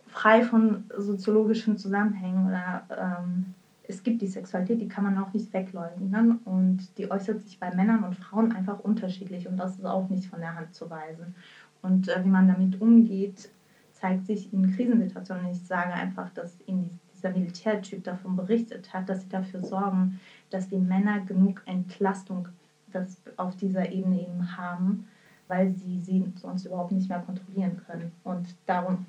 frei 0.09 0.43
von 0.43 0.85
soziologischen 0.97 1.79
Zusammenhängen 1.79 2.47
oder 2.47 2.83
ähm, 2.91 3.55
es 3.89 4.03
gibt 4.03 4.21
die 4.21 4.27
Sexualität, 4.27 4.81
die 4.81 4.89
kann 4.89 5.05
man 5.05 5.17
auch 5.19 5.33
nicht 5.33 5.53
wegleugnen 5.53 6.41
und 6.45 6.99
die 6.99 7.11
äußert 7.11 7.43
sich 7.43 7.59
bei 7.59 7.75
Männern 7.75 8.05
und 8.05 8.17
Frauen 8.17 8.53
einfach 8.53 8.81
unterschiedlich 8.81 9.49
und 9.49 9.57
das 9.57 9.77
ist 9.77 9.87
auch 9.87 10.09
nicht 10.09 10.27
von 10.27 10.41
der 10.41 10.57
Hand 10.57 10.75
zu 10.75 10.91
weisen. 10.91 11.35
Und 11.83 12.09
äh, 12.09 12.23
wie 12.23 12.29
man 12.29 12.49
damit 12.49 12.81
umgeht, 12.81 13.49
zeigt 13.93 14.27
sich 14.27 14.53
in 14.53 14.75
Krisensituationen. 14.75 15.53
Ich 15.53 15.63
sage 15.67 15.93
einfach, 15.93 16.29
dass 16.31 16.59
in 16.67 16.91
dieser 17.27 17.39
Militärtyp 17.39 18.05
davon 18.05 18.37
berichtet 18.37 18.93
hat, 18.93 19.09
dass 19.09 19.23
sie 19.23 19.29
dafür 19.29 19.63
sorgen, 19.63 20.21
dass 20.51 20.69
die 20.69 20.79
Männer 20.79 21.21
genug 21.21 21.63
Entlastung 21.67 22.49
das 22.93 23.17
auf 23.37 23.57
dieser 23.57 23.91
Ebene 23.91 24.23
eben 24.23 24.57
haben, 24.57 25.09
weil 25.49 25.73
sie 25.75 26.01
sie 26.01 26.33
sonst 26.41 26.65
überhaupt 26.65 26.93
nicht 26.93 27.09
mehr 27.09 27.21
kontrollieren 27.21 27.81
können. 27.87 28.13
Und 28.25 28.47
darum 28.67 29.07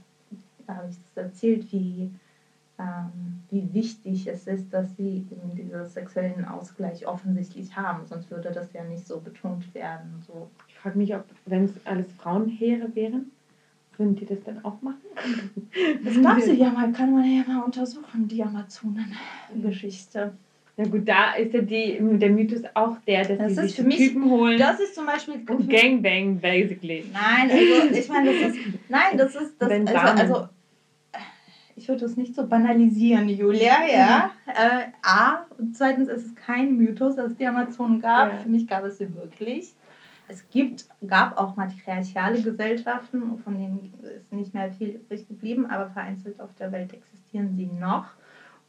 habe 0.67 0.89
ich 0.89 0.97
das 1.15 1.25
erzählt, 1.25 1.71
wie, 1.71 2.11
ähm, 2.77 3.43
wie 3.49 3.73
wichtig 3.73 4.27
es 4.27 4.47
ist, 4.47 4.71
dass 4.73 4.95
sie 4.97 5.25
eben 5.31 5.55
diesen 5.55 5.85
sexuellen 5.85 6.45
Ausgleich 6.45 7.07
offensichtlich 7.07 7.75
haben. 7.75 8.05
Sonst 8.05 8.29
würde 8.29 8.51
das 8.51 8.73
ja 8.73 8.83
nicht 8.83 9.07
so 9.07 9.19
betont 9.19 9.73
werden. 9.73 10.23
So. 10.27 10.49
Ich 10.67 10.75
frage 10.75 10.97
mich, 10.97 11.15
ob, 11.15 11.25
wenn 11.45 11.65
es 11.65 11.73
alles 11.85 12.11
Frauenheere 12.13 12.93
wären, 12.95 13.31
würden 13.97 14.15
die 14.15 14.25
das 14.25 14.39
dann 14.45 14.63
auch 14.63 14.81
machen? 14.81 15.01
Das 16.03 16.21
darf 16.21 16.41
sie 16.41 16.53
ja 16.53 16.69
mal, 16.69 16.91
kann 16.91 17.13
man 17.13 17.23
ja 17.23 17.43
mal 17.47 17.63
untersuchen, 17.63 18.27
die 18.27 18.41
Amazonen-Geschichte. 18.41 20.33
Na 20.75 20.85
gut, 20.85 21.07
da 21.07 21.33
ist 21.33 21.53
ja 21.53 21.61
die, 21.61 21.97
der 21.99 22.29
Mythos 22.29 22.61
auch 22.75 22.97
der, 23.07 23.25
dass 23.25 23.37
das 23.37 23.55
sie 23.55 23.67
sich 23.67 23.85
mich, 23.85 23.97
Typen 23.97 24.29
holen. 24.29 24.59
Das 24.59 24.79
ist 24.79 24.95
zum 24.95 25.07
Beispiel. 25.07 25.41
Und 25.47 25.69
Gangbang, 25.69 26.39
basically. 26.39 27.05
Nein, 27.11 27.49
also 27.51 27.95
ich 27.95 28.09
meine, 28.09 28.31
das 28.31 28.51
ist. 28.51 28.59
Nein, 28.87 29.17
das 29.17 29.35
ist. 29.35 29.55
Das, 29.59 29.71
also, 29.71 30.21
also, 30.21 30.49
ich 31.75 31.87
würde 31.87 32.01
das 32.01 32.15
nicht 32.15 32.35
so 32.35 32.45
banalisieren, 32.45 33.27
Julia, 33.27 33.85
ja. 33.91 34.31
Mhm. 34.45 34.51
Äh, 34.51 34.83
A. 35.03 35.45
Und 35.57 35.75
zweitens 35.75 36.09
ist 36.09 36.25
es 36.25 36.35
kein 36.35 36.75
Mythos, 36.75 37.15
dass 37.15 37.31
es 37.31 37.37
die 37.37 37.47
Amazonen 37.47 37.99
gab. 37.99 38.33
Ja. 38.33 38.37
Für 38.39 38.49
mich 38.49 38.67
gab 38.67 38.83
es 38.83 38.99
sie 38.99 39.13
wirklich. 39.15 39.73
Es 40.27 40.47
gibt, 40.49 40.85
gab 41.05 41.37
auch 41.37 41.55
matriarchale 41.55 42.41
Gesellschaften, 42.41 43.37
von 43.39 43.57
denen 43.57 43.93
ist 44.17 44.33
nicht 44.33 44.53
mehr 44.53 44.71
viel 44.71 44.89
übrig 44.89 45.27
geblieben, 45.27 45.65
aber 45.65 45.89
vereinzelt 45.89 46.39
auf 46.41 46.53
der 46.55 46.71
Welt 46.71 46.93
existieren 46.93 47.55
sie 47.55 47.67
noch. 47.67 48.05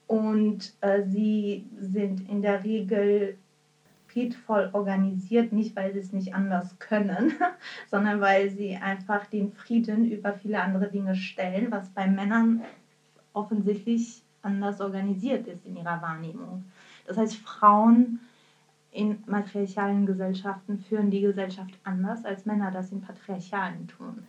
Und 0.06 0.72
äh, 0.80 1.02
sie 1.02 1.66
sind 1.80 2.28
in 2.28 2.42
der 2.42 2.64
Regel 2.64 3.36
friedvoll 4.06 4.70
organisiert, 4.72 5.52
nicht 5.52 5.76
weil 5.76 5.92
sie 5.92 5.98
es 5.98 6.12
nicht 6.12 6.34
anders 6.34 6.78
können, 6.78 7.32
sondern 7.90 8.20
weil 8.20 8.50
sie 8.50 8.76
einfach 8.76 9.26
den 9.26 9.52
Frieden 9.52 10.06
über 10.06 10.32
viele 10.32 10.60
andere 10.60 10.88
Dinge 10.88 11.14
stellen, 11.14 11.70
was 11.70 11.90
bei 11.90 12.06
Männern 12.06 12.62
offensichtlich 13.32 14.22
anders 14.42 14.80
organisiert 14.80 15.46
ist 15.46 15.66
in 15.66 15.76
ihrer 15.76 16.00
Wahrnehmung. 16.00 16.64
Das 17.06 17.16
heißt, 17.16 17.36
Frauen 17.36 18.20
in 18.90 19.22
matriarchalen 19.26 20.06
Gesellschaften 20.06 20.78
führen 20.78 21.10
die 21.10 21.20
Gesellschaft 21.20 21.78
anders, 21.84 22.24
als 22.24 22.46
Männer 22.46 22.70
das 22.70 22.90
in 22.90 23.00
patriarchalen 23.00 23.86
tun. 23.86 24.26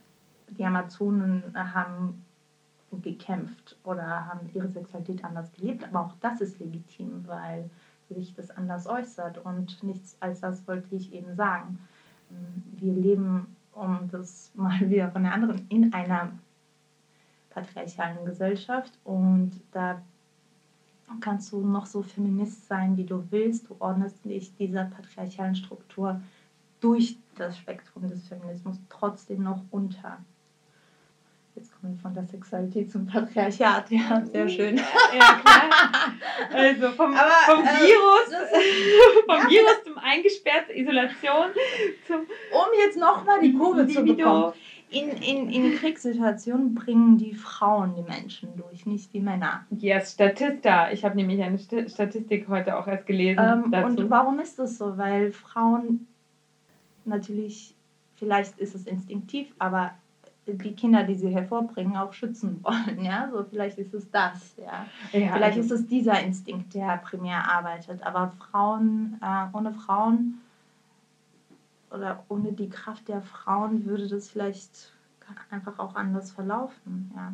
Die 0.49 0.65
Amazonen 0.65 1.43
haben 1.55 2.25
gekämpft 2.91 3.77
oder 3.83 4.27
haben 4.27 4.49
ihre 4.53 4.67
Sexualität 4.67 5.23
anders 5.23 5.51
gelebt, 5.53 5.83
aber 5.83 6.01
auch 6.01 6.13
das 6.21 6.41
ist 6.41 6.59
legitim, 6.59 7.23
weil 7.27 7.69
sich 8.09 8.33
das 8.33 8.49
anders 8.51 8.87
äußert 8.87 9.37
und 9.45 9.83
nichts 9.83 10.17
als 10.19 10.41
das 10.41 10.67
wollte 10.67 10.95
ich 10.95 11.13
eben 11.13 11.35
sagen. 11.35 11.79
Wir 12.77 12.93
leben, 12.93 13.55
um 13.73 14.09
das 14.11 14.51
mal 14.55 14.89
wieder 14.89 15.09
von 15.11 15.23
der 15.23 15.33
anderen, 15.33 15.65
in 15.69 15.93
einer 15.93 16.31
patriarchalen 17.51 18.25
Gesellschaft 18.25 18.97
und 19.03 19.51
da 19.71 20.01
kannst 21.21 21.51
du 21.51 21.61
noch 21.61 21.85
so 21.85 22.01
Feminist 22.01 22.67
sein, 22.67 22.97
wie 22.97 23.05
du 23.05 23.23
willst. 23.29 23.69
Du 23.69 23.75
ordnest 23.79 24.23
dich 24.25 24.55
dieser 24.55 24.85
patriarchalen 24.85 25.55
Struktur 25.55 26.21
durch 26.79 27.17
das 27.37 27.57
Spektrum 27.57 28.07
des 28.07 28.27
Feminismus 28.27 28.77
trotzdem 28.89 29.43
noch 29.43 29.61
unter. 29.71 30.19
Jetzt 31.55 31.73
kommen 31.73 31.93
wir 31.93 32.01
von 32.01 32.13
der 32.13 32.25
Sexualität 32.25 32.91
zum 32.91 33.05
Patriarchat. 33.05 33.91
Ja, 33.91 34.25
sehr 34.25 34.47
schön. 34.47 34.77
Ja, 34.77 35.41
klar. 35.41 35.69
Also 36.53 36.91
vom, 36.91 37.13
Aber, 37.13 37.31
vom 37.45 37.63
äh, 37.63 37.67
Virus, 37.67 38.29
vom 39.25 39.37
ja, 39.37 39.49
Virus 39.49 39.83
zum 39.83 39.97
eingesperrten 39.97 40.75
Isolation. 40.75 41.47
Zum 42.07 42.19
um 42.19 42.67
jetzt 42.77 42.97
nochmal 42.97 43.41
die 43.41 43.53
Kurve 43.53 43.87
zu 43.87 44.03
bekommen 44.03 44.53
in, 44.91 45.09
in, 45.09 45.49
in 45.49 45.75
Kriegssituationen 45.75 46.73
bringen 46.73 47.17
die 47.17 47.33
Frauen 47.33 47.95
die 47.95 48.01
Menschen 48.01 48.49
durch, 48.57 48.85
nicht 48.85 49.13
die 49.13 49.19
Männer. 49.19 49.65
Yes, 49.77 50.13
Statista. 50.13 50.91
Ich 50.91 51.05
habe 51.05 51.15
nämlich 51.15 51.41
eine 51.43 51.59
Statistik 51.59 52.47
heute 52.47 52.77
auch 52.77 52.87
erst 52.87 53.05
gelesen. 53.05 53.39
Ähm, 53.39 53.83
und 53.83 54.09
warum 54.09 54.39
ist 54.39 54.57
das 54.57 54.77
so? 54.77 54.97
Weil 54.97 55.31
Frauen 55.31 56.07
natürlich, 57.05 57.75
vielleicht 58.15 58.57
ist 58.57 58.73
es 58.73 58.87
instinktiv, 58.87 59.53
aber 59.59 59.91
die 60.47 60.73
Kinder, 60.73 61.03
die 61.03 61.15
sie 61.15 61.29
hervorbringen, 61.29 61.95
auch 61.95 62.13
schützen 62.13 62.59
wollen. 62.63 63.03
Ja? 63.03 63.29
So, 63.31 63.43
vielleicht 63.43 63.77
ist 63.77 63.93
es 63.93 64.09
das. 64.09 64.55
Ja? 64.57 64.85
ja 65.11 65.33
vielleicht 65.33 65.57
also 65.57 65.75
ist 65.75 65.81
es 65.81 65.87
dieser 65.87 66.19
Instinkt, 66.21 66.73
der 66.73 66.97
primär 66.97 67.51
arbeitet. 67.51 68.01
Aber 68.03 68.33
Frauen, 68.39 69.19
äh, 69.21 69.55
ohne 69.55 69.71
Frauen 69.73 70.41
oder 71.91 72.23
ohne 72.29 72.53
die 72.53 72.69
Kraft 72.69 73.07
der 73.07 73.21
Frauen 73.21 73.85
würde 73.85 74.07
das 74.07 74.29
vielleicht 74.29 74.93
einfach 75.49 75.79
auch 75.79 75.95
anders 75.95 76.31
verlaufen. 76.31 77.11
Ja. 77.15 77.33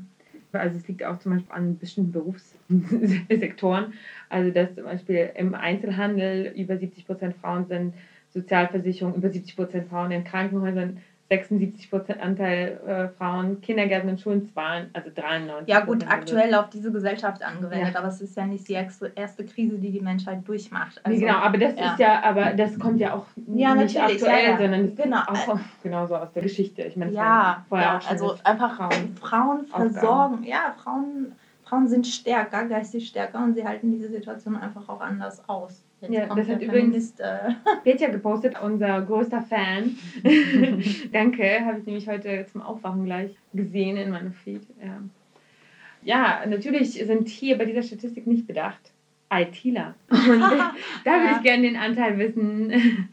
Also 0.60 0.78
es 0.78 0.88
liegt 0.88 1.04
auch 1.04 1.20
zum 1.20 1.34
Beispiel 1.34 1.54
an 1.54 1.78
bestimmten 1.78 2.12
Berufssektoren. 2.12 3.94
Also 4.30 4.52
dass 4.52 4.76
zum 4.76 4.84
Beispiel 4.86 5.32
im 5.36 5.54
Einzelhandel 5.54 6.54
über 6.56 6.78
70 6.78 7.06
Prozent 7.06 7.36
Frauen 7.36 7.66
sind, 7.68 7.94
Sozialversicherung 8.30 9.16
über 9.16 9.30
70 9.30 9.56
Prozent 9.56 9.90
Frauen 9.90 10.12
in 10.12 10.24
Krankenhäusern 10.24 10.98
76 11.30 11.90
Prozent 11.90 12.22
Anteil 12.22 12.80
äh, 12.86 13.08
Frauen, 13.18 13.60
Kindergärten 13.62 14.10
und 14.10 14.22
Schulen, 14.22 14.52
waren, 14.54 14.92
also 14.94 15.10
93. 15.14 15.68
Ja 15.68 15.80
gut, 15.80 16.06
aktuell 16.08 16.54
auf 16.54 16.70
diese 16.70 16.92
Gesellschaft 16.92 17.42
angewendet, 17.42 17.94
ja. 17.94 18.00
aber 18.00 18.10
es 18.10 18.22
ist 18.22 18.38
ja 18.38 18.46
nicht 18.46 18.68
die 18.68 18.74
erste 18.74 19.46
Krise, 19.46 19.80
die 19.80 19.92
die 19.92 20.02
Menschheit 20.02 20.48
durchmacht. 20.48 21.02
Also, 21.04 21.20
genau, 21.20 21.38
aber 21.38 21.58
das 21.58 21.76
ja. 21.76 21.94
ist 21.94 22.00
ja, 22.00 22.24
aber 22.24 22.54
das 22.54 22.78
kommt 22.78 23.00
ja 23.00 23.16
auch 23.16 23.26
ja, 23.48 23.74
nicht 23.74 24.00
aktuell, 24.00 24.58
sondern 24.60 24.96
genau. 24.96 25.22
auch 25.28 25.60
genauso 25.82 26.16
aus 26.16 26.32
der 26.32 26.44
Geschichte. 26.44 26.84
Ich 26.84 26.96
meine, 26.96 27.12
ja, 27.12 27.66
vorher 27.70 27.98
auch 27.98 28.08
also 28.08 28.36
einfach 28.44 28.76
Frauen, 28.76 29.16
Frauen 29.20 29.66
versorgen, 29.66 30.44
ja, 30.44 30.76
Frauen, 30.84 31.32
Frauen 31.64 31.88
sind 31.88 32.06
stärker, 32.06 32.66
geistig 32.66 33.08
stärker 33.08 33.44
und 33.44 33.56
sie 33.56 33.66
halten 33.66 33.92
diese 33.92 34.10
Situation 34.10 34.56
einfach 34.56 34.88
auch 34.90 35.02
anders 35.02 35.50
aus. 35.50 35.85
Jetzt 36.10 36.30
ja, 36.30 36.36
das 36.36 36.48
hat 36.48 36.62
übrigens 36.62 37.20
äh, 37.20 37.52
Petja 37.84 38.10
gepostet, 38.10 38.56
unser 38.62 39.02
größter 39.02 39.42
Fan. 39.42 39.96
Danke, 41.12 41.66
habe 41.66 41.80
ich 41.80 41.86
nämlich 41.86 42.08
heute 42.08 42.46
zum 42.52 42.62
Aufwachen 42.62 43.06
gleich 43.06 43.36
gesehen 43.54 43.98
in 43.98 44.12
meinem 44.12 44.34
Feed. 44.34 44.62
Ja. 44.84 45.02
ja, 46.04 46.46
natürlich 46.48 46.94
sind 46.94 47.28
hier 47.28 47.58
bei 47.58 47.66
dieser 47.66 47.84
Statistik 47.84 48.28
nicht 48.28 48.48
bedacht 48.48 48.92
ITler. 49.32 49.96
Und 50.10 50.20
da 51.04 51.12
würde 51.12 51.36
ich 51.38 51.44
gerne 51.44 51.64
den 51.64 51.78
Anteil 51.78 52.18
wissen. 52.18 53.10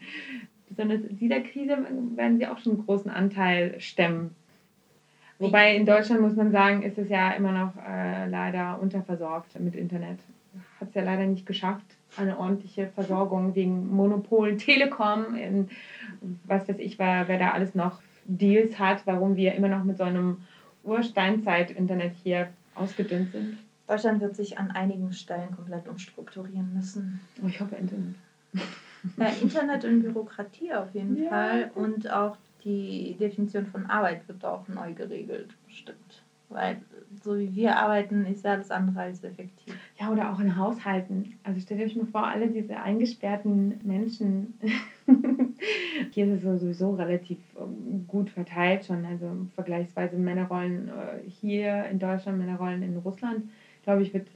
Besonders 0.69 1.03
in 1.03 1.19
dieser 1.19 1.41
Krise 1.41 1.79
werden 2.15 2.39
sie 2.39 2.47
auch 2.47 2.59
schon 2.59 2.75
einen 2.75 2.87
großen 2.87 3.11
Anteil 3.11 3.81
stemmen. 3.81 4.35
Wobei 5.39 5.75
in 5.75 5.87
Deutschland 5.87 6.21
muss 6.21 6.37
man 6.37 6.53
sagen, 6.53 6.83
ist 6.83 6.99
es 6.99 7.09
ja 7.09 7.33
immer 7.33 7.51
noch 7.51 7.73
äh, 7.85 8.29
leider 8.29 8.79
unterversorgt 8.81 9.59
mit 9.59 9.75
Internet. 9.75 10.21
Hat 10.79 10.89
es 10.91 10.95
ja 10.95 11.03
leider 11.03 11.27
nicht 11.27 11.47
geschafft, 11.47 11.85
eine 12.17 12.39
ordentliche 12.39 12.89
Versorgung 12.89 13.55
wegen 13.55 13.95
Monopol, 13.95 14.57
Telekom, 14.57 15.35
in, 15.35 15.69
was 16.45 16.69
weiß 16.69 16.79
ich, 16.79 16.99
wer, 16.99 17.29
wer 17.29 17.39
da 17.39 17.53
alles 17.53 17.75
noch 17.75 18.01
Deals 18.25 18.79
hat, 18.79 19.07
warum 19.07 19.37
wir 19.37 19.55
immer 19.55 19.69
noch 19.69 19.85
mit 19.85 19.99
so 19.99 20.05
einem 20.05 20.39
Ursteinzeit-Internet 20.85 22.15
hier 22.23 22.49
ausgedünnt 22.75 23.33
sind. 23.33 23.59
Deutschland 23.87 24.21
wird 24.21 24.37
sich 24.37 24.59
an 24.59 24.71
einigen 24.71 25.13
Stellen 25.13 25.55
komplett 25.55 25.89
umstrukturieren 25.89 26.73
müssen. 26.73 27.21
Oh, 27.43 27.47
ich 27.47 27.61
hoffe 27.61 27.77
Internet. 27.77 28.15
Ja, 29.17 29.27
Internet 29.27 29.85
und 29.85 30.03
Bürokratie 30.03 30.73
auf 30.73 30.95
jeden 30.95 31.25
ja. 31.25 31.29
Fall 31.29 31.71
und 31.75 32.09
auch 32.09 32.37
die 32.63 33.17
Definition 33.19 33.67
von 33.67 33.87
Arbeit 33.87 34.29
wird 34.29 34.45
auch 34.45 34.69
neu 34.69 34.93
geregelt, 34.93 35.49
bestimmt. 35.67 35.99
Weil 36.53 36.83
so 37.23 37.39
wie 37.39 37.55
wir 37.55 37.77
arbeiten, 37.77 38.27
ist 38.27 38.45
ja 38.45 38.53
alles 38.53 38.71
andere 38.71 39.01
als 39.01 39.23
effektiv. 39.23 39.75
Ja, 39.99 40.11
oder 40.11 40.33
auch 40.33 40.41
in 40.41 40.57
Haushalten. 40.57 41.35
Also 41.45 41.61
stellt 41.61 41.81
euch 41.81 41.97
mal 41.97 42.07
vor, 42.07 42.27
alle 42.27 42.49
diese 42.49 42.79
eingesperrten 42.79 43.79
Menschen. 43.85 44.59
Hier 46.11 46.27
ist 46.27 46.45
es 46.45 46.61
sowieso 46.61 46.95
relativ 46.95 47.39
ähm, 47.59 48.05
gut 48.07 48.31
verteilt 48.31 48.85
schon. 48.85 49.05
Also 49.05 49.27
vergleichsweise 49.55 50.17
Männerrollen 50.17 50.89
äh, 50.89 51.29
hier 51.29 51.85
in 51.87 51.99
Deutschland, 51.99 52.39
Männerrollen 52.39 52.83
in 52.83 52.97
Russland. 52.99 53.45
Glaube 53.83 54.03
ich, 54.03 54.13
wird 54.13 54.29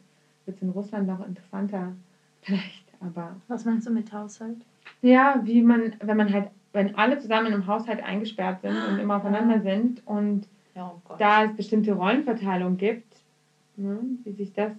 es 0.47 0.61
in 0.63 0.71
Russland 0.71 1.07
noch 1.07 1.27
interessanter. 1.27 1.93
Vielleicht, 2.43 2.85
aber. 3.01 3.37
Was 3.49 3.65
meinst 3.65 3.87
du 3.87 3.91
mit 3.93 4.13
Haushalt? 4.13 4.59
Ja, 5.03 5.41
wie 5.45 5.63
man, 5.63 5.95
wenn 6.01 6.17
man 6.17 6.33
halt, 6.33 6.49
wenn 6.73 6.95
alle 6.95 7.19
zusammen 7.19 7.49
in 7.49 7.55
einem 7.55 7.67
Haushalt 7.67 8.03
eingesperrt 8.03 8.61
sind 8.61 8.77
und 8.89 8.99
immer 8.99 9.17
aufeinander 9.17 9.61
sind 9.61 10.07
und 10.07 10.47
ja, 10.77 10.95
oh 11.09 11.15
da 11.19 11.45
es 11.45 11.57
bestimmte 11.57 11.93
Rollenverteilung 11.93 12.77
gibt, 12.77 13.17
ne, 13.77 13.99
wie 14.25 14.33
sich 14.33 14.53
das. 14.53 14.73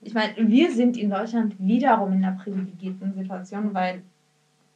Ich 0.00 0.14
meine, 0.14 0.34
wir 0.36 0.70
sind 0.72 0.96
in 0.96 1.10
Deutschland 1.10 1.56
wiederum 1.58 2.12
in 2.12 2.24
einer 2.24 2.38
privilegierten 2.38 3.12
Situation, 3.14 3.74
weil 3.74 4.02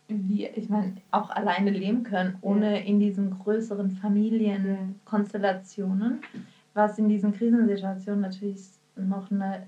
wir, 0.09 0.57
ich 0.57 0.69
meine, 0.69 0.93
auch 1.11 1.31
alleine 1.31 1.71
leben 1.71 2.05
können, 2.05 2.39
ohne 2.43 2.87
in 2.87 3.01
diesen 3.01 3.37
größeren 3.39 3.91
Familienkonstellationen, 3.91 6.21
was 6.75 6.97
in 6.99 7.09
diesen 7.09 7.33
Krisensituationen 7.33 8.21
natürlich 8.21 8.61
noch 8.95 9.29
eine 9.31 9.67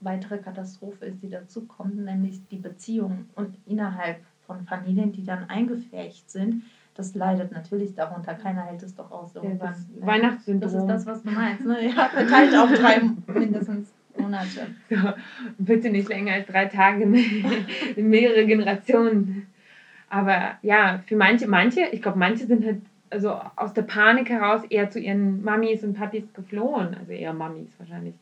weitere 0.00 0.38
Katastrophe 0.38 1.06
ist, 1.06 1.20
die 1.22 1.28
dazukommt, 1.28 1.96
nämlich 1.96 2.46
die 2.48 2.56
Beziehungen 2.56 3.28
und 3.34 3.58
innerhalb 3.66 4.20
von 4.46 4.64
Familien, 4.64 5.10
die 5.12 5.24
dann 5.24 5.50
eingefärcht 5.50 6.30
sind, 6.30 6.62
das 6.98 7.14
leidet 7.14 7.52
natürlich 7.52 7.94
darunter. 7.94 8.34
Keiner 8.34 8.64
hält 8.64 8.82
es 8.82 8.92
doch 8.96 9.08
aus. 9.12 9.32
Irgendwann, 9.36 9.72
ja, 9.94 10.00
ne? 10.00 10.06
Weihnachtssyndrom. 10.06 10.60
Das 10.60 10.74
ist 10.82 10.86
das, 10.86 11.06
was 11.06 11.22
du 11.22 11.30
meinst. 11.30 11.64
Ne? 11.64 11.86
Ja, 11.86 12.08
verteilt 12.12 12.56
auf 12.56 12.72
drei 12.72 13.00
mindestens 13.32 13.92
Monate. 14.16 14.66
So, 14.90 14.96
bitte 15.58 15.90
nicht 15.90 16.08
länger 16.08 16.32
als 16.32 16.48
drei 16.48 16.64
Tage, 16.66 17.06
mehrere 17.96 18.44
Generationen. 18.46 19.46
Aber 20.10 20.56
ja, 20.62 21.00
für 21.06 21.14
manche, 21.14 21.46
manche, 21.46 21.82
ich 21.92 22.02
glaube, 22.02 22.18
manche 22.18 22.46
sind 22.46 22.66
halt 22.66 22.82
also 23.10 23.40
aus 23.54 23.72
der 23.74 23.82
Panik 23.82 24.28
heraus 24.28 24.64
eher 24.68 24.90
zu 24.90 24.98
ihren 24.98 25.44
Mamis 25.44 25.84
und 25.84 25.94
Papis 25.94 26.32
geflohen. 26.34 26.96
Also 26.98 27.12
eher 27.12 27.32
Mamis 27.32 27.68
wahrscheinlich. 27.78 28.14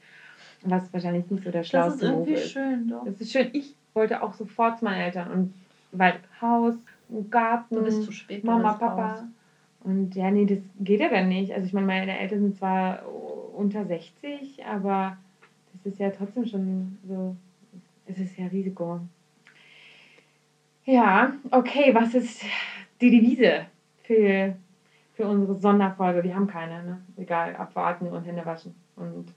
Was 0.64 0.92
wahrscheinlich 0.92 1.30
nicht 1.30 1.44
so 1.44 1.50
der 1.50 1.62
schlauste 1.62 2.12
Move 2.12 2.30
ist. 2.30 2.40
Das 2.40 2.44
ist 2.44 2.56
irgendwie 2.56 2.76
schön, 2.76 2.88
doch. 2.88 3.04
Das 3.06 3.20
ist 3.22 3.32
schön. 3.32 3.48
Ich 3.54 3.74
wollte 3.94 4.22
auch 4.22 4.34
sofort 4.34 4.80
zu 4.80 4.84
meinen 4.84 5.00
Eltern 5.00 5.30
und 5.30 5.54
weil 5.92 6.20
Haus, 6.42 6.74
Garten, 7.30 7.76
du 7.76 7.82
bist 7.82 8.02
zu 8.04 8.12
spät, 8.12 8.44
Mama, 8.44 8.72
Papa. 8.72 9.12
Raus. 9.12 9.24
Und 9.80 10.16
ja, 10.16 10.30
nee, 10.30 10.46
das 10.46 10.58
geht 10.80 11.00
ja 11.00 11.08
dann 11.08 11.28
nicht. 11.28 11.52
Also 11.52 11.66
ich 11.66 11.72
meine, 11.72 11.86
meine 11.86 12.18
Eltern 12.18 12.40
sind 12.40 12.56
zwar 12.56 13.02
unter 13.54 13.84
60, 13.84 14.64
aber 14.66 15.16
das 15.72 15.92
ist 15.92 16.00
ja 16.00 16.10
trotzdem 16.10 16.44
schon 16.46 16.98
so, 17.06 17.36
es 18.06 18.18
ist 18.18 18.36
ja 18.36 18.46
Risiko. 18.46 19.00
Ja, 20.84 21.34
okay, 21.50 21.94
was 21.94 22.14
ist 22.14 22.42
die 23.00 23.10
Devise 23.10 23.66
für, 24.02 24.56
für 25.14 25.26
unsere 25.26 25.58
Sonderfolge. 25.58 26.24
Wir 26.24 26.34
haben 26.34 26.46
keine, 26.46 26.82
ne? 26.82 27.00
Egal, 27.16 27.54
abwarten 27.56 28.08
und 28.08 28.24
Hände 28.24 28.44
waschen. 28.44 28.74
Und 28.96 29.32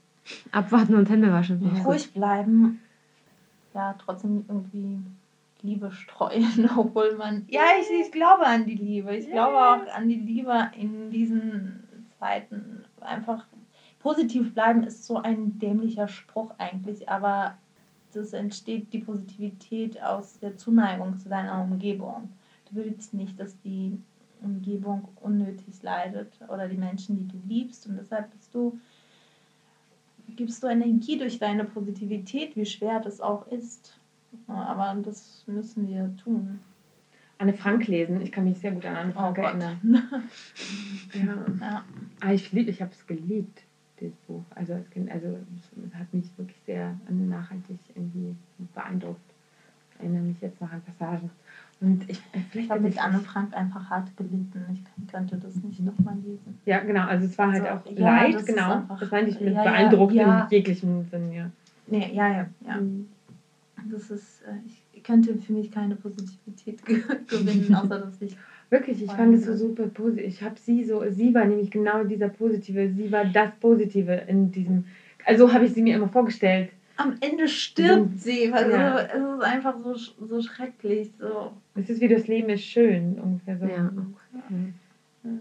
Abwarten 0.52 0.94
und 0.94 1.08
Hände 1.08 1.32
waschen. 1.32 1.70
Ja. 1.76 1.82
Ruhig 1.82 2.12
bleiben. 2.12 2.80
Ja, 3.74 3.94
trotzdem 3.98 4.44
irgendwie 4.48 4.98
Liebe 5.62 5.90
streuen, 5.92 6.68
obwohl 6.76 7.16
man. 7.16 7.44
Ja, 7.48 7.62
ich, 7.80 7.88
ich 8.06 8.12
glaube 8.12 8.46
an 8.46 8.66
die 8.66 8.74
Liebe. 8.74 9.16
Ich 9.16 9.30
glaube 9.30 9.56
auch 9.56 9.94
an 9.94 10.08
die 10.08 10.16
Liebe 10.16 10.70
in 10.76 11.10
diesen 11.10 12.04
Zeiten. 12.18 12.84
Einfach 13.00 13.46
positiv 13.98 14.54
bleiben 14.54 14.84
ist 14.84 15.04
so 15.04 15.16
ein 15.16 15.58
dämlicher 15.58 16.08
Spruch 16.08 16.52
eigentlich, 16.58 17.08
aber 17.08 17.58
das 18.12 18.32
entsteht 18.32 18.92
die 18.92 18.98
Positivität 18.98 20.02
aus 20.02 20.38
der 20.38 20.56
Zuneigung 20.56 21.18
zu 21.18 21.28
deiner 21.28 21.62
Umgebung. 21.62 22.30
Du 22.68 22.76
willst 22.76 23.14
nicht, 23.14 23.38
dass 23.38 23.60
die 23.60 24.00
Umgebung 24.42 25.08
unnötig 25.20 25.82
leidet 25.82 26.32
oder 26.48 26.66
die 26.68 26.76
Menschen, 26.76 27.16
die 27.16 27.28
du 27.28 27.36
liebst 27.46 27.86
und 27.86 27.96
deshalb 27.96 28.30
bist 28.30 28.54
du 28.54 28.78
gibst 30.36 30.62
du 30.62 30.68
Energie 30.68 31.18
durch 31.18 31.38
deine 31.38 31.64
Positivität, 31.64 32.56
wie 32.56 32.66
schwer 32.66 33.00
das 33.00 33.20
auch 33.20 33.46
ist. 33.48 33.99
Aber 34.46 34.96
das 35.02 35.44
müssen 35.46 35.88
wir 35.88 36.14
tun. 36.16 36.58
Anne 37.38 37.54
Frank 37.54 37.86
lesen. 37.86 38.20
Ich 38.20 38.30
kann 38.32 38.44
mich 38.44 38.58
sehr 38.58 38.72
gut 38.72 38.84
an 38.84 38.96
Anne 38.96 39.12
Frank 39.12 39.38
Oh 39.38 39.42
erinnern. 39.42 39.80
Ja. 41.14 41.66
Ja. 41.66 41.84
Ah, 42.20 42.32
ich 42.32 42.52
lieb, 42.52 42.68
ich 42.68 42.82
habe 42.82 42.92
es 42.92 43.06
geliebt, 43.06 43.62
dieses 43.98 44.14
Buch. 44.26 44.42
Also 44.54 44.74
als 44.74 44.90
Kind, 44.90 45.10
also 45.10 45.38
es 45.56 45.94
hat 45.98 46.12
mich 46.12 46.26
wirklich 46.36 46.60
sehr 46.66 46.94
nachhaltig 47.08 47.78
irgendwie 47.94 48.34
beeindrucckt. 48.74 49.18
Ich 49.94 50.00
erinnere 50.00 50.22
mich 50.22 50.40
jetzt 50.40 50.60
noch 50.60 50.70
an 50.70 50.82
Passagen. 50.82 51.30
Und 51.80 52.08
ich, 52.10 52.18
äh, 52.32 52.40
vielleicht 52.50 52.66
Ich 52.66 52.70
habe 52.70 52.80
mit 52.82 53.02
Anne 53.02 53.18
Frank 53.20 53.54
einfach 53.56 53.88
hart 53.88 54.14
gelitten. 54.16 54.62
Ich 54.72 54.82
könnte 55.10 55.36
das 55.38 55.54
nicht 55.62 55.80
nochmal 55.80 56.16
lesen. 56.16 56.58
Ja, 56.66 56.80
genau. 56.80 57.06
Also 57.06 57.24
es 57.24 57.38
war 57.38 57.52
halt 57.52 57.64
So, 57.64 57.70
auch 57.70 57.98
ja, 57.98 58.16
leid, 58.16 58.34
das 58.34 58.44
genau. 58.44 58.82
das 59.00 59.10
meinte 59.10 59.30
ich 59.30 59.40
mit 59.40 59.54
ja, 59.54 59.62
beeindruckt 59.62 60.14
in 60.14 60.42
jeglichem 60.50 61.04
Sinn, 61.04 61.32
ja. 61.32 61.50
Nee, 61.86 62.12
ja, 62.14 62.28
ja, 62.28 62.46
ja. 62.66 62.76
Mhm. 62.76 63.08
Das 63.88 64.10
ist, 64.10 64.42
äh, 64.42 64.54
ich 64.92 65.02
könnte 65.02 65.34
für 65.36 65.52
mich 65.52 65.70
keine 65.70 65.94
Positivität 65.96 66.84
ge 66.84 66.98
gewinnen, 67.28 67.74
außer 67.74 67.98
dass 67.98 68.20
ich. 68.20 68.36
Wirklich, 68.68 69.02
ich 69.02 69.10
fand 69.10 69.34
es 69.34 69.46
so 69.46 69.56
super 69.56 69.86
positiv. 69.88 70.24
Ich 70.26 70.42
habe 70.42 70.54
sie 70.58 70.84
so, 70.84 71.02
sie 71.10 71.34
war 71.34 71.44
nämlich 71.44 71.70
genau 71.70 72.04
dieser 72.04 72.28
Positive, 72.28 72.88
sie 72.88 73.10
war 73.10 73.24
das 73.24 73.50
Positive 73.60 74.12
in 74.28 74.50
diesem, 74.52 74.84
also 75.24 75.52
habe 75.52 75.64
ich 75.64 75.72
sie 75.72 75.82
mir 75.82 75.96
immer 75.96 76.08
vorgestellt. 76.08 76.70
Am 76.96 77.14
Ende 77.20 77.48
stirbt 77.48 78.20
sie, 78.20 78.52
weil 78.52 78.70
Ja. 78.70 79.00
es 79.00 79.14
ist 79.14 79.42
einfach 79.42 79.76
so, 79.82 79.94
so 79.94 80.40
schrecklich. 80.42 81.10
So. 81.18 81.52
Es 81.74 81.88
ist 81.90 82.00
wie 82.00 82.08
das 82.08 82.28
Leben 82.28 82.50
ist 82.50 82.62
schön, 82.62 83.18
ungefähr 83.18 83.58
so. 83.58 83.66
Ja. 83.66 83.90
Also 85.24 85.40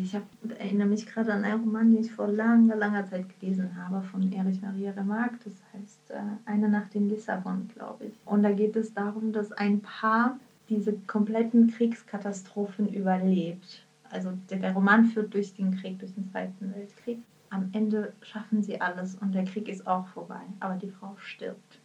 ich 0.00 0.14
hab, 0.14 0.22
erinnere 0.58 0.88
mich 0.88 1.06
gerade 1.06 1.32
an 1.32 1.44
einen 1.44 1.60
Roman, 1.64 1.90
den 1.90 2.00
ich 2.04 2.12
vor 2.12 2.28
langer, 2.28 2.76
langer 2.76 3.04
Zeit 3.06 3.26
gelesen 3.40 3.76
habe, 3.76 4.02
von 4.02 4.32
Erich 4.32 4.60
Maria 4.62 4.92
Remarque. 4.92 5.38
Das 5.44 5.54
heißt 5.74 6.10
äh, 6.10 6.20
Eine 6.50 6.68
Nacht 6.68 6.94
in 6.94 7.08
Lissabon, 7.08 7.68
glaube 7.74 8.06
ich. 8.06 8.12
Und 8.24 8.42
da 8.42 8.52
geht 8.52 8.76
es 8.76 8.94
darum, 8.94 9.32
dass 9.32 9.52
ein 9.52 9.80
Paar 9.80 10.38
diese 10.68 10.92
kompletten 11.06 11.68
Kriegskatastrophen 11.70 12.92
überlebt. 12.92 13.84
Also 14.10 14.32
der, 14.50 14.58
der 14.58 14.72
Roman 14.72 15.04
führt 15.06 15.34
durch 15.34 15.54
den 15.54 15.74
Krieg, 15.76 15.98
durch 15.98 16.14
den 16.14 16.30
Zweiten 16.30 16.72
Weltkrieg. 16.74 17.18
Am 17.50 17.68
Ende 17.72 18.12
schaffen 18.22 18.62
sie 18.62 18.80
alles 18.80 19.14
und 19.16 19.34
der 19.34 19.44
Krieg 19.44 19.68
ist 19.68 19.86
auch 19.86 20.06
vorbei. 20.08 20.40
Aber 20.60 20.74
die 20.74 20.88
Frau 20.90 21.14
stirbt, 21.18 21.78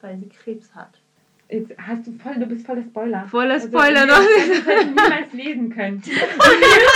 weil 0.00 0.18
sie 0.18 0.28
Krebs 0.28 0.74
hat. 0.74 1.00
Jetzt 1.48 1.70
hast 1.78 2.04
du 2.08 2.12
voll, 2.18 2.34
du 2.40 2.46
bist 2.46 2.66
voller 2.66 2.82
Spoiler. 2.82 3.24
Voller 3.28 3.54
Also, 3.54 3.68
Spoiler 3.68 4.00
ihr- 4.00 4.06
noch. 4.06 4.16
Das 4.16 4.66
hätte 4.66 4.80
ich 4.80 4.86
niemals 4.88 5.32
lesen 5.32 5.70
können. 5.70 6.02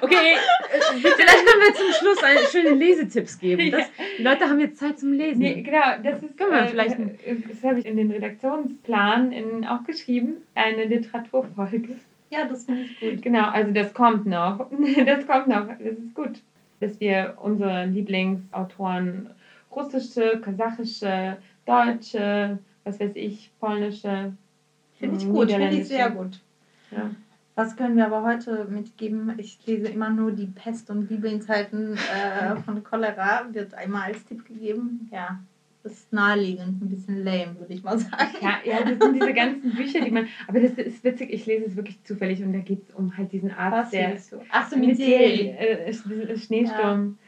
okay, 0.00 0.34
äh, 0.34 0.94
bitte. 0.96 1.14
Vielleicht 1.16 1.46
können 1.46 1.62
wir 1.62 1.74
zum 1.74 1.92
Schluss 1.92 2.22
einen 2.22 2.46
schönen 2.50 2.78
Lesetipps 2.78 3.38
geben. 3.38 3.70
Das, 3.70 3.84
die 4.18 4.22
Leute 4.22 4.44
haben 4.48 4.60
jetzt 4.60 4.78
Zeit 4.78 4.98
zum 4.98 5.12
Lesen. 5.12 5.38
Nee, 5.40 5.62
genau, 5.62 5.78
das 6.02 6.22
ist 6.22 6.36
Können 6.36 6.52
wir 6.52 6.60
äh, 6.62 6.68
vielleicht- 6.68 6.98
äh, 6.98 7.36
das 7.48 7.62
habe 7.62 7.78
ich 7.80 7.86
in 7.86 7.96
den 7.96 8.10
Redaktionsplan 8.10 9.32
in, 9.32 9.64
auch 9.66 9.84
geschrieben, 9.84 10.36
eine 10.54 10.84
Literaturfolge. 10.84 11.96
Ja, 12.30 12.46
das 12.46 12.64
finde 12.64 12.82
ich 12.82 12.98
gut. 13.00 13.22
Genau, 13.22 13.48
also 13.50 13.72
das 13.72 13.92
kommt 13.92 14.26
noch. 14.26 14.66
Das 15.06 15.26
kommt 15.26 15.48
noch. 15.48 15.66
Das 15.68 15.98
ist 15.98 16.14
gut, 16.14 16.40
dass 16.80 16.98
wir 17.00 17.36
unsere 17.42 17.86
Lieblingsautoren 17.86 19.30
russische, 19.74 20.40
kasachische, 20.42 21.36
deutsche, 21.66 22.58
was 22.84 22.98
weiß 23.00 23.12
ich, 23.14 23.50
polnische. 23.60 24.32
Finde 24.98 25.16
ich 25.18 25.26
mm, 25.26 25.32
gut, 25.32 25.50
finde 25.50 25.76
ich 25.76 25.88
sehr 25.88 26.10
gut. 26.10 26.38
Ja. 26.90 27.10
Was 27.54 27.76
können 27.76 27.96
wir 27.96 28.06
aber 28.06 28.22
heute 28.22 28.64
mitgeben? 28.64 29.34
Ich 29.38 29.58
lese 29.66 29.88
immer 29.88 30.08
nur 30.08 30.32
die 30.32 30.46
Pest- 30.46 30.88
und 30.90 31.10
Lieblingszeiten 31.10 31.94
äh, 31.96 32.56
von 32.56 32.82
Cholera, 32.82 33.46
wird 33.52 33.74
einmal 33.74 34.04
als 34.04 34.24
Tipp 34.24 34.44
gegeben. 34.46 35.08
Ja, 35.12 35.38
das 35.82 35.92
ist 35.92 36.12
naheliegend, 36.12 36.80
ein 36.80 36.88
bisschen 36.88 37.22
lame, 37.24 37.58
würde 37.58 37.74
ich 37.74 37.82
mal 37.82 37.98
sagen. 37.98 38.28
Ja, 38.40 38.54
ja, 38.64 38.82
das 38.82 38.98
sind 38.98 39.14
diese 39.16 39.34
ganzen 39.34 39.74
Bücher, 39.74 40.00
die 40.00 40.10
man. 40.10 40.28
Aber 40.48 40.60
das 40.60 40.72
ist 40.72 41.04
witzig, 41.04 41.30
ich 41.30 41.44
lese 41.44 41.66
es 41.66 41.76
wirklich 41.76 42.02
zufällig 42.04 42.42
und 42.42 42.54
da 42.54 42.60
geht 42.60 42.88
es 42.88 42.94
um 42.94 43.14
halt 43.16 43.30
diesen 43.32 43.50
Arzt, 43.50 43.76
Was 43.76 43.90
der. 43.90 44.12
Ach 44.50 44.70
so, 44.70 44.76
mit 44.78 44.98
äh, 44.98 45.90
Sch- 45.90 46.36
Schneesturm. 46.46 47.18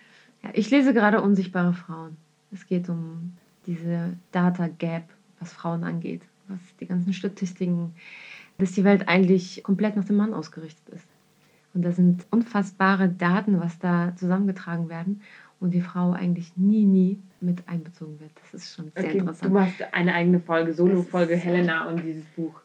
Ja, 0.42 0.50
ich 0.54 0.70
lese 0.70 0.94
gerade 0.94 1.20
Unsichtbare 1.20 1.74
Frauen. 1.74 2.16
Es 2.50 2.66
geht 2.66 2.88
um 2.88 3.32
diese 3.66 4.14
Data 4.32 4.68
Gap, 4.68 5.04
was 5.40 5.52
Frauen 5.52 5.84
angeht, 5.84 6.22
was 6.48 6.60
die 6.80 6.86
ganzen 6.86 7.12
Statistiken, 7.12 7.94
dass 8.58 8.72
die 8.72 8.84
Welt 8.84 9.08
eigentlich 9.08 9.62
komplett 9.62 9.96
nach 9.96 10.04
dem 10.04 10.16
Mann 10.16 10.34
ausgerichtet 10.34 10.88
ist. 10.94 11.06
Und 11.74 11.82
da 11.82 11.90
sind 11.92 12.24
unfassbare 12.30 13.08
Daten, 13.08 13.60
was 13.60 13.78
da 13.78 14.12
zusammengetragen 14.16 14.88
werden 14.88 15.22
und 15.60 15.72
die 15.74 15.80
Frau 15.80 16.12
eigentlich 16.12 16.56
nie, 16.56 16.84
nie 16.84 17.18
mit 17.40 17.68
einbezogen 17.68 18.20
wird. 18.20 18.30
Das 18.42 18.54
ist 18.54 18.74
schon 18.74 18.92
sehr 18.94 19.04
Okay, 19.04 19.12
du 19.14 19.18
interessant. 19.20 19.52
machst 19.52 19.82
eine 19.92 20.14
eigene 20.14 20.38
Folge, 20.40 20.72
Solo-Folge 20.72 21.36
Helena 21.36 21.88
und 21.88 22.02
dieses 22.02 22.24
Buch. 22.36 22.60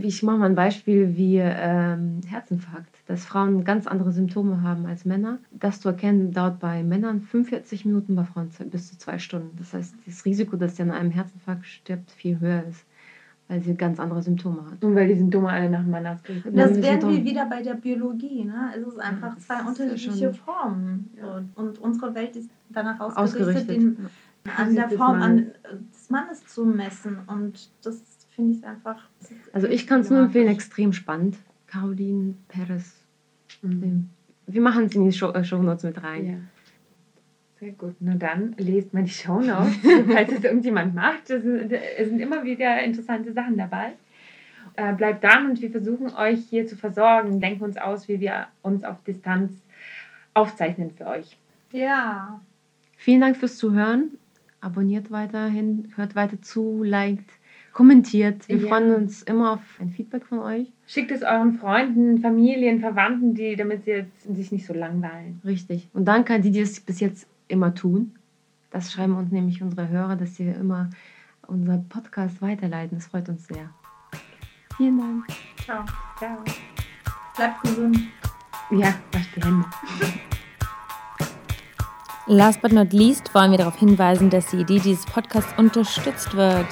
Ich 0.00 0.22
mache 0.22 0.38
mal 0.38 0.46
ein 0.46 0.54
Beispiel 0.54 1.16
wie 1.16 1.36
ähm, 1.38 2.20
Herzinfarkt, 2.26 2.94
dass 3.06 3.26
Frauen 3.26 3.62
ganz 3.64 3.86
andere 3.86 4.10
Symptome 4.10 4.62
haben 4.62 4.86
als 4.86 5.04
Männer. 5.04 5.38
Das 5.50 5.80
zu 5.80 5.88
erkennen 5.90 6.32
dauert 6.32 6.60
bei 6.60 6.82
Männern 6.82 7.20
45 7.20 7.84
Minuten, 7.84 8.16
bei 8.16 8.24
Frauen 8.24 8.48
bis 8.70 8.88
zu 8.88 8.96
zwei 8.96 9.18
Stunden. 9.18 9.54
Das 9.58 9.74
heißt, 9.74 9.94
das 10.06 10.24
Risiko, 10.24 10.56
dass 10.56 10.76
sie 10.76 10.82
an 10.82 10.90
einem 10.90 11.10
Herzinfarkt 11.10 11.66
stirbt, 11.66 12.10
viel 12.10 12.40
höher 12.40 12.64
ist, 12.68 12.86
weil 13.52 13.60
sie 13.60 13.74
ganz 13.74 14.00
andere 14.00 14.22
Symptome 14.22 14.64
hat. 14.64 14.82
Und 14.82 14.94
weil 14.94 15.08
die 15.08 15.14
Symptome 15.14 15.50
alle 15.50 15.68
nach 15.68 15.82
dem 15.82 15.90
Mann 15.90 16.06
ausgerichtet 16.06 16.54
Ja, 16.54 16.66
Das 16.66 16.82
wären 16.82 17.00
sind 17.02 17.10
wir 17.10 17.24
wieder 17.24 17.44
bei 17.44 17.62
der 17.62 17.74
Biologie. 17.74 18.44
Ne? 18.44 18.72
Es 18.74 18.86
ist 18.86 18.98
einfach 18.98 19.34
das 19.34 19.46
zwei 19.46 19.56
ist 19.56 19.60
ja 19.60 19.84
unterschiedliche 19.84 20.32
Formen. 20.32 21.10
Ja. 21.18 21.44
Und 21.56 21.78
unsere 21.78 22.14
Welt 22.14 22.34
ist 22.34 22.48
danach 22.70 22.98
ausgerichtet, 22.98 23.42
Ausgerichtet. 23.42 23.68
Den, 23.68 23.96
an 24.56 24.74
der 24.74 24.88
Des 24.88 24.96
Form 24.96 25.10
an, 25.10 25.20
Mannes. 25.20 25.46
des 25.92 26.10
Mannes 26.10 26.46
zu 26.46 26.64
messen. 26.64 27.18
Und 27.26 27.68
das 27.84 28.02
finde 28.30 28.54
ich 28.56 28.64
einfach. 28.64 28.96
Also 29.52 29.66
ich 29.66 29.86
kann 29.86 30.00
es 30.00 30.08
nur 30.08 30.20
empfehlen, 30.20 30.48
extrem 30.48 30.94
spannend. 30.94 31.36
Caroline 31.66 32.34
Perez. 32.48 32.94
Mhm. 33.60 34.08
Wir 34.46 34.62
machen 34.62 34.86
es 34.86 34.94
in 34.94 35.04
die 35.04 35.12
Show, 35.12 35.30
äh, 35.32 35.44
Shownotes 35.44 35.84
mit 35.84 36.02
rein. 36.02 36.48
Ja. 37.62 37.66
Sehr 37.68 37.72
gut. 37.72 37.94
Na 38.00 38.14
dann 38.14 38.54
lest 38.58 38.92
mal 38.92 39.04
die 39.04 39.10
Shownotes, 39.10 39.78
falls 40.12 40.32
es 40.32 40.44
irgendjemand 40.44 40.94
macht. 40.94 41.30
Es 41.30 41.42
sind, 41.42 41.72
es 41.72 42.08
sind 42.08 42.20
immer 42.20 42.42
wieder 42.44 42.82
interessante 42.82 43.32
Sachen 43.32 43.56
dabei. 43.56 43.92
Äh, 44.74 44.94
bleibt 44.94 45.22
dran 45.22 45.50
und 45.50 45.60
wir 45.60 45.70
versuchen 45.70 46.12
euch 46.14 46.40
hier 46.50 46.66
zu 46.66 46.76
versorgen. 46.76 47.40
Denken 47.40 47.62
uns 47.64 47.76
aus, 47.76 48.08
wie 48.08 48.20
wir 48.20 48.46
uns 48.62 48.84
auf 48.84 48.96
Distanz 49.04 49.52
aufzeichnen 50.34 50.90
für 50.90 51.06
euch. 51.06 51.36
Ja. 51.72 52.40
Vielen 52.96 53.20
Dank 53.20 53.36
fürs 53.36 53.56
Zuhören. 53.56 54.12
Abonniert 54.60 55.10
weiterhin, 55.10 55.92
hört 55.96 56.14
weiter 56.14 56.40
zu, 56.40 56.82
liked, 56.84 57.28
kommentiert. 57.72 58.48
Wir 58.48 58.56
Ja. 58.58 58.68
freuen 58.68 58.94
uns 58.94 59.22
immer 59.22 59.52
auf 59.54 59.60
ein 59.80 59.90
Feedback 59.90 60.24
von 60.24 60.38
euch. 60.38 60.72
Schickt 60.86 61.10
es 61.10 61.22
euren 61.22 61.54
Freunden, 61.54 62.18
Familien, 62.20 62.80
Verwandten, 62.80 63.34
die, 63.34 63.56
damit 63.56 63.84
sie 63.84 63.90
jetzt 63.90 64.22
sich 64.34 64.52
nicht 64.52 64.64
so 64.66 64.72
langweilen. 64.72 65.40
Richtig. 65.44 65.88
Und 65.92 66.06
danke 66.06 66.34
an 66.34 66.42
die, 66.42 66.50
die 66.52 66.60
es 66.60 66.80
bis 66.80 67.00
jetzt 67.00 67.26
immer 67.52 67.74
tun. 67.74 68.18
Das 68.70 68.90
schreiben 68.90 69.16
uns 69.16 69.30
nämlich 69.30 69.62
unsere 69.62 69.88
Hörer, 69.88 70.16
dass 70.16 70.36
sie 70.36 70.48
immer 70.48 70.90
unser 71.46 71.78
Podcast 71.78 72.40
weiterleiten. 72.40 72.98
Das 72.98 73.06
freut 73.06 73.28
uns 73.28 73.46
sehr. 73.46 73.70
Vielen 74.76 74.98
Dank. 74.98 75.26
Ciao. 75.62 75.84
Ciao. 76.18 76.38
Bleibt 77.36 77.62
gesund. 77.62 77.98
Ja, 78.70 78.94
wasch 79.12 79.30
die 79.36 79.42
Hände. 79.42 79.66
Last 82.26 82.62
but 82.62 82.72
not 82.72 82.92
least 82.92 83.34
wollen 83.34 83.50
wir 83.50 83.58
darauf 83.58 83.76
hinweisen, 83.76 84.30
dass 84.30 84.46
die 84.46 84.58
Idee 84.58 84.78
dieses 84.78 85.04
Podcasts 85.04 85.52
unterstützt 85.58 86.34
wird. 86.34 86.66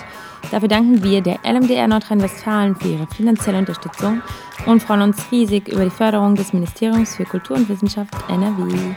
Dafür 0.51 0.69
danken 0.69 1.03
wir 1.03 1.21
der 1.21 1.41
LMDR 1.45 1.89
Nordrhein-Westfalen 1.89 2.77
für 2.77 2.89
ihre 2.89 3.07
finanzielle 3.09 3.59
Unterstützung 3.59 4.23
und 4.67 4.83
freuen 4.83 5.03
uns 5.03 5.31
riesig 5.31 5.69
über 5.69 5.85
die 5.85 5.91
Förderung 5.91 6.35
des 6.35 6.53
Ministeriums 6.53 7.17
für 7.17 7.25
Kultur 7.25 7.57
und 7.57 7.69
Wissenschaft 7.69 8.15
NRW. 8.29 8.95